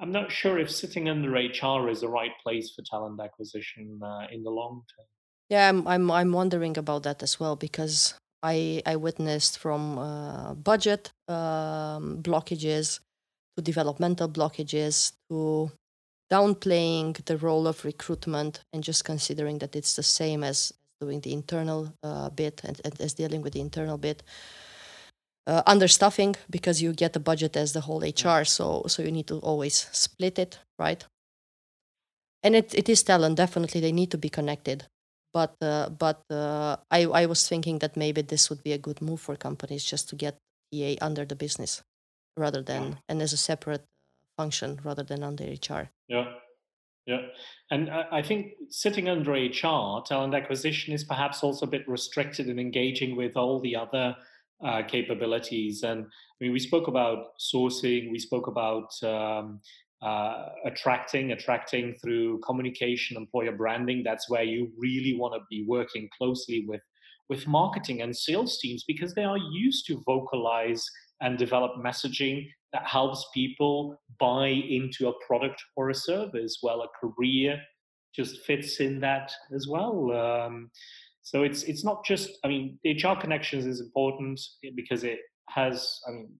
I'm 0.00 0.12
not 0.12 0.30
sure 0.30 0.58
if 0.58 0.70
sitting 0.70 1.08
under 1.08 1.32
HR 1.32 1.88
is 1.88 2.00
the 2.00 2.08
right 2.08 2.32
place 2.42 2.72
for 2.74 2.82
talent 2.82 3.20
acquisition 3.20 4.00
uh, 4.02 4.26
in 4.30 4.42
the 4.42 4.50
long 4.50 4.82
term. 4.96 5.06
Yeah, 5.48 5.68
I'm, 5.68 5.86
I'm, 5.86 6.10
I'm 6.10 6.32
wondering 6.32 6.78
about 6.78 7.02
that 7.02 7.22
as 7.22 7.38
well 7.38 7.56
because 7.56 8.14
I, 8.42 8.82
I 8.86 8.96
witnessed 8.96 9.58
from 9.58 9.98
uh, 9.98 10.54
budget 10.54 11.12
um, 11.28 12.22
blockages 12.22 13.00
to 13.56 13.62
developmental 13.62 14.28
blockages 14.28 15.12
to 15.28 15.70
downplaying 16.32 17.24
the 17.26 17.36
role 17.36 17.66
of 17.66 17.84
recruitment 17.84 18.64
and 18.72 18.82
just 18.82 19.04
considering 19.04 19.58
that 19.58 19.76
it's 19.76 19.94
the 19.96 20.02
same 20.02 20.42
as 20.42 20.72
doing 21.00 21.20
the 21.20 21.32
internal 21.32 21.92
uh, 22.02 22.30
bit 22.30 22.62
and, 22.64 22.80
and, 22.84 23.00
as 23.00 23.14
dealing 23.14 23.42
with 23.42 23.52
the 23.52 23.60
internal 23.60 23.98
bit. 23.98 24.22
Uh, 25.46 25.62
understuffing 25.66 26.36
because 26.48 26.80
you 26.80 26.92
get 26.92 27.12
the 27.12 27.20
budget 27.20 27.56
as 27.56 27.72
the 27.72 27.80
whole 27.80 28.00
HR, 28.00 28.44
so 28.44 28.84
so 28.86 29.02
you 29.02 29.10
need 29.10 29.26
to 29.26 29.38
always 29.40 29.88
split 29.90 30.38
it, 30.38 30.60
right? 30.78 31.04
And 32.44 32.54
it, 32.54 32.72
it 32.74 32.88
is 32.88 33.02
talent, 33.02 33.36
definitely 33.36 33.80
they 33.80 33.92
need 33.92 34.10
to 34.12 34.18
be 34.18 34.28
connected. 34.28 34.86
But 35.34 35.56
uh, 35.60 35.88
but 35.88 36.22
uh, 36.30 36.76
I 36.92 37.00
I 37.22 37.26
was 37.26 37.48
thinking 37.48 37.80
that 37.80 37.96
maybe 37.96 38.22
this 38.22 38.50
would 38.50 38.62
be 38.62 38.72
a 38.72 38.78
good 38.78 39.02
move 39.02 39.20
for 39.20 39.34
companies 39.34 39.84
just 39.84 40.08
to 40.10 40.16
get 40.16 40.38
TA 40.72 40.94
under 41.00 41.24
the 41.24 41.34
business 41.34 41.82
rather 42.36 42.62
than 42.62 42.82
yeah. 42.82 42.94
and 43.08 43.22
as 43.22 43.32
a 43.32 43.36
separate 43.36 43.84
function 44.42 44.80
rather 44.84 45.04
than 45.04 45.22
under 45.22 45.44
HR. 45.44 45.90
Yeah. 46.08 46.26
Yeah, 47.04 47.22
and 47.72 47.90
I 47.90 48.22
think 48.22 48.52
sitting 48.70 49.08
under 49.08 49.32
HR, 49.32 50.04
talent 50.06 50.34
acquisition 50.34 50.94
is 50.94 51.02
perhaps 51.02 51.42
also 51.42 51.66
a 51.66 51.68
bit 51.68 51.84
restricted 51.88 52.46
in 52.48 52.60
engaging 52.60 53.16
with 53.16 53.36
all 53.36 53.60
the 53.60 53.74
other 53.74 54.14
uh, 54.64 54.82
capabilities. 54.86 55.82
And 55.82 56.04
I 56.04 56.38
mean, 56.40 56.52
we 56.52 56.60
spoke 56.60 56.86
about 56.86 57.18
sourcing, 57.40 58.12
we 58.12 58.20
spoke 58.20 58.46
about 58.46 58.90
um, 59.02 59.60
uh, 60.00 60.50
attracting, 60.64 61.32
attracting 61.32 61.96
through 62.00 62.38
communication, 62.46 63.16
employer 63.16 63.50
branding. 63.50 64.04
That's 64.04 64.30
where 64.30 64.44
you 64.44 64.70
really 64.78 65.14
want 65.18 65.34
to 65.34 65.40
be 65.50 65.64
working 65.66 66.08
closely 66.16 66.64
with 66.68 66.82
with 67.28 67.46
marketing 67.48 68.02
and 68.02 68.14
sales 68.14 68.58
teams 68.58 68.84
because 68.86 69.14
they 69.14 69.24
are 69.24 69.38
used 69.38 69.86
to 69.86 70.02
vocalize 70.06 70.84
and 71.22 71.38
develop 71.38 71.72
messaging 71.76 72.46
that 72.72 72.86
helps 72.86 73.26
people 73.32 73.96
buy 74.18 74.48
into 74.48 75.08
a 75.08 75.12
product 75.26 75.62
or 75.76 75.90
a 75.90 75.94
service. 75.94 76.58
Well, 76.62 76.82
a 76.82 76.88
career 77.06 77.60
just 78.14 78.40
fits 78.40 78.80
in 78.80 79.00
that 79.00 79.32
as 79.54 79.66
well. 79.68 80.12
Um, 80.12 80.70
so 81.22 81.44
it's 81.44 81.62
it's 81.64 81.84
not 81.84 82.04
just. 82.04 82.30
I 82.44 82.48
mean, 82.48 82.78
HR 82.84 83.14
connections 83.20 83.64
is 83.64 83.80
important 83.80 84.40
because 84.74 85.04
it 85.04 85.20
has. 85.50 86.00
I 86.08 86.12
mean, 86.12 86.32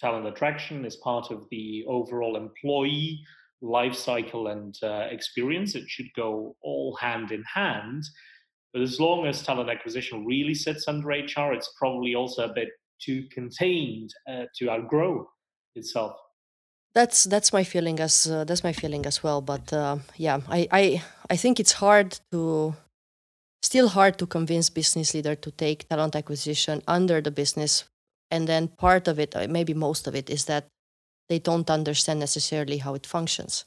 talent 0.00 0.26
attraction 0.26 0.84
is 0.84 0.96
part 0.96 1.30
of 1.30 1.44
the 1.50 1.84
overall 1.86 2.36
employee 2.36 3.20
life 3.60 3.94
cycle 3.94 4.48
and 4.48 4.74
uh, 4.82 5.06
experience. 5.10 5.74
It 5.74 5.88
should 5.88 6.08
go 6.16 6.56
all 6.62 6.96
hand 7.00 7.32
in 7.32 7.44
hand. 7.52 8.04
But 8.72 8.82
as 8.82 9.00
long 9.00 9.26
as 9.26 9.42
talent 9.42 9.70
acquisition 9.70 10.24
really 10.24 10.54
sits 10.54 10.88
under 10.88 11.08
HR, 11.08 11.52
it's 11.52 11.72
probably 11.78 12.14
also 12.14 12.44
a 12.44 12.52
bit 12.52 12.68
too 13.04 13.24
contained 13.32 14.10
uh, 14.30 14.44
to 14.58 14.70
outgrow 14.70 15.28
itself. 15.74 16.16
That's 16.94 17.24
that's 17.24 17.52
my 17.52 17.64
feeling 17.64 18.00
as 18.00 18.26
uh, 18.26 18.44
that's 18.44 18.64
my 18.64 18.72
feeling 18.72 19.06
as 19.06 19.22
well. 19.22 19.40
But 19.40 19.72
uh, 19.72 19.98
yeah, 20.16 20.40
I, 20.48 20.68
I 20.72 21.02
I 21.30 21.36
think 21.36 21.60
it's 21.60 21.72
hard 21.72 22.18
to 22.32 22.74
still 23.62 23.88
hard 23.88 24.18
to 24.18 24.26
convince 24.26 24.70
business 24.70 25.14
leader 25.14 25.34
to 25.34 25.50
take 25.50 25.88
talent 25.88 26.16
acquisition 26.16 26.82
under 26.86 27.20
the 27.20 27.30
business, 27.30 27.84
and 28.30 28.48
then 28.48 28.68
part 28.68 29.08
of 29.08 29.18
it, 29.18 29.36
uh, 29.36 29.46
maybe 29.48 29.74
most 29.74 30.06
of 30.06 30.14
it, 30.14 30.30
is 30.30 30.46
that 30.46 30.66
they 31.28 31.38
don't 31.38 31.70
understand 31.70 32.20
necessarily 32.20 32.78
how 32.78 32.94
it 32.94 33.06
functions 33.06 33.64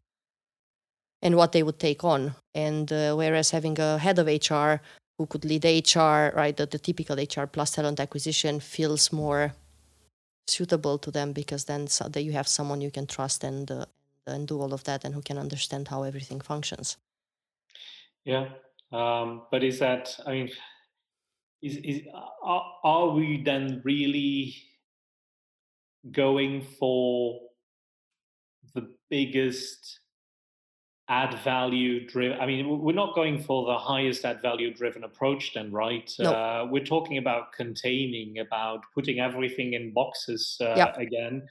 and 1.22 1.36
what 1.36 1.52
they 1.52 1.64
would 1.64 1.80
take 1.80 2.04
on. 2.04 2.36
And 2.56 2.92
uh, 2.92 3.14
whereas 3.16 3.52
having 3.52 3.80
a 3.80 3.98
head 3.98 4.20
of 4.20 4.28
HR 4.28 4.82
who 5.22 5.28
could 5.28 5.46
lead 5.46 5.64
HR, 5.64 6.36
right, 6.36 6.58
the, 6.58 6.66
the 6.66 6.80
typical 6.80 7.16
HR 7.16 7.46
plus 7.46 7.72
talent 7.72 8.00
acquisition 8.00 8.60
feels 8.60 9.14
more 9.14 9.54
suitable 10.48 10.98
to 10.98 11.12
them 11.12 11.32
because 11.32 11.66
then 11.66 11.86
so 11.86 12.10
that 12.10 12.24
you 12.24 12.32
have 12.32 12.48
someone 12.48 12.82
you 12.82 12.90
can 12.90 13.06
trust 13.06 13.44
and 13.44 13.70
uh, 13.70 13.86
and 14.26 14.48
do 14.48 14.60
all 14.60 14.74
of 14.74 14.84
that 14.86 15.06
and 15.06 15.14
who 15.14 15.22
can 15.22 15.38
understand 15.38 15.88
how 15.90 16.02
everything 16.02 16.42
functions. 16.42 16.98
Yeah. 18.26 18.50
Um, 18.92 19.44
but 19.52 19.64
is 19.64 19.80
that 19.80 20.20
i 20.28 20.32
mean 20.32 20.50
is, 21.62 21.78
is 21.78 22.02
are, 22.44 22.66
are 22.84 23.10
we 23.12 23.42
then 23.42 23.82
really 23.86 24.56
going 26.12 26.62
for 26.78 27.40
the 28.74 28.90
biggest 29.10 30.01
add 31.12 31.38
value 31.44 32.08
driven 32.08 32.40
i 32.40 32.46
mean 32.46 32.80
we're 32.80 32.96
not 32.96 33.14
going 33.14 33.38
for 33.38 33.66
the 33.66 33.78
highest 33.78 34.24
add 34.24 34.42
value 34.42 34.74
driven 34.74 35.04
approach 35.04 35.54
then 35.54 35.70
right 35.70 36.10
no. 36.20 36.32
uh, 36.32 36.68
we're 36.72 36.86
talking 36.86 37.18
about 37.18 37.52
containing 37.52 38.40
about 38.40 38.80
putting 38.96 39.20
everything 39.20 39.74
in 39.74 39.92
boxes 39.94 40.58
uh, 40.62 40.74
yep. 40.78 40.98
again 40.98 41.46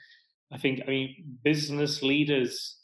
i 0.50 0.56
think 0.56 0.80
i 0.86 0.90
mean 0.90 1.14
business 1.44 2.02
leaders 2.02 2.78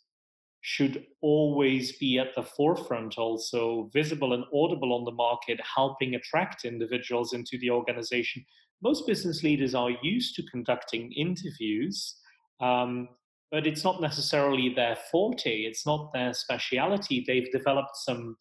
should 0.61 1.07
always 1.22 1.97
be 1.97 2.18
at 2.18 2.35
the 2.35 2.43
forefront 2.43 3.16
also 3.16 3.89
visible 3.95 4.35
and 4.35 4.45
audible 4.53 4.93
on 4.93 5.05
the 5.05 5.12
market 5.12 5.59
helping 5.74 6.14
attract 6.14 6.66
individuals 6.66 7.33
into 7.33 7.57
the 7.59 7.70
organization 7.70 8.45
most 8.83 9.07
business 9.07 9.43
leaders 9.43 9.74
are 9.74 9.93
used 10.03 10.35
to 10.35 10.43
conducting 10.51 11.11
interviews 11.12 12.16
um, 12.61 13.09
but 13.51 13.66
it's 13.66 13.84
not 13.84 14.01
necessarily 14.01 14.72
their 14.74 14.97
forte. 15.11 15.62
It's 15.62 15.86
not 15.86 16.12
their 16.12 16.34
speciality. 16.34 17.24
They've 17.26 17.51
developed 17.53 17.97
some, 17.97 18.36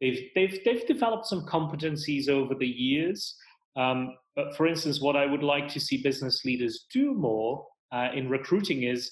they've 0.00 0.28
they've 0.34 0.58
they've 0.64 0.86
developed 0.86 1.26
some 1.26 1.46
competencies 1.46 2.28
over 2.28 2.54
the 2.54 2.66
years. 2.66 3.36
Um, 3.76 4.16
but 4.34 4.56
for 4.56 4.66
instance, 4.66 5.00
what 5.00 5.16
I 5.16 5.26
would 5.26 5.42
like 5.42 5.68
to 5.68 5.80
see 5.80 6.02
business 6.02 6.44
leaders 6.44 6.86
do 6.92 7.14
more 7.14 7.66
uh, 7.92 8.08
in 8.14 8.28
recruiting 8.28 8.82
is 8.82 9.10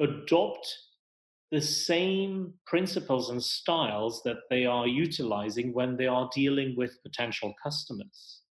adopt 0.00 0.66
the 1.52 1.60
same 1.60 2.52
principles 2.66 3.30
and 3.30 3.42
styles 3.42 4.22
that 4.24 4.38
they 4.50 4.66
are 4.66 4.86
utilizing 4.86 5.72
when 5.72 5.96
they 5.96 6.06
are 6.06 6.28
dealing 6.34 6.74
with 6.76 7.02
potential 7.04 7.54
customers, 7.62 8.42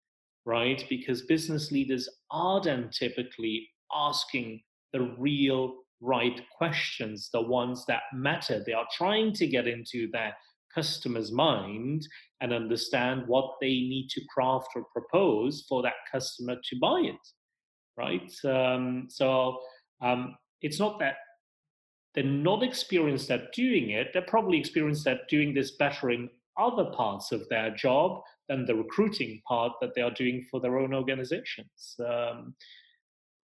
right? 0.47 0.85
Because 0.89 1.23
business 1.23 1.73
leaders 1.73 2.09
are 2.31 2.63
then 2.63 2.91
typically 2.97 3.69
asking 3.93 4.63
the 4.93 5.15
real 5.19 5.75
right 6.05 6.41
questions, 6.57 7.31
the 7.33 7.41
ones 7.41 7.85
that 7.87 8.03
matter. 8.13 8.63
They 8.65 8.73
are 8.73 8.87
trying 8.97 9.33
to 9.35 9.47
get 9.47 9.67
into 9.67 10.11
their 10.13 10.35
customer's 10.75 11.33
mind 11.33 12.07
and 12.41 12.53
understand 12.53 13.23
what 13.27 13.55
they 13.61 13.69
need 13.69 14.09
to 14.11 14.21
craft 14.33 14.69
or 14.77 14.85
propose 14.93 15.65
for 15.69 15.83
that 15.83 15.95
customer 16.11 16.57
to 16.65 16.77
buy 16.81 17.01
it, 17.01 17.29
right? 17.97 18.33
Um, 18.45 19.07
so 19.09 19.59
um, 20.03 20.37
it's 20.61 20.81
not 20.81 20.99
that 20.99 21.17
they're 22.15 22.25
not 22.25 22.63
experienced 22.63 23.31
at 23.31 23.53
doing 23.53 23.91
it. 23.91 24.09
They're 24.13 24.23
probably 24.23 24.59
experienced 24.59 25.07
at 25.07 25.29
doing 25.29 25.53
this 25.53 25.73
better 25.73 26.11
in 26.11 26.29
other 26.59 26.85
parts 26.93 27.33
of 27.33 27.49
their 27.49 27.75
job 27.75 28.21
than 28.49 28.65
the 28.65 28.75
recruiting 28.75 29.41
part 29.49 29.73
that 29.81 29.95
they 29.95 30.03
are 30.03 30.13
doing 30.13 30.47
for 30.51 30.61
their 30.61 30.79
own 30.79 30.95
organizations. 30.95 31.97
Um, 31.99 32.55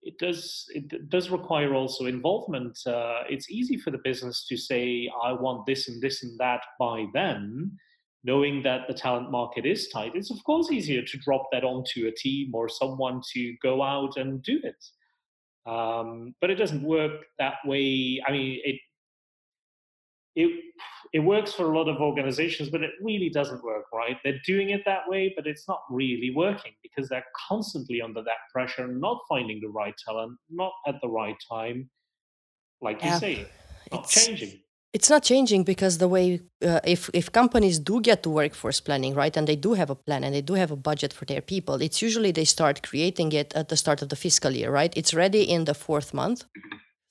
it 0.03 0.19
does 0.19 0.67
it 0.71 1.11
does 1.11 1.31
require 1.31 1.75
also 1.75 2.07
involvement. 2.07 2.79
Uh, 2.87 3.23
it's 3.29 3.51
easy 3.51 3.77
for 3.77 3.91
the 3.91 4.01
business 4.05 4.47
to 4.49 4.57
say, 4.57 5.11
"I 5.23 5.33
want 5.33 5.67
this 5.67 5.89
and 5.89 6.01
this 6.01 6.23
and 6.23 6.39
that 6.39 6.63
by 6.79 7.07
then," 7.13 7.79
knowing 8.25 8.63
that 8.63 8.89
the 8.89 8.95
talent 8.95 9.31
market 9.31 9.67
is 9.67 9.89
tight. 9.89 10.13
It's 10.15 10.31
of 10.31 10.43
course 10.45 10.71
easier 10.71 11.03
to 11.03 11.19
drop 11.19 11.49
that 11.53 11.65
onto 11.65 12.07
a 12.07 12.13
team 12.13 12.55
or 12.55 12.69
someone 12.69 13.21
to 13.33 13.55
go 13.63 13.83
out 13.83 14.17
and 14.17 14.43
do 14.43 14.61
it. 14.63 14.85
Um, 15.71 16.35
but 16.41 16.51
it 16.51 16.57
doesn't 16.57 16.83
work 16.83 17.27
that 17.39 17.57
way. 17.67 18.23
I 18.27 18.33
mean, 18.33 18.61
it 18.65 18.77
it 20.37 20.65
it 21.13 21.21
works 21.21 21.53
for 21.53 21.73
a 21.73 21.77
lot 21.77 21.89
of 21.89 22.01
organizations, 22.01 22.69
but 22.71 22.83
it 22.83 22.93
really 23.03 23.31
doesn't 23.31 23.65
work, 23.65 23.87
right? 23.93 24.17
They're 24.23 24.41
doing 24.47 24.71
it 24.71 24.83
that 24.87 25.09
way, 25.09 25.33
but 25.37 25.47
it's 25.47 25.67
not 25.67 25.81
really 25.91 26.31
working 26.35 26.73
because 26.83 27.09
they're 27.09 27.25
constantly 27.49 28.01
under 28.01 28.23
that 28.23 28.41
pressure, 28.53 28.87
not 28.87 29.19
finding 29.29 29.61
the 29.61 29.69
right 29.69 29.95
talent, 30.07 30.39
not 30.49 30.73
at 30.87 31.01
the 31.03 31.09
right 31.09 31.37
time. 31.51 31.91
Like 32.81 33.05
you 33.05 33.13
say, 33.19 33.47
not 33.93 34.05
it's, 34.05 34.25
changing. 34.25 34.61
It's 34.93 35.11
not 35.11 35.23
changing 35.23 35.65
because 35.65 35.99
the 35.99 36.09
way 36.09 36.41
uh, 36.65 36.81
if 36.85 37.11
if 37.13 37.33
companies 37.33 37.79
do 37.79 38.01
get 38.01 38.23
to 38.23 38.31
workforce 38.31 38.81
planning, 38.81 39.15
right, 39.15 39.37
and 39.37 39.47
they 39.49 39.57
do 39.57 39.75
have 39.75 39.91
a 39.91 39.97
plan 39.97 40.23
and 40.25 40.35
they 40.35 40.43
do 40.43 40.55
have 40.55 40.71
a 40.71 40.77
budget 40.77 41.13
for 41.13 41.25
their 41.25 41.43
people, 41.43 41.83
it's 41.83 42.01
usually 42.01 42.31
they 42.31 42.47
start 42.47 42.83
creating 42.83 43.33
it 43.33 43.53
at 43.55 43.69
the 43.69 43.77
start 43.77 44.01
of 44.01 44.09
the 44.09 44.17
fiscal 44.17 44.53
year, 44.53 44.71
right? 44.71 44.93
It's 44.97 45.13
ready 45.13 45.43
in 45.43 45.65
the 45.65 45.75
fourth 45.75 46.15
month 46.15 46.45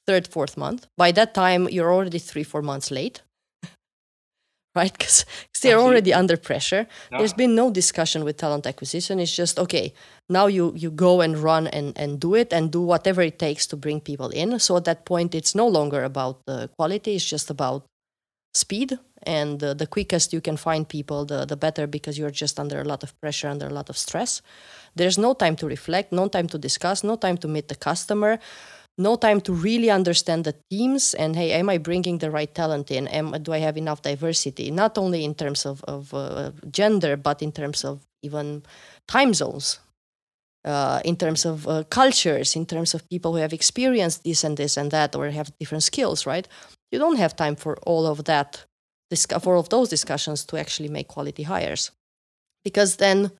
third, 0.05 0.27
fourth 0.27 0.57
month. 0.57 0.87
By 0.97 1.11
that 1.13 1.33
time, 1.33 1.69
you're 1.69 1.93
already 1.93 2.19
three, 2.19 2.43
four 2.43 2.61
months 2.61 2.91
late, 2.91 3.21
right? 4.75 4.91
Because 4.91 5.25
they're 5.61 5.79
already 5.79 6.13
under 6.13 6.37
pressure. 6.37 6.87
There's 7.11 7.33
been 7.33 7.55
no 7.55 7.71
discussion 7.71 8.23
with 8.23 8.37
talent 8.37 8.65
acquisition. 8.65 9.19
It's 9.19 9.35
just 9.35 9.59
okay. 9.59 9.93
Now 10.29 10.47
you 10.47 10.73
you 10.75 10.91
go 10.91 11.21
and 11.21 11.37
run 11.37 11.67
and 11.67 11.97
and 11.97 12.19
do 12.19 12.35
it 12.35 12.53
and 12.53 12.71
do 12.71 12.81
whatever 12.81 13.21
it 13.21 13.37
takes 13.39 13.67
to 13.67 13.77
bring 13.77 14.01
people 14.01 14.29
in. 14.29 14.59
So 14.59 14.77
at 14.77 14.85
that 14.85 15.05
point, 15.05 15.35
it's 15.35 15.53
no 15.55 15.67
longer 15.67 16.03
about 16.03 16.45
the 16.45 16.69
quality. 16.77 17.15
It's 17.15 17.25
just 17.25 17.49
about 17.49 17.85
speed 18.53 18.97
and 19.23 19.63
uh, 19.63 19.73
the 19.73 19.87
quickest 19.87 20.33
you 20.33 20.41
can 20.41 20.57
find 20.57 20.87
people 20.87 21.25
the, 21.25 21.45
the 21.45 21.57
better 21.57 21.87
because 21.87 22.17
you're 22.17 22.31
just 22.31 22.59
under 22.59 22.81
a 22.81 22.83
lot 22.83 23.03
of 23.03 23.19
pressure 23.21 23.47
under 23.47 23.67
a 23.67 23.73
lot 23.73 23.89
of 23.89 23.97
stress 23.97 24.41
there's 24.95 25.17
no 25.17 25.33
time 25.33 25.55
to 25.55 25.67
reflect 25.67 26.11
no 26.11 26.27
time 26.27 26.47
to 26.47 26.57
discuss 26.57 27.03
no 27.03 27.15
time 27.15 27.37
to 27.37 27.47
meet 27.47 27.67
the 27.67 27.75
customer 27.75 28.39
no 28.99 29.15
time 29.15 29.39
to 29.41 29.53
really 29.53 29.89
understand 29.89 30.43
the 30.43 30.53
teams 30.69 31.13
and 31.13 31.35
hey 31.35 31.51
am 31.53 31.69
i 31.69 31.77
bringing 31.77 32.19
the 32.19 32.29
right 32.29 32.53
talent 32.53 32.91
in? 32.91 33.07
Am, 33.07 33.31
do 33.41 33.53
i 33.53 33.57
have 33.59 33.77
enough 33.77 34.01
diversity? 34.01 34.69
Not 34.69 34.97
only 34.97 35.23
in 35.23 35.33
terms 35.33 35.65
of, 35.65 35.83
of 35.85 36.13
uh, 36.13 36.51
gender 36.69 37.17
but 37.17 37.41
in 37.41 37.51
terms 37.51 37.85
of 37.85 38.05
even 38.21 38.63
time 39.07 39.33
zones 39.33 39.79
uh, 40.65 40.99
in 41.05 41.15
terms 41.15 41.45
of 41.45 41.67
uh, 41.67 41.83
cultures 41.89 42.55
in 42.55 42.65
terms 42.65 42.93
of 42.93 43.07
people 43.09 43.31
who 43.31 43.37
have 43.37 43.53
experienced 43.53 44.23
this 44.23 44.43
and 44.43 44.57
this 44.57 44.77
and 44.77 44.91
that 44.91 45.15
or 45.15 45.29
have 45.29 45.57
different 45.59 45.83
skills 45.83 46.25
right? 46.25 46.47
You 46.91 46.99
don't 46.99 47.17
have 47.17 47.35
time 47.35 47.55
for 47.55 47.77
all 47.85 48.05
of 48.05 48.25
that 48.25 48.65
for 49.41 49.55
all 49.55 49.61
of 49.61 49.69
those 49.69 49.89
discussions 49.89 50.45
to 50.45 50.57
actually 50.57 50.89
make 50.89 51.07
quality 51.07 51.43
hires. 51.43 51.91
Because 52.63 52.97
then 52.97 53.31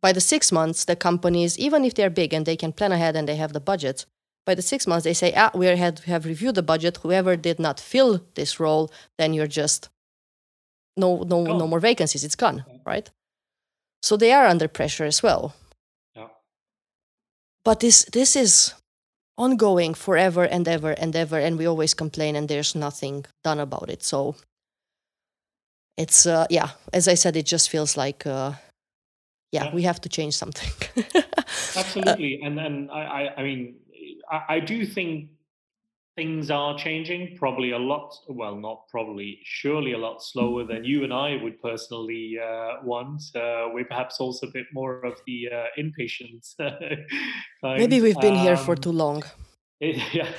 by 0.00 0.12
the 0.12 0.20
six 0.20 0.52
months 0.52 0.84
the 0.84 0.96
companies 0.96 1.58
even 1.58 1.84
if 1.84 1.94
they're 1.94 2.08
big 2.22 2.32
and 2.32 2.46
they 2.46 2.56
can 2.56 2.72
plan 2.72 2.92
ahead 2.92 3.16
and 3.16 3.26
they 3.28 3.36
have 3.36 3.52
the 3.52 3.60
budgets 3.60 4.06
by 4.46 4.54
the 4.54 4.62
six 4.62 4.86
months, 4.86 5.04
they 5.04 5.12
say, 5.12 5.34
ah, 5.36 5.50
we 5.54 5.66
have, 5.66 6.04
have 6.04 6.24
reviewed 6.24 6.54
the 6.54 6.62
budget. 6.62 6.98
Whoever 7.02 7.36
did 7.36 7.58
not 7.58 7.80
fill 7.80 8.22
this 8.34 8.60
role, 8.60 8.90
then 9.18 9.34
you're 9.34 9.48
just 9.48 9.90
no 10.96 11.24
no 11.24 11.46
oh. 11.46 11.58
no 11.58 11.66
more 11.66 11.80
vacancies. 11.80 12.24
It's 12.24 12.36
gone, 12.36 12.64
right? 12.86 13.10
So 14.02 14.16
they 14.16 14.32
are 14.32 14.46
under 14.46 14.68
pressure 14.68 15.04
as 15.04 15.22
well. 15.22 15.54
Yeah. 16.14 16.28
But 17.64 17.80
this 17.80 18.04
this 18.12 18.36
is 18.36 18.74
ongoing 19.36 19.94
forever 19.94 20.44
and 20.44 20.66
ever 20.68 20.92
and 20.92 21.14
ever, 21.14 21.38
and 21.38 21.58
we 21.58 21.66
always 21.66 21.92
complain, 21.92 22.36
and 22.36 22.48
there's 22.48 22.74
nothing 22.74 23.26
done 23.44 23.60
about 23.60 23.90
it. 23.90 24.02
So 24.02 24.36
it's 25.96 26.24
uh, 26.24 26.46
yeah, 26.48 26.70
as 26.92 27.08
I 27.08 27.14
said, 27.14 27.36
it 27.36 27.46
just 27.46 27.68
feels 27.68 27.96
like. 27.96 28.26
Uh, 28.26 28.52
yeah, 29.52 29.66
yeah, 29.66 29.74
we 29.74 29.82
have 29.82 30.00
to 30.00 30.08
change 30.08 30.34
something. 30.34 30.70
Absolutely, 31.76 32.40
and 32.42 32.58
and 32.58 32.90
I, 32.90 33.00
I, 33.00 33.34
I 33.38 33.42
mean, 33.44 33.76
I, 34.30 34.56
I 34.56 34.60
do 34.60 34.86
think 34.86 35.30
things 36.16 36.50
are 36.50 36.76
changing 36.78 37.36
probably 37.36 37.72
a 37.72 37.78
lot 37.78 38.14
well 38.28 38.56
not 38.56 38.88
probably 38.88 39.38
surely 39.44 39.92
a 39.92 39.98
lot 39.98 40.22
slower 40.22 40.64
than 40.64 40.82
you 40.82 41.04
and 41.04 41.12
i 41.12 41.36
would 41.42 41.60
personally 41.60 42.38
uh, 42.42 42.76
want 42.82 43.22
uh, 43.34 43.68
we're 43.72 43.84
perhaps 43.84 44.18
also 44.18 44.46
a 44.46 44.50
bit 44.50 44.66
more 44.72 45.04
of 45.04 45.20
the 45.26 45.48
uh, 45.52 45.64
impatient 45.76 46.46
maybe 47.62 48.00
we've 48.00 48.20
been 48.20 48.34
um, 48.34 48.40
here 48.40 48.56
for 48.56 48.72
um, 48.72 48.78
too 48.78 48.92
long. 48.92 49.22
yeah 49.80 50.30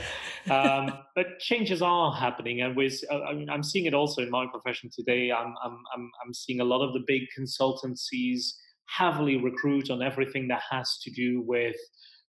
um, 0.49 0.97
but 1.15 1.37
changes 1.39 1.81
are 1.83 2.11
happening 2.11 2.61
and 2.61 2.75
with 2.75 3.03
uh, 3.11 3.21
I 3.21 3.33
mean, 3.33 3.49
i'm 3.49 3.63
seeing 3.63 3.85
it 3.85 3.93
also 3.93 4.23
in 4.23 4.31
my 4.31 4.47
profession 4.47 4.89
today. 4.91 5.31
I'm, 5.31 5.53
I'm, 5.63 5.77
I'm, 5.93 6.09
I'm 6.25 6.33
seeing 6.33 6.59
a 6.59 6.63
lot 6.63 6.81
of 6.85 6.93
the 6.93 7.03
big 7.05 7.23
consultancies 7.37 8.53
heavily 8.87 9.37
recruit 9.37 9.91
on 9.91 10.01
everything 10.01 10.47
that 10.47 10.61
has 10.71 10.97
to 11.03 11.11
do 11.11 11.41
with 11.41 11.75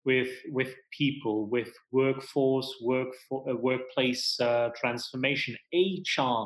with 0.05 0.29
with 0.51 0.73
people, 0.97 1.47
with 1.47 1.71
workforce, 1.91 2.73
work 2.81 3.09
uh, 3.31 3.55
workplace 3.55 4.39
uh, 4.39 4.69
transformation, 4.75 5.55
HR 5.73 6.45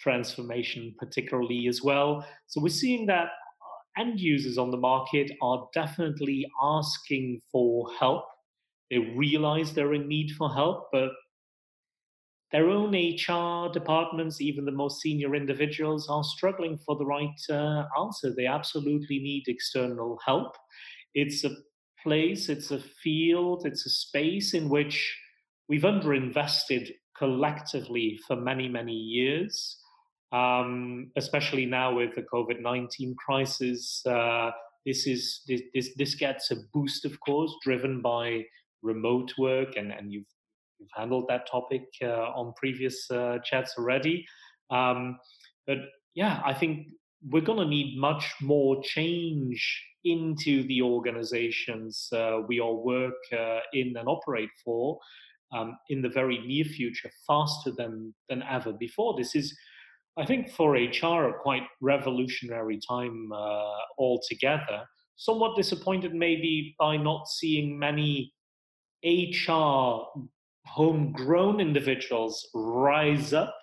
transformation, 0.00 0.94
particularly 0.98 1.66
as 1.68 1.82
well. 1.82 2.26
So 2.46 2.60
we're 2.60 2.68
seeing 2.68 3.06
that 3.06 3.28
end 3.98 4.20
users 4.20 4.58
on 4.58 4.70
the 4.70 4.76
market 4.76 5.30
are 5.42 5.68
definitely 5.74 6.46
asking 6.62 7.40
for 7.50 7.88
help. 7.98 8.24
They 8.90 8.98
realize 8.98 9.72
they're 9.72 9.94
in 9.94 10.08
need 10.08 10.32
for 10.32 10.52
help, 10.52 10.88
but 10.92 11.10
their 12.52 12.68
own 12.68 12.94
HR 12.94 13.72
departments, 13.72 14.40
even 14.40 14.66
the 14.66 14.72
most 14.72 15.00
senior 15.00 15.34
individuals, 15.34 16.08
are 16.10 16.22
struggling 16.22 16.78
for 16.84 16.96
the 16.96 17.06
right 17.06 17.40
uh, 17.48 17.84
answer. 17.98 18.34
They 18.34 18.46
absolutely 18.46 19.18
need 19.20 19.44
external 19.46 20.18
help. 20.26 20.54
It's 21.14 21.44
a 21.44 21.50
place, 22.02 22.48
it's 22.48 22.70
a 22.70 22.78
field, 22.78 23.66
it's 23.66 23.86
a 23.86 23.90
space 23.90 24.54
in 24.54 24.68
which 24.68 25.16
we've 25.68 25.82
underinvested 25.82 26.90
collectively 27.16 28.18
for 28.26 28.36
many, 28.36 28.68
many 28.68 28.94
years. 28.94 29.78
Um, 30.32 31.10
especially 31.16 31.66
now 31.66 31.94
with 31.94 32.14
the 32.14 32.22
COVID 32.22 32.60
19 32.60 33.14
crisis, 33.16 34.00
uh, 34.06 34.50
this 34.86 35.06
is 35.06 35.42
this, 35.46 35.60
this, 35.74 35.90
this 35.96 36.14
gets 36.14 36.50
a 36.50 36.56
boost, 36.72 37.04
of 37.04 37.20
course, 37.20 37.54
driven 37.62 38.00
by 38.00 38.44
remote 38.82 39.32
work, 39.38 39.76
and, 39.76 39.92
and 39.92 40.10
you've 40.10 40.26
you've 40.78 40.90
handled 40.94 41.26
that 41.28 41.46
topic 41.50 41.84
uh, 42.02 42.30
on 42.34 42.52
previous 42.56 43.10
uh, 43.10 43.38
chats 43.44 43.74
already. 43.78 44.26
Um, 44.70 45.18
but 45.66 45.78
yeah, 46.14 46.40
I 46.44 46.54
think 46.54 46.88
we're 47.28 47.42
going 47.42 47.60
to 47.60 47.66
need 47.66 47.98
much 47.98 48.34
more 48.40 48.82
change 48.82 49.80
into 50.04 50.66
the 50.66 50.82
organizations 50.82 52.08
uh, 52.12 52.40
we 52.48 52.60
all 52.60 52.84
work 52.84 53.14
uh, 53.32 53.60
in 53.72 53.96
and 53.96 54.08
operate 54.08 54.50
for 54.64 54.98
um, 55.52 55.76
in 55.90 56.02
the 56.02 56.08
very 56.08 56.38
near 56.46 56.64
future 56.64 57.10
faster 57.26 57.72
than 57.76 58.14
than 58.28 58.42
ever 58.42 58.72
before. 58.72 59.16
This 59.16 59.34
is, 59.34 59.56
I 60.16 60.24
think, 60.24 60.50
for 60.50 60.72
HR 60.72 61.28
a 61.28 61.38
quite 61.40 61.64
revolutionary 61.80 62.80
time 62.88 63.30
uh, 63.32 63.72
altogether. 63.98 64.84
Somewhat 65.16 65.56
disappointed 65.56 66.14
maybe 66.14 66.74
by 66.78 66.96
not 66.96 67.28
seeing 67.28 67.78
many 67.78 68.32
HR 69.04 70.04
homegrown 70.66 71.60
individuals 71.60 72.48
rise 72.54 73.32
up 73.32 73.54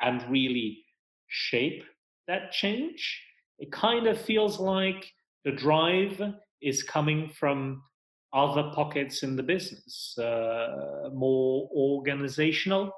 and 0.00 0.24
really 0.30 0.84
shape 1.28 1.84
that 2.26 2.52
change. 2.52 3.20
It 3.58 3.70
kind 3.70 4.06
of 4.06 4.20
feels 4.20 4.58
like 4.58 5.12
the 5.44 5.52
drive 5.52 6.20
is 6.62 6.82
coming 6.82 7.28
from 7.28 7.82
other 8.32 8.70
pockets 8.74 9.22
in 9.22 9.36
the 9.36 9.42
business, 9.42 10.16
uh, 10.18 11.08
more 11.12 11.68
organizational 11.72 12.90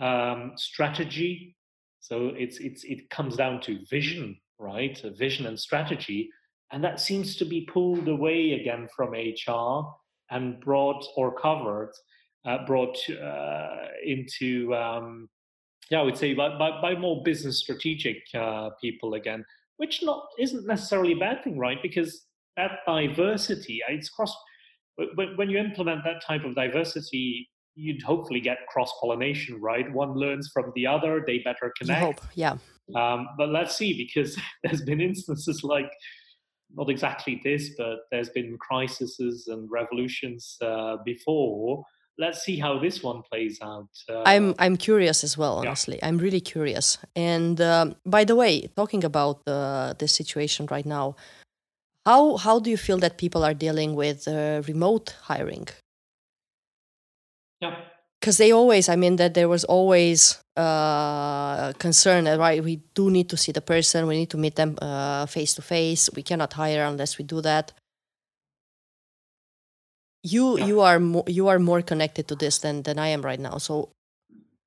um, 0.00 0.52
strategy. 0.56 1.56
So 2.00 2.32
it's 2.36 2.58
it's 2.58 2.84
it 2.84 3.10
comes 3.10 3.36
down 3.36 3.60
to 3.62 3.84
vision, 3.90 4.36
right? 4.58 4.98
A 5.04 5.10
vision 5.10 5.46
and 5.46 5.58
strategy, 5.58 6.30
and 6.72 6.82
that 6.82 7.00
seems 7.00 7.36
to 7.36 7.44
be 7.44 7.68
pulled 7.72 8.08
away 8.08 8.52
again 8.52 8.88
from 8.96 9.12
HR 9.12 9.94
and 10.30 10.58
brought 10.60 11.04
or 11.16 11.38
covered, 11.38 11.92
uh, 12.46 12.64
brought 12.66 12.98
uh, 13.10 13.88
into 14.04 14.74
um, 14.74 15.28
yeah, 15.90 16.00
I 16.00 16.02
would 16.02 16.16
say 16.16 16.32
by, 16.32 16.56
by, 16.56 16.80
by 16.80 16.94
more 16.94 17.22
business 17.22 17.58
strategic 17.58 18.22
uh, 18.34 18.70
people 18.80 19.14
again, 19.14 19.44
which 19.76 20.02
not 20.02 20.26
isn't 20.38 20.66
necessarily 20.66 21.12
a 21.12 21.16
bad 21.16 21.42
thing, 21.44 21.58
right? 21.58 21.78
Because 21.82 22.26
that 22.56 22.80
diversity, 22.86 23.80
it's 23.88 24.08
cross. 24.08 24.34
When 25.36 25.50
you 25.50 25.58
implement 25.58 26.04
that 26.04 26.22
type 26.26 26.44
of 26.44 26.54
diversity 26.54 27.48
you'd 27.74 28.02
hopefully 28.02 28.40
get 28.40 28.58
cross 28.68 28.92
pollination, 29.00 29.60
right? 29.60 29.90
One 29.92 30.14
learns 30.14 30.50
from 30.52 30.72
the 30.74 30.86
other, 30.86 31.22
they 31.26 31.38
better 31.38 31.72
connect. 31.78 32.00
You 32.00 32.06
hope, 32.06 32.20
yeah. 32.34 32.56
Um, 32.94 33.28
but 33.38 33.48
let's 33.48 33.76
see, 33.76 33.96
because 33.96 34.38
there's 34.62 34.82
been 34.82 35.00
instances 35.00 35.62
like 35.62 35.90
not 36.74 36.88
exactly 36.88 37.40
this, 37.44 37.70
but 37.76 38.00
there's 38.10 38.30
been 38.30 38.56
crises 38.58 39.46
and 39.48 39.70
revolutions 39.70 40.56
uh, 40.62 40.96
before. 41.04 41.84
Let's 42.18 42.42
see 42.44 42.58
how 42.58 42.78
this 42.78 43.02
one 43.02 43.22
plays 43.22 43.58
out. 43.62 43.88
Uh, 44.08 44.22
I'm 44.24 44.54
I'm 44.58 44.76
curious 44.76 45.24
as 45.24 45.38
well. 45.38 45.58
Honestly, 45.58 45.96
yeah. 45.96 46.08
I'm 46.08 46.18
really 46.18 46.40
curious. 46.40 46.98
And 47.16 47.60
um, 47.60 47.96
by 48.04 48.24
the 48.24 48.36
way, 48.36 48.68
talking 48.76 49.02
about 49.02 49.40
uh, 49.46 49.94
the 49.98 50.06
situation 50.06 50.66
right 50.70 50.84
now, 50.86 51.16
how 52.04 52.36
how 52.36 52.60
do 52.60 52.70
you 52.70 52.76
feel 52.76 52.98
that 52.98 53.16
people 53.16 53.42
are 53.44 53.54
dealing 53.54 53.94
with 53.94 54.28
uh, 54.28 54.62
remote 54.68 55.16
hiring? 55.22 55.68
Yeah. 57.60 57.76
Because 58.20 58.36
they 58.36 58.52
always, 58.52 58.88
I 58.88 58.94
mean, 58.96 59.16
that 59.16 59.34
there 59.34 59.48
was 59.48 59.64
always 59.64 60.38
uh, 60.56 61.72
concern, 61.78 62.24
that 62.24 62.38
right? 62.38 62.62
We 62.62 62.76
do 62.94 63.10
need 63.10 63.28
to 63.30 63.36
see 63.36 63.52
the 63.52 63.60
person. 63.60 64.06
We 64.06 64.16
need 64.16 64.30
to 64.30 64.38
meet 64.38 64.54
them 64.54 64.76
face 65.26 65.54
to 65.54 65.62
face. 65.62 66.08
We 66.14 66.22
cannot 66.22 66.52
hire 66.52 66.84
unless 66.84 67.18
we 67.18 67.24
do 67.24 67.40
that. 67.40 67.72
You 70.22 70.58
yeah. 70.58 70.66
you 70.66 70.80
are 70.80 71.00
more 71.00 71.24
you 71.26 71.48
are 71.48 71.58
more 71.58 71.82
connected 71.82 72.28
to 72.28 72.36
this 72.36 72.58
than 72.58 72.82
than 72.82 72.98
I 72.98 73.08
am 73.08 73.22
right 73.22 73.40
now. 73.40 73.58
So 73.58 73.90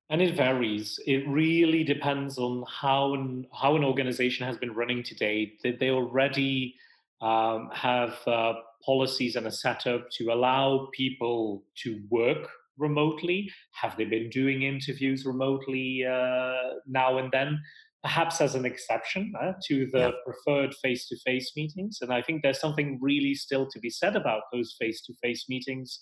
and 0.08 0.22
it 0.22 0.36
varies. 0.36 1.00
It 1.06 1.26
really 1.26 1.82
depends 1.82 2.38
on 2.38 2.64
how 2.68 3.14
an, 3.14 3.46
how 3.52 3.74
an 3.74 3.82
organization 3.84 4.46
has 4.46 4.56
been 4.56 4.72
running 4.72 5.02
to 5.02 5.14
date. 5.14 5.60
Did 5.62 5.80
they 5.80 5.90
already 5.90 6.76
um, 7.20 7.70
have 7.72 8.16
uh, 8.26 8.54
policies 8.84 9.34
and 9.34 9.46
a 9.46 9.50
setup 9.50 10.08
to 10.12 10.32
allow 10.32 10.88
people 10.92 11.64
to 11.82 12.00
work 12.08 12.48
remotely? 12.78 13.50
Have 13.72 13.96
they 13.96 14.04
been 14.04 14.30
doing 14.30 14.62
interviews 14.62 15.26
remotely 15.26 16.04
uh, 16.04 16.78
now 16.86 17.18
and 17.18 17.32
then? 17.32 17.60
Perhaps 18.06 18.40
as 18.40 18.54
an 18.54 18.64
exception 18.64 19.32
uh, 19.42 19.52
to 19.66 19.88
the 19.92 19.98
yeah. 19.98 20.10
preferred 20.24 20.74
face 20.82 21.08
to 21.08 21.16
face 21.26 21.52
meetings. 21.56 21.98
And 22.00 22.12
I 22.12 22.22
think 22.22 22.42
there's 22.42 22.60
something 22.60 22.98
really 23.00 23.34
still 23.34 23.66
to 23.72 23.80
be 23.80 23.90
said 23.90 24.14
about 24.16 24.42
those 24.52 24.76
face 24.80 25.02
to 25.06 25.14
face 25.22 25.46
meetings. 25.48 25.98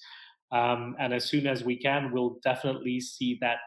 Um, 0.52 0.96
and 1.00 1.14
as 1.14 1.24
soon 1.24 1.46
as 1.46 1.64
we 1.64 1.76
can, 1.76 2.12
we'll 2.12 2.38
definitely 2.44 3.00
see 3.00 3.38
that 3.40 3.58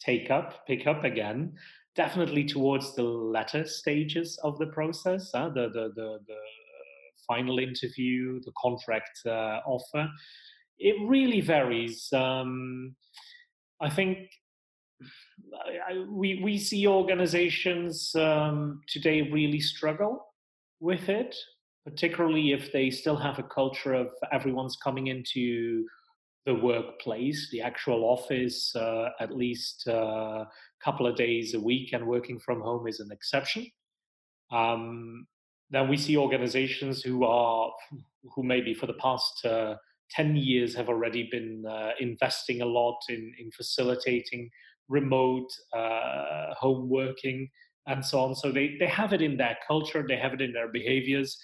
take 0.00 0.30
up, 0.30 0.66
pick 0.66 0.86
up 0.86 1.04
again. 1.04 1.54
Definitely 1.96 2.44
towards 2.44 2.94
the 2.94 3.02
latter 3.02 3.66
stages 3.66 4.38
of 4.44 4.56
the 4.58 4.66
process, 4.66 5.30
uh, 5.34 5.48
the, 5.48 5.68
the, 5.68 5.92
the, 5.96 6.18
the 6.28 6.40
final 7.26 7.58
interview, 7.58 8.40
the 8.44 8.52
contract 8.62 9.18
uh, 9.26 9.58
offer 9.66 10.08
it 10.78 10.96
really 11.06 11.40
varies. 11.40 12.08
Um, 12.12 12.94
I 13.80 13.90
think 13.90 14.18
We 16.10 16.40
we 16.42 16.58
see 16.58 16.86
organizations 16.86 18.14
um, 18.14 18.80
today 18.88 19.22
really 19.22 19.60
struggle 19.60 20.26
with 20.80 21.08
it, 21.08 21.36
particularly 21.84 22.52
if 22.52 22.72
they 22.72 22.90
still 22.90 23.16
have 23.16 23.38
a 23.38 23.42
culture 23.44 23.94
of 23.94 24.10
everyone's 24.32 24.76
coming 24.76 25.08
into 25.08 25.86
the 26.46 26.54
workplace, 26.54 27.50
the 27.50 27.60
actual 27.60 28.04
office, 28.04 28.74
uh, 28.74 29.10
at 29.20 29.36
least 29.36 29.86
a 29.86 29.96
uh, 29.96 30.44
couple 30.82 31.06
of 31.06 31.16
days 31.16 31.54
a 31.54 31.60
week, 31.60 31.92
and 31.92 32.06
working 32.06 32.38
from 32.38 32.60
home 32.60 32.86
is 32.86 33.00
an 33.00 33.10
exception. 33.12 33.66
Um, 34.50 35.26
then 35.70 35.88
we 35.88 35.96
see 35.96 36.16
organizations 36.16 37.02
who 37.02 37.24
are 37.24 37.70
who 38.34 38.42
maybe 38.42 38.74
for 38.74 38.86
the 38.86 38.94
past 38.94 39.44
uh, 39.44 39.74
10 40.12 40.36
years 40.36 40.74
have 40.74 40.88
already 40.88 41.28
been 41.30 41.64
uh, 41.66 41.90
investing 42.00 42.62
a 42.62 42.66
lot 42.66 42.98
in, 43.08 43.32
in 43.38 43.50
facilitating 43.50 44.50
remote 44.88 45.48
uh, 45.76 46.54
home 46.54 46.88
working 46.88 47.48
and 47.86 48.04
so 48.04 48.20
on. 48.20 48.34
So 48.34 48.52
they, 48.52 48.76
they 48.78 48.86
have 48.86 49.12
it 49.12 49.22
in 49.22 49.36
their 49.36 49.56
culture, 49.66 50.04
they 50.06 50.16
have 50.16 50.34
it 50.34 50.40
in 50.40 50.52
their 50.52 50.68
behaviors. 50.70 51.36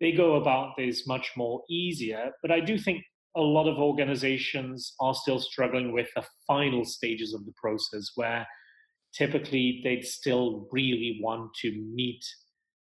They 0.00 0.12
go 0.12 0.36
about 0.36 0.74
this 0.76 1.06
much 1.06 1.32
more 1.36 1.62
easier. 1.70 2.30
But 2.42 2.50
I 2.50 2.60
do 2.60 2.78
think 2.78 3.02
a 3.34 3.40
lot 3.40 3.68
of 3.68 3.78
organizations 3.78 4.94
are 5.00 5.14
still 5.14 5.38
struggling 5.38 5.92
with 5.92 6.08
the 6.14 6.24
final 6.46 6.84
stages 6.84 7.34
of 7.34 7.44
the 7.46 7.52
process 7.60 8.10
where 8.14 8.46
typically 9.14 9.80
they'd 9.84 10.04
still 10.04 10.68
really 10.70 11.18
want 11.22 11.50
to 11.62 11.70
meet, 11.94 12.24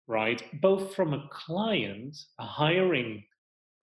right? 0.07 0.43
Both 0.61 0.95
from 0.95 1.13
a 1.13 1.27
client, 1.31 2.15
a 2.39 2.45
hiring 2.45 3.23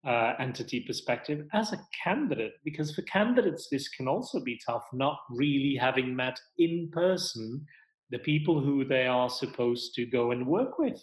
uh, 0.07 0.34
entity 0.38 0.80
perspective 0.80 1.46
as 1.52 1.72
a 1.72 1.80
candidate, 2.04 2.54
because 2.64 2.94
for 2.94 3.02
candidates, 3.02 3.68
this 3.70 3.88
can 3.88 4.07
also 4.07 4.40
be 4.40 4.61
tough, 4.64 4.84
not 4.92 5.18
really 5.30 5.76
having 5.78 6.14
met 6.14 6.38
in 6.59 6.88
person 6.92 7.64
the 8.11 8.18
people 8.18 8.61
who 8.61 8.84
they 8.84 9.07
are 9.07 9.28
supposed 9.28 9.94
to 9.94 10.07
go 10.07 10.30
and 10.30 10.46
work 10.46 10.78
with. 10.78 11.02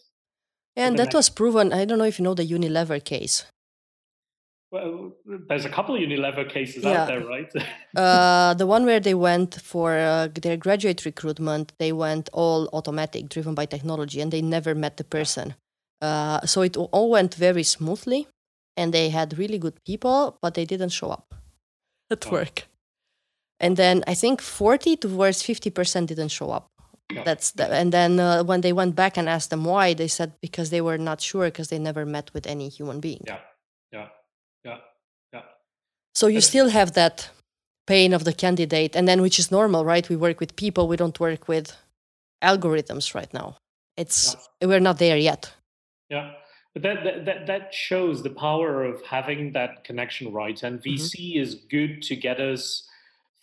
And 0.75 0.97
that 0.97 1.05
next- 1.05 1.15
was 1.15 1.29
proven. 1.29 1.73
I 1.73 1.85
don't 1.85 1.97
know 1.97 2.05
if 2.05 2.17
you 2.17 2.23
know 2.23 2.33
the 2.33 2.47
Unilever 2.47 3.03
case. 3.03 3.45
Well, 4.71 5.11
there's 5.47 5.65
a 5.65 5.69
couple 5.69 5.93
of 5.93 6.01
Unilever 6.01 6.49
cases 6.49 6.83
yeah. 6.83 7.01
out 7.01 7.07
there, 7.07 7.23
right? 7.23 7.51
uh, 7.95 8.55
the 8.55 8.65
one 8.65 8.85
where 8.85 8.99
they 8.99 9.13
went 9.13 9.61
for 9.61 9.99
uh, 9.99 10.29
their 10.33 10.57
graduate 10.57 11.05
recruitment, 11.05 11.73
they 11.77 11.91
went 11.91 12.27
all 12.33 12.69
automatic, 12.73 13.29
driven 13.29 13.53
by 13.53 13.67
technology, 13.67 14.19
and 14.19 14.31
they 14.31 14.41
never 14.41 14.73
met 14.73 14.97
the 14.97 15.03
person. 15.03 15.53
Uh, 16.01 16.41
so 16.47 16.63
it 16.63 16.75
all 16.75 17.11
went 17.11 17.35
very 17.35 17.61
smoothly 17.61 18.27
and 18.77 18.93
they 18.93 19.09
had 19.09 19.37
really 19.37 19.57
good 19.57 19.83
people, 19.85 20.37
but 20.41 20.53
they 20.53 20.65
didn't 20.65 20.89
show 20.89 21.09
up 21.09 21.33
at 22.11 22.27
oh. 22.27 22.31
work. 22.31 22.67
And 23.59 23.77
then 23.77 24.03
I 24.07 24.13
think 24.13 24.41
40 24.41 24.97
towards 24.97 25.41
50% 25.43 26.07
didn't 26.07 26.29
show 26.29 26.51
up. 26.51 26.69
Yeah. 27.11 27.23
That's 27.23 27.51
the, 27.51 27.71
and 27.71 27.91
then 27.91 28.19
uh, 28.19 28.43
when 28.43 28.61
they 28.61 28.73
went 28.73 28.95
back 28.95 29.17
and 29.17 29.29
asked 29.29 29.49
them 29.49 29.65
why, 29.65 29.93
they 29.93 30.07
said 30.07 30.33
because 30.41 30.69
they 30.69 30.81
were 30.81 30.97
not 30.97 31.21
sure 31.21 31.45
because 31.45 31.69
they 31.69 31.79
never 31.79 32.05
met 32.05 32.33
with 32.33 32.47
any 32.47 32.69
human 32.69 32.99
being. 32.99 33.21
Yeah, 33.27 33.39
yeah, 33.91 34.07
yeah, 34.65 34.77
yeah. 35.31 35.41
So 36.15 36.27
you 36.27 36.41
still 36.41 36.69
have 36.69 36.93
that 36.93 37.29
pain 37.85 38.13
of 38.13 38.23
the 38.23 38.33
candidate, 38.33 38.95
and 38.95 39.07
then 39.07 39.21
which 39.21 39.37
is 39.37 39.51
normal, 39.51 39.85
right? 39.85 40.07
We 40.07 40.15
work 40.15 40.39
with 40.39 40.55
people, 40.55 40.87
we 40.87 40.95
don't 40.95 41.19
work 41.19 41.47
with 41.47 41.75
algorithms 42.41 43.13
right 43.13 43.31
now. 43.33 43.57
It's 43.95 44.35
yeah. 44.61 44.67
we're 44.67 44.79
not 44.79 44.97
there 44.97 45.17
yet. 45.17 45.51
Yeah, 46.09 46.31
but 46.73 46.81
that, 46.83 47.25
that 47.25 47.47
that 47.47 47.73
shows 47.73 48.23
the 48.23 48.31
power 48.31 48.83
of 48.83 49.03
having 49.05 49.51
that 49.53 49.83
connection 49.83 50.33
right. 50.33 50.61
And 50.63 50.81
VC 50.81 51.35
mm-hmm. 51.35 51.41
is 51.41 51.55
good 51.69 52.01
to 52.03 52.15
get 52.15 52.39
us 52.39 52.87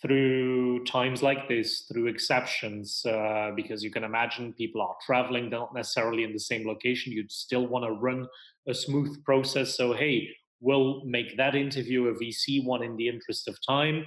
through 0.01 0.83
times 0.85 1.21
like 1.21 1.47
this, 1.47 1.81
through 1.81 2.07
exceptions, 2.07 3.05
uh, 3.05 3.51
because 3.55 3.83
you 3.83 3.91
can 3.91 4.03
imagine 4.03 4.51
people 4.53 4.81
are 4.81 4.95
traveling, 5.05 5.49
they're 5.49 5.59
not 5.59 5.75
necessarily 5.75 6.23
in 6.23 6.33
the 6.33 6.39
same 6.39 6.67
location. 6.67 7.13
You'd 7.13 7.31
still 7.31 7.67
want 7.67 7.85
to 7.85 7.91
run 7.91 8.27
a 8.67 8.73
smooth 8.73 9.23
process. 9.23 9.77
So, 9.77 9.93
hey, 9.93 10.29
we'll 10.59 11.03
make 11.05 11.37
that 11.37 11.55
interview 11.55 12.07
a 12.07 12.13
VC 12.13 12.65
one 12.65 12.83
in 12.83 12.97
the 12.97 13.07
interest 13.07 13.47
of 13.47 13.57
time. 13.65 14.05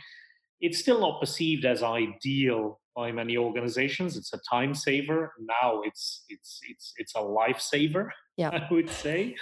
It's 0.61 0.79
still 0.79 1.01
not 1.01 1.21
perceived 1.21 1.65
as 1.65 1.83
ideal 1.83 2.81
by 2.97 3.13
many 3.13 3.37
organizations. 3.37 4.17
It's 4.17 4.33
a 4.33 4.41
time 4.49 4.75
saver. 4.75 5.33
Now 5.39 5.83
it's 5.83 6.25
it's 6.29 6.61
it's 6.69 6.93
it's 6.97 7.15
a 7.15 7.19
lifesaver. 7.19 8.09
Yeah, 8.37 8.51
I 8.51 8.67
would 8.71 8.91
say. 8.91 9.37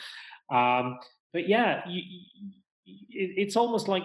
Um, 0.50 0.98
but 1.32 1.48
yeah, 1.48 1.82
you, 1.88 2.02
it, 2.84 3.30
it's 3.36 3.56
almost 3.56 3.88
like 3.88 4.04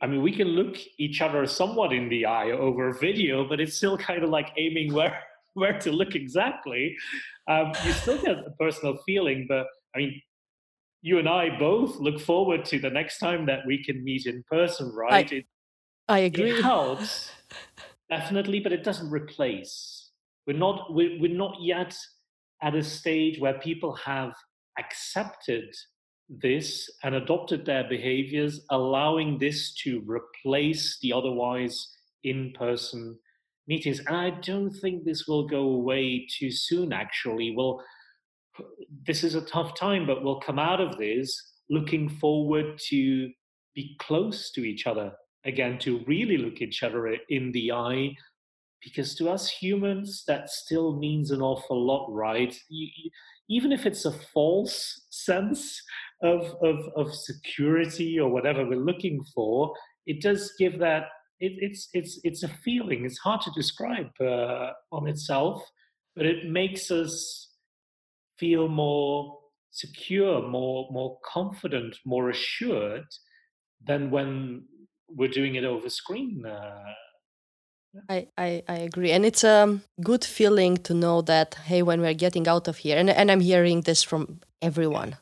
I 0.00 0.06
mean, 0.06 0.22
we 0.22 0.32
can 0.32 0.48
look 0.48 0.76
each 0.98 1.20
other 1.20 1.46
somewhat 1.46 1.92
in 1.92 2.08
the 2.08 2.26
eye 2.26 2.50
over 2.50 2.92
video, 2.92 3.46
but 3.46 3.60
it's 3.60 3.76
still 3.76 3.98
kind 3.98 4.22
of 4.22 4.30
like 4.30 4.50
aiming 4.56 4.92
where 4.92 5.22
where 5.54 5.78
to 5.78 5.90
look 5.90 6.14
exactly. 6.14 6.96
Um, 7.48 7.72
you 7.84 7.92
still 7.92 8.18
get 8.18 8.36
a 8.36 8.50
personal 8.58 8.98
feeling, 9.06 9.46
but 9.48 9.66
I 9.94 9.98
mean, 9.98 10.20
you 11.00 11.18
and 11.18 11.28
I 11.28 11.56
both 11.58 11.96
look 11.96 12.20
forward 12.20 12.64
to 12.66 12.78
the 12.78 12.90
next 12.90 13.18
time 13.18 13.46
that 13.46 13.60
we 13.66 13.82
can 13.82 14.04
meet 14.04 14.26
in 14.26 14.44
person, 14.50 14.92
right? 14.94 15.32
I, 15.32 15.36
it, 15.36 15.46
I 16.08 16.18
agree. 16.20 16.58
It 16.58 16.62
helps 16.62 17.30
definitely, 18.10 18.60
but 18.60 18.72
it 18.72 18.84
doesn't 18.84 19.10
replace. 19.10 20.10
We're 20.46 20.58
not 20.58 20.92
we're, 20.92 21.18
we're 21.20 21.36
not 21.36 21.56
yet 21.60 21.96
at 22.62 22.74
a 22.74 22.82
stage 22.82 23.38
where 23.38 23.58
people 23.58 23.94
have 23.94 24.32
accepted 24.78 25.64
this 26.28 26.90
and 27.04 27.14
adopted 27.14 27.64
their 27.64 27.88
behaviors, 27.88 28.64
allowing 28.70 29.38
this 29.38 29.74
to 29.74 30.02
replace 30.06 30.98
the 31.00 31.12
otherwise 31.12 31.88
in-person 32.24 33.18
meetings. 33.68 34.00
And 34.06 34.16
I 34.16 34.30
don't 34.30 34.70
think 34.70 35.04
this 35.04 35.26
will 35.26 35.46
go 35.46 35.62
away 35.62 36.26
too 36.38 36.50
soon. 36.50 36.92
Actually, 36.92 37.54
well, 37.56 37.82
this 39.06 39.22
is 39.22 39.34
a 39.34 39.42
tough 39.42 39.74
time, 39.78 40.06
but 40.06 40.24
we'll 40.24 40.40
come 40.40 40.58
out 40.58 40.80
of 40.80 40.98
this 40.98 41.52
looking 41.68 42.08
forward 42.08 42.78
to 42.88 43.30
be 43.74 43.96
close 44.00 44.50
to 44.52 44.64
each 44.64 44.86
other 44.86 45.12
again 45.44 45.78
to 45.78 46.02
really 46.06 46.38
look 46.38 46.60
each 46.60 46.82
other 46.82 47.16
in 47.28 47.52
the 47.52 47.70
eye 47.72 48.10
because 48.82 49.14
to 49.14 49.28
us 49.28 49.48
humans 49.48 50.24
that 50.26 50.48
still 50.48 50.98
means 50.98 51.30
an 51.30 51.40
awful 51.40 51.86
lot 51.86 52.06
right 52.10 52.56
you, 52.68 52.88
you, 52.96 53.10
even 53.48 53.72
if 53.72 53.86
it's 53.86 54.04
a 54.04 54.12
false 54.34 55.06
sense 55.10 55.80
of, 56.22 56.54
of, 56.62 56.78
of 56.96 57.14
security 57.14 58.18
or 58.18 58.28
whatever 58.30 58.64
we're 58.66 58.76
looking 58.76 59.22
for 59.34 59.72
it 60.06 60.20
does 60.20 60.52
give 60.58 60.78
that 60.78 61.04
it, 61.40 61.52
it's 61.58 61.88
it's 61.92 62.20
it's 62.24 62.42
a 62.42 62.48
feeling. 62.48 63.04
It's 63.04 63.18
hard 63.18 63.40
to 63.42 63.50
describe 63.54 64.10
uh, 64.20 64.70
on 64.92 65.06
itself, 65.06 65.62
but 66.14 66.26
it 66.26 66.48
makes 66.48 66.90
us 66.90 67.52
feel 68.38 68.68
more 68.68 69.38
secure, 69.70 70.46
more 70.48 70.88
more 70.90 71.18
confident, 71.24 71.96
more 72.06 72.30
assured 72.30 73.06
than 73.86 74.10
when 74.10 74.64
we're 75.08 75.28
doing 75.28 75.56
it 75.56 75.64
over 75.64 75.90
screen. 75.90 76.44
Uh, 76.46 76.82
I, 78.08 78.28
I, 78.36 78.62
I 78.68 78.76
agree. 78.78 79.12
And 79.12 79.24
it's 79.24 79.44
a 79.44 79.80
good 80.02 80.24
feeling 80.24 80.76
to 80.78 80.94
know 80.94 81.22
that, 81.22 81.54
hey, 81.64 81.82
when 81.82 82.00
we're 82.00 82.14
getting 82.14 82.48
out 82.48 82.68
of 82.68 82.78
here, 82.78 82.96
and, 82.98 83.10
and 83.10 83.30
I'm 83.30 83.40
hearing 83.40 83.82
this 83.82 84.02
from 84.02 84.40
everyone, 84.60 85.16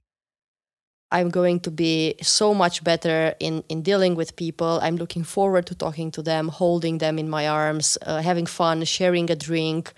I'm 1.10 1.30
going 1.30 1.60
to 1.60 1.70
be 1.70 2.16
so 2.22 2.54
much 2.54 2.82
better 2.82 3.34
in, 3.38 3.62
in 3.68 3.82
dealing 3.82 4.16
with 4.16 4.34
people. 4.36 4.80
I'm 4.82 4.96
looking 4.96 5.22
forward 5.22 5.66
to 5.66 5.74
talking 5.74 6.10
to 6.12 6.22
them, 6.22 6.48
holding 6.48 6.98
them 6.98 7.18
in 7.18 7.28
my 7.28 7.46
arms, 7.46 7.96
uh, 8.02 8.20
having 8.20 8.46
fun, 8.46 8.84
sharing 8.84 9.30
a 9.30 9.36
drink. 9.36 9.92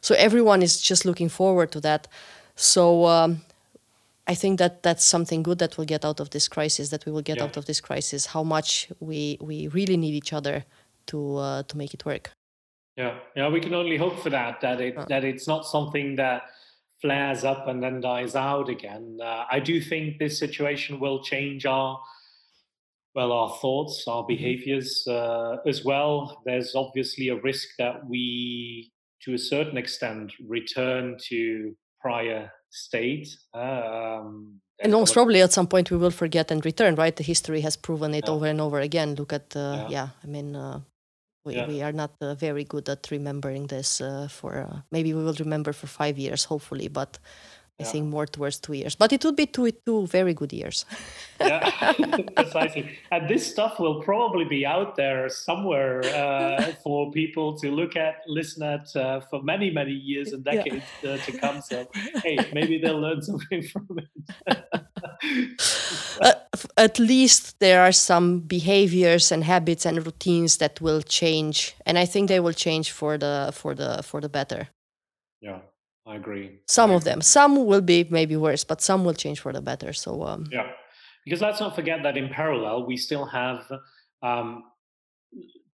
So 0.00 0.14
everyone 0.14 0.62
is 0.62 0.80
just 0.80 1.04
looking 1.04 1.28
forward 1.28 1.72
to 1.72 1.80
that. 1.80 2.08
So 2.54 3.04
um, 3.06 3.42
I 4.26 4.34
think 4.34 4.58
that 4.58 4.82
that's 4.82 5.04
something 5.04 5.42
good 5.42 5.58
that 5.58 5.76
we'll 5.76 5.86
get 5.86 6.04
out 6.04 6.20
of 6.20 6.30
this 6.30 6.48
crisis. 6.48 6.88
That 6.88 7.04
we 7.04 7.12
will 7.12 7.22
get 7.22 7.36
yeah. 7.36 7.44
out 7.44 7.56
of 7.58 7.66
this 7.66 7.80
crisis. 7.80 8.26
How 8.26 8.42
much 8.42 8.88
we 8.98 9.36
we 9.40 9.68
really 9.68 9.98
need 9.98 10.14
each 10.14 10.32
other 10.32 10.64
to 11.08 11.36
uh, 11.36 11.62
to 11.64 11.76
make 11.76 11.94
it 11.94 12.04
work. 12.04 12.32
Yeah, 12.96 13.18
yeah, 13.34 13.48
we 13.48 13.60
can 13.60 13.74
only 13.74 13.96
hope 13.96 14.18
for 14.20 14.30
that. 14.30 14.60
That 14.60 14.80
it 14.80 14.96
that 15.08 15.24
it's 15.24 15.46
not 15.46 15.66
something 15.66 16.16
that 16.16 16.42
flares 17.00 17.44
up 17.44 17.68
and 17.68 17.82
then 17.82 18.00
dies 18.00 18.34
out 18.34 18.68
again. 18.68 19.18
Uh, 19.22 19.44
I 19.50 19.60
do 19.60 19.80
think 19.80 20.18
this 20.18 20.38
situation 20.38 20.98
will 20.98 21.22
change 21.22 21.66
our 21.66 22.00
well 23.14 23.32
our 23.32 23.56
thoughts, 23.60 24.04
our 24.06 24.22
mm-hmm. 24.22 24.28
behaviors 24.28 25.06
uh, 25.06 25.56
as 25.66 25.84
well. 25.84 26.42
There's 26.46 26.74
obviously 26.74 27.28
a 27.28 27.36
risk 27.36 27.68
that 27.78 28.06
we, 28.08 28.92
to 29.22 29.34
a 29.34 29.38
certain 29.38 29.76
extent, 29.76 30.32
return 30.46 31.16
to 31.28 31.76
prior 32.00 32.50
state. 32.70 33.28
Um, 33.54 34.60
and 34.78 34.92
most 34.92 35.14
probably 35.14 35.40
at 35.40 35.52
some 35.52 35.66
point 35.66 35.90
we 35.90 35.96
will 35.96 36.10
forget 36.10 36.50
and 36.50 36.64
return, 36.64 36.94
right? 36.94 37.16
The 37.16 37.22
history 37.22 37.62
has 37.62 37.76
proven 37.76 38.14
it 38.14 38.24
yeah. 38.26 38.32
over 38.32 38.46
and 38.46 38.60
over 38.60 38.80
again. 38.80 39.14
Look 39.14 39.32
at, 39.32 39.56
uh, 39.56 39.86
yeah. 39.88 39.88
yeah. 39.88 40.08
I 40.22 40.26
mean, 40.26 40.54
uh, 40.54 40.80
we, 41.46 41.54
yeah. 41.54 41.66
we 41.66 41.80
are 41.80 41.92
not 41.92 42.10
uh, 42.20 42.34
very 42.34 42.64
good 42.64 42.88
at 42.88 43.08
remembering 43.10 43.68
this 43.68 44.00
uh, 44.00 44.28
for 44.28 44.58
uh, 44.58 44.80
maybe 44.90 45.14
we 45.14 45.22
will 45.22 45.36
remember 45.38 45.72
for 45.72 45.86
five 45.86 46.18
years 46.18 46.44
hopefully 46.44 46.88
but 46.88 47.18
I 47.78 47.82
yeah. 47.82 47.90
think 47.90 48.06
more 48.06 48.24
towards 48.24 48.58
two 48.58 48.72
years, 48.72 48.94
but 48.94 49.12
it 49.12 49.22
would 49.22 49.36
be 49.36 49.44
two 49.44 49.70
two 49.70 50.06
very 50.06 50.32
good 50.32 50.50
years. 50.50 50.86
yeah, 51.38 51.92
precisely. 52.36 52.98
And 53.10 53.28
this 53.28 53.46
stuff 53.46 53.78
will 53.78 54.02
probably 54.02 54.46
be 54.46 54.64
out 54.64 54.96
there 54.96 55.28
somewhere 55.28 56.02
uh, 56.04 56.72
for 56.82 57.12
people 57.12 57.58
to 57.58 57.70
look 57.70 57.94
at, 57.94 58.22
listen 58.26 58.62
at 58.62 58.96
uh, 58.96 59.20
for 59.20 59.42
many 59.42 59.70
many 59.70 59.92
years 59.92 60.32
and 60.32 60.42
decades 60.42 60.86
yeah. 61.02 61.10
uh, 61.10 61.16
to 61.18 61.32
come. 61.32 61.60
So 61.60 61.86
hey, 62.24 62.38
maybe 62.54 62.78
they'll 62.78 62.98
learn 63.00 63.20
something 63.20 63.62
from 63.62 63.98
it. 63.98 64.08
Uh, 66.22 66.32
at 66.78 66.98
least 66.98 67.60
there 67.60 67.82
are 67.82 67.92
some 67.92 68.40
behaviors 68.40 69.30
and 69.30 69.44
habits 69.44 69.84
and 69.84 70.04
routines 70.06 70.56
that 70.56 70.80
will 70.80 71.02
change, 71.02 71.76
and 71.84 71.98
I 71.98 72.06
think 72.06 72.28
they 72.28 72.40
will 72.40 72.54
change 72.54 72.90
for 72.90 73.18
the 73.18 73.50
for 73.52 73.74
the 73.74 74.02
for 74.02 74.22
the 74.22 74.30
better. 74.30 74.68
Yeah. 75.42 75.58
I 76.06 76.16
agree. 76.16 76.60
Some 76.68 76.92
of 76.92 77.04
them. 77.04 77.20
Some 77.20 77.66
will 77.66 77.80
be 77.80 78.06
maybe 78.10 78.36
worse, 78.36 78.62
but 78.62 78.80
some 78.80 79.04
will 79.04 79.14
change 79.14 79.40
for 79.40 79.52
the 79.52 79.60
better. 79.60 79.92
So 79.92 80.22
um, 80.22 80.46
yeah, 80.52 80.70
because 81.24 81.40
let's 81.40 81.60
not 81.60 81.74
forget 81.74 82.02
that 82.04 82.16
in 82.16 82.28
parallel 82.28 82.86
we 82.86 82.96
still 82.96 83.26
have 83.26 83.64
um, 84.22 84.62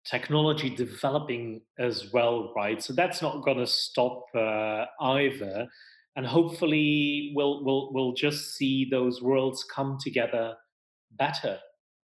technology 0.09 0.71
developing 0.71 1.63
as 1.79 2.13
well, 2.13 2.53
right? 2.55 2.81
So 2.81 2.93
that's 2.93 3.21
not 3.21 3.45
going 3.45 3.59
to 3.59 3.67
stop 3.67 4.25
uh, 4.35 4.85
either, 5.01 5.67
and 6.15 6.25
hopefully 6.25 7.33
we'll 7.35 7.65
we'll 7.65 7.93
we'll 7.93 8.13
just 8.13 8.55
see 8.55 8.87
those 8.89 9.21
worlds 9.21 9.65
come 9.65 9.99
together 10.01 10.55
better. 11.19 11.59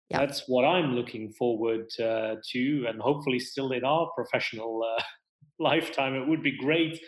Yeah. 0.08 0.18
That's 0.18 0.44
what 0.48 0.64
I'm 0.64 0.94
looking 0.94 1.32
forward 1.32 1.86
uh, 1.98 2.36
to, 2.52 2.86
and 2.88 3.00
hopefully 3.00 3.38
still 3.38 3.72
in 3.72 3.84
our 3.84 4.10
professional 4.14 4.82
uh, 4.82 5.02
lifetime. 5.58 6.14
It 6.14 6.26
would 6.26 6.42
be 6.42 6.56
great 6.56 7.00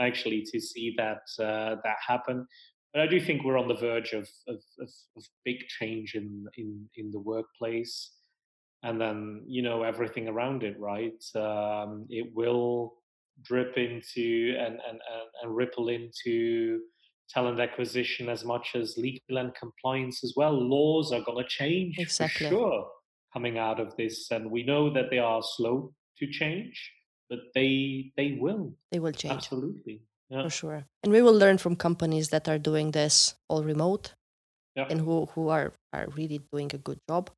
actually 0.00 0.42
to 0.52 0.60
see 0.60 0.94
that 0.96 1.22
uh, 1.38 1.76
that 1.84 1.96
happen. 2.06 2.46
But 2.92 3.02
I 3.02 3.06
do 3.06 3.20
think 3.20 3.44
we're 3.44 3.58
on 3.58 3.68
the 3.68 3.74
verge 3.74 4.12
of 4.12 4.28
of, 4.48 4.60
of, 4.80 4.88
of 5.16 5.24
big 5.44 5.58
change 5.68 6.14
in, 6.14 6.46
in 6.56 6.88
in 6.96 7.10
the 7.10 7.20
workplace, 7.20 8.12
and 8.82 9.00
then 9.00 9.42
you 9.46 9.62
know 9.62 9.82
everything 9.82 10.28
around 10.28 10.62
it. 10.62 10.78
Right, 10.78 11.22
um, 11.34 12.06
it 12.08 12.32
will 12.34 12.94
drip 13.42 13.76
into 13.76 14.56
and, 14.58 14.74
and 14.88 15.00
and 15.12 15.28
and 15.42 15.56
ripple 15.56 15.88
into 15.88 16.80
talent 17.30 17.58
acquisition 17.58 18.28
as 18.28 18.44
much 18.44 18.72
as 18.74 18.98
legal 18.98 19.38
and 19.38 19.54
compliance 19.54 20.22
as 20.22 20.34
well. 20.36 20.52
Laws 20.52 21.10
are 21.10 21.22
going 21.22 21.42
to 21.42 21.48
change 21.48 21.96
exactly. 21.98 22.46
for 22.46 22.54
sure 22.54 22.86
coming 23.32 23.58
out 23.58 23.80
of 23.80 23.96
this, 23.96 24.30
and 24.30 24.48
we 24.48 24.62
know 24.62 24.92
that 24.92 25.10
they 25.10 25.18
are 25.18 25.42
slow 25.42 25.92
to 26.18 26.26
change 26.30 26.92
but 27.34 27.52
they 27.54 28.12
they 28.16 28.38
will. 28.40 28.74
They 28.92 29.00
will 29.00 29.12
change. 29.12 29.34
Absolutely. 29.34 30.02
Yeah. 30.30 30.44
For 30.44 30.50
sure. 30.50 30.84
And 31.02 31.12
we 31.12 31.22
will 31.22 31.34
learn 31.34 31.58
from 31.58 31.76
companies 31.76 32.28
that 32.30 32.48
are 32.48 32.58
doing 32.58 32.92
this 32.92 33.34
all 33.48 33.62
remote 33.62 34.14
yeah. 34.74 34.86
and 34.88 35.00
who, 35.00 35.26
who 35.34 35.48
are, 35.48 35.72
are 35.92 36.06
really 36.16 36.40
doing 36.52 36.70
a 36.74 36.78
good 36.78 36.98
job. 37.08 37.30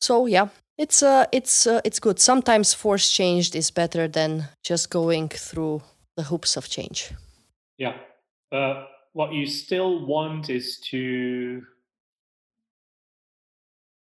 So 0.00 0.26
yeah, 0.26 0.48
it's 0.78 1.02
uh 1.02 1.26
it's 1.32 1.66
uh, 1.66 1.80
it's 1.84 1.98
good. 1.98 2.20
Sometimes 2.20 2.72
force 2.72 3.10
changed 3.10 3.56
is 3.56 3.70
better 3.70 4.06
than 4.08 4.48
just 4.62 4.90
going 4.90 5.28
through 5.28 5.82
the 6.16 6.22
hoops 6.22 6.56
of 6.56 6.68
change. 6.68 7.12
Yeah. 7.78 7.96
Uh, 8.52 8.84
what 9.12 9.32
you 9.32 9.46
still 9.46 10.06
want 10.06 10.50
is 10.50 10.78
to 10.90 11.62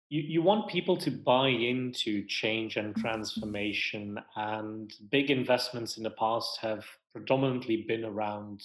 you, 0.10 0.22
you 0.22 0.41
want 0.41 0.70
people 0.70 0.97
to 0.97 1.12
buy 1.12 1.49
into 1.49 2.26
change 2.26 2.78
and 2.78 2.95
transformation 2.95 4.20
and 4.36 4.93
big 5.12 5.30
investments 5.30 5.97
in 5.97 6.03
the 6.03 6.12
past 6.12 6.60
have 6.62 6.86
predominantly 7.12 7.86
been 7.88 8.05
around 8.05 8.62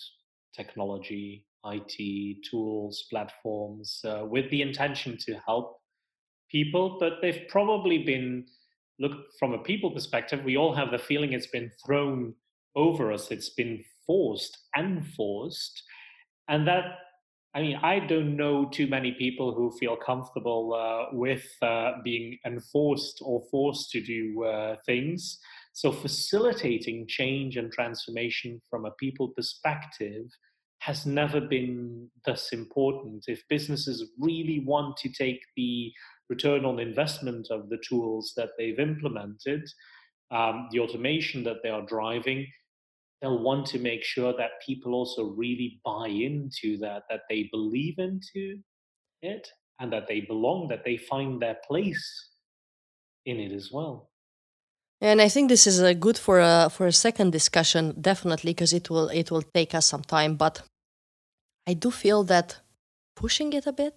technology 0.55 1.47
it 1.65 2.43
tools 2.49 3.07
platforms 3.11 4.05
uh, 4.05 4.25
with 4.25 4.51
the 4.51 4.63
intention 4.63 5.17
to 5.17 5.35
help 5.47 5.81
people 6.51 6.97
but 6.99 7.15
they've 7.23 7.47
probably 7.49 7.99
been 7.99 8.45
look 8.99 9.13
from 9.39 9.53
a 9.53 9.59
people 9.59 9.91
perspective 9.91 10.45
we 10.45 10.57
all 10.57 10.75
have 10.75 10.91
the 10.91 10.99
feeling 10.99 11.33
it's 11.33 11.47
been 11.47 11.71
thrown 11.85 12.35
over 12.75 13.13
us 13.13 13.31
it's 13.31 13.51
been 13.51 13.83
forced 14.07 14.59
and 14.75 15.07
forced 15.15 15.85
and 16.49 16.67
that 16.67 16.99
I 17.55 17.61
mean, 17.61 17.77
I 17.83 17.99
don't 17.99 18.37
know 18.37 18.65
too 18.65 18.87
many 18.87 19.13
people 19.13 19.55
who 19.55 19.77
feel 19.79 19.95
comfortable 19.97 20.73
uh, 20.73 21.15
with 21.15 21.45
uh, 21.61 21.93
being 22.03 22.39
enforced 22.47 23.21
or 23.23 23.43
forced 23.51 23.91
to 23.91 24.01
do 24.01 24.45
uh, 24.45 24.77
things. 24.87 25.39
So, 25.75 25.93
facilitating 25.93 27.07
change 27.09 27.59
and 27.59 27.71
transformation 27.71 28.61
from 28.71 28.87
a 28.87 28.91
people 28.93 29.29
perspective 29.29 30.27
has 30.79 31.05
never 31.05 31.41
been 31.41 32.09
thus 32.25 32.53
important. 32.53 33.25
If 33.29 33.47
businesses 33.49 34.11
really 34.19 34.61
want 34.67 34.97
to 34.99 35.11
take 35.11 35.41
the 35.55 35.93
return 36.29 36.65
on 36.65 36.81
investment 36.81 37.49
of 37.51 37.69
the 37.69 37.79
tools 37.87 38.33
that 38.37 38.51
they've 38.59 38.81
implemented, 38.81 39.63
um, 40.31 40.69
the 40.73 40.81
automation 40.81 41.45
that 41.45 41.59
they 41.63 41.69
are 41.69 41.87
driving, 41.87 42.47
they'll 43.23 43.43
want 43.43 43.67
to 43.67 43.79
make 43.79 44.03
sure 44.03 44.35
that 44.37 44.51
people 44.67 44.93
also 44.93 45.23
really 45.23 45.81
buy 45.85 46.09
into 46.09 46.77
that, 46.79 47.05
that 47.09 47.21
they 47.31 47.49
believe 47.53 47.95
into 47.99 48.59
it, 49.23 49.49
and 49.81 49.93
that 49.93 50.09
they 50.09 50.21
belong, 50.21 50.69
that 50.69 50.85
they 50.85 50.97
find 50.97 51.41
their 51.41 51.57
place 51.67 52.31
in 53.25 53.39
it 53.39 53.53
as 53.53 53.71
well. 53.73 54.11
And 55.01 55.21
I 55.21 55.29
think 55.29 55.49
this 55.49 55.67
is 55.67 55.81
a 55.81 55.95
good 55.95 56.19
for 56.19 56.41
a 56.41 56.69
for 56.71 56.87
a 56.87 56.93
second 56.93 57.31
discussion, 57.31 57.95
definitely, 58.01 58.53
because 58.53 58.73
it 58.73 58.91
will 58.91 59.09
it 59.09 59.31
will 59.31 59.43
take 59.55 59.75
us 59.75 59.87
some 59.87 60.03
time. 60.03 60.37
But 60.37 60.63
I 61.67 61.75
do 61.75 61.91
feel 61.91 62.25
that 62.25 62.61
pushing 63.17 63.53
it 63.53 63.67
a 63.67 63.73
bit 63.73 63.95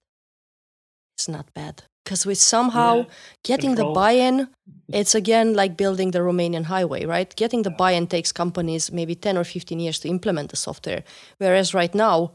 is 1.19 1.27
not 1.27 1.53
bad 1.53 1.83
because 2.05 2.25
we 2.25 2.35
somehow 2.35 2.97
yeah. 2.97 3.03
getting 3.43 3.75
Control. 3.75 3.93
the 3.93 3.99
buy-in. 3.99 4.47
It's 4.87 5.15
again 5.15 5.55
like 5.55 5.75
building 5.75 6.11
the 6.11 6.19
romanian 6.19 6.65
highway 6.65 7.05
right? 7.05 7.35
Getting 7.35 7.63
the 7.63 7.71
buy-in 7.71 8.07
takes 8.07 8.31
companies 8.31 8.91
maybe 8.91 9.15
10 9.15 9.37
or 9.37 9.43
15 9.43 9.79
years 9.79 9.99
to 9.99 10.07
implement 10.07 10.51
the 10.51 10.55
software. 10.55 11.03
Whereas 11.39 11.73
right 11.73 11.93
now 11.93 12.31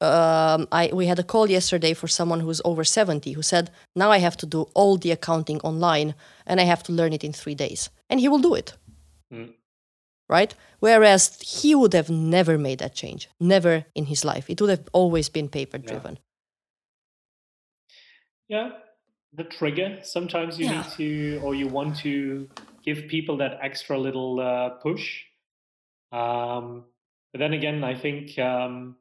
um, 0.00 0.66
I, 0.72 0.90
we 0.92 1.06
had 1.06 1.20
a 1.20 1.22
call 1.22 1.48
yesterday 1.48 1.94
for 1.94 2.08
someone 2.08 2.40
who's 2.40 2.60
over 2.64 2.82
70 2.82 3.32
who 3.32 3.42
said 3.42 3.70
now 3.94 4.10
i 4.10 4.18
have 4.18 4.36
to 4.38 4.46
do 4.46 4.62
all 4.74 4.96
the 4.96 5.12
accounting 5.12 5.60
online 5.60 6.16
and 6.44 6.60
i 6.60 6.64
have 6.64 6.82
to 6.84 6.92
learn 6.92 7.12
it 7.12 7.22
in 7.22 7.32
three 7.32 7.54
days. 7.54 7.90
And 8.10 8.18
he 8.18 8.28
will 8.28 8.40
do 8.40 8.54
it. 8.54 8.72
Mm. 9.32 9.54
right? 10.28 10.54
Whereas 10.80 11.40
he 11.40 11.74
would 11.74 11.94
have 11.94 12.10
never 12.10 12.58
made 12.58 12.80
that 12.80 12.94
change. 12.94 13.28
Never 13.38 13.84
in 13.94 14.06
his 14.06 14.24
life. 14.24 14.50
It 14.50 14.60
would 14.60 14.70
have 14.70 14.88
always 14.92 15.28
been 15.28 15.48
paper 15.48 15.78
driven. 15.78 16.18
Yeah. 18.48 18.68
yeah 18.68 18.81
the 19.34 19.44
trigger. 19.44 19.98
Sometimes 20.02 20.58
you 20.58 20.66
Yeah. 20.66 20.82
need 20.82 20.90
to, 20.96 21.40
or 21.44 21.54
you 21.54 21.68
want 21.68 21.96
to 21.98 22.48
give 22.84 23.06
people 23.08 23.36
that 23.38 23.58
extra 23.62 23.98
little 23.98 24.40
uh, 24.40 24.70
push. 24.82 25.24
Um, 26.10 26.84
but 27.32 27.38
then 27.38 27.52
again, 27.54 27.82
I 27.84 27.94
think 27.94 28.38
um, 28.38 28.96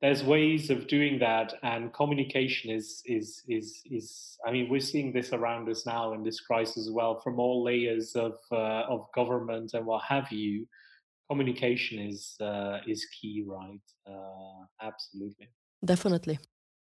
there's 0.00 0.22
ways 0.22 0.70
of 0.70 0.86
doing 0.86 1.18
that, 1.18 1.54
and 1.62 1.92
communication 1.92 2.70
is 2.70 3.02
is 3.04 3.42
is 3.48 3.82
is. 3.90 4.38
I 4.46 4.52
mean, 4.52 4.68
we're 4.70 4.80
seeing 4.92 5.12
this 5.12 5.32
around 5.32 5.68
us 5.68 5.84
now 5.86 6.12
in 6.12 6.22
this 6.22 6.40
crisis 6.40 6.86
as 6.86 6.90
well, 6.92 7.18
from 7.20 7.40
all 7.40 7.64
layers 7.64 8.14
of 8.14 8.38
uh, 8.52 8.84
of 8.94 9.08
government 9.12 9.74
and 9.74 9.84
what 9.86 10.04
have 10.04 10.30
you. 10.30 10.66
Communication 11.28 11.98
is 11.98 12.36
uh, 12.40 12.78
is 12.86 13.04
key, 13.20 13.44
right? 13.46 13.82
Uh, 14.06 14.64
absolutely. 14.80 15.48
Definitely. 15.84 16.38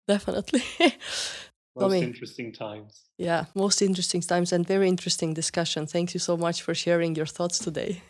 Definitely. 0.07 0.63
Most 1.77 1.93
Tommy. 1.93 2.03
interesting 2.03 2.53
times. 2.53 3.05
yeah, 3.19 3.45
most 3.55 3.83
interesting 3.83 4.23
times 4.23 4.53
and 4.53 4.67
very 4.67 4.89
interesting 4.89 5.35
discussion. 5.35 5.87
Thank 5.87 6.15
you 6.15 6.21
so 6.21 6.37
much 6.37 6.63
for 6.63 6.75
sharing 6.75 7.15
your 7.15 7.27
thoughts 7.27 7.59
today. 7.59 8.03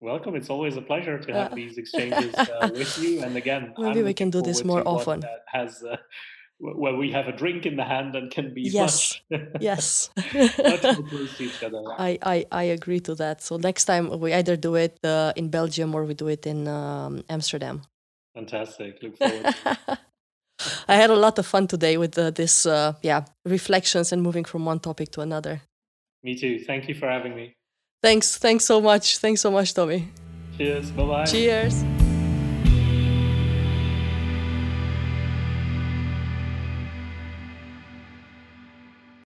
Welcome. 0.00 0.34
It's 0.34 0.50
always 0.50 0.76
a 0.76 0.82
pleasure 0.82 1.18
to 1.18 1.32
have 1.32 1.50
Yeah. 1.50 1.54
these 1.54 1.76
exchanges 1.82 2.34
uh, 2.38 2.68
with 2.74 2.96
you. 2.98 3.22
And 3.22 3.36
again, 3.36 3.74
Maybe 3.78 4.00
I'm 4.00 4.06
we 4.06 4.14
can 4.14 4.30
do 4.30 4.40
this 4.42 4.64
more 4.64 4.82
often. 4.86 5.20
That 5.20 5.44
has 5.46 5.82
uh, 5.84 5.96
where 6.58 6.94
we 6.96 7.12
have 7.12 7.28
a 7.28 7.32
drink 7.42 7.66
in 7.66 7.76
the 7.76 7.84
hand 7.84 8.16
and 8.16 8.30
can 8.30 8.54
be 8.54 8.62
Yes. 8.62 9.20
much, 9.30 9.40
Yes. 9.60 10.10
much 10.58 10.82
more 10.82 11.06
close 11.12 11.36
to 11.36 11.42
each 11.44 11.62
other. 11.62 11.82
I, 11.98 12.18
I, 12.22 12.46
I 12.50 12.64
agree 12.78 13.00
to 13.00 13.14
that. 13.16 13.42
So 13.42 13.58
next 13.58 13.84
time 13.84 14.18
we 14.20 14.32
either 14.32 14.56
do 14.56 14.74
it 14.76 14.96
uh, 15.04 15.32
in 15.36 15.50
Belgium 15.50 15.94
or 15.94 16.04
we 16.04 16.14
do 16.14 16.28
it 16.28 16.46
in 16.46 16.66
um, 16.66 17.22
Amsterdam. 17.28 17.82
Fantastic. 18.34 19.02
Look 19.02 19.18
forward. 19.18 19.54
I 20.88 20.96
had 20.96 21.10
a 21.10 21.16
lot 21.16 21.38
of 21.38 21.46
fun 21.46 21.66
today 21.66 21.96
with 21.96 22.18
uh, 22.18 22.30
this, 22.30 22.66
uh, 22.66 22.94
yeah, 23.02 23.24
reflections 23.44 24.12
and 24.12 24.22
moving 24.22 24.44
from 24.44 24.64
one 24.64 24.80
topic 24.80 25.10
to 25.12 25.20
another. 25.20 25.62
Me 26.22 26.34
too. 26.34 26.58
Thank 26.58 26.88
you 26.88 26.94
for 26.94 27.08
having 27.08 27.34
me. 27.34 27.54
Thanks, 28.02 28.36
thanks 28.36 28.64
so 28.64 28.80
much. 28.80 29.18
Thanks 29.18 29.40
so 29.40 29.50
much, 29.50 29.74
Tommy. 29.74 30.08
Cheers. 30.56 30.90
Bye 30.90 31.04
bye. 31.04 31.24
Cheers. 31.24 32.11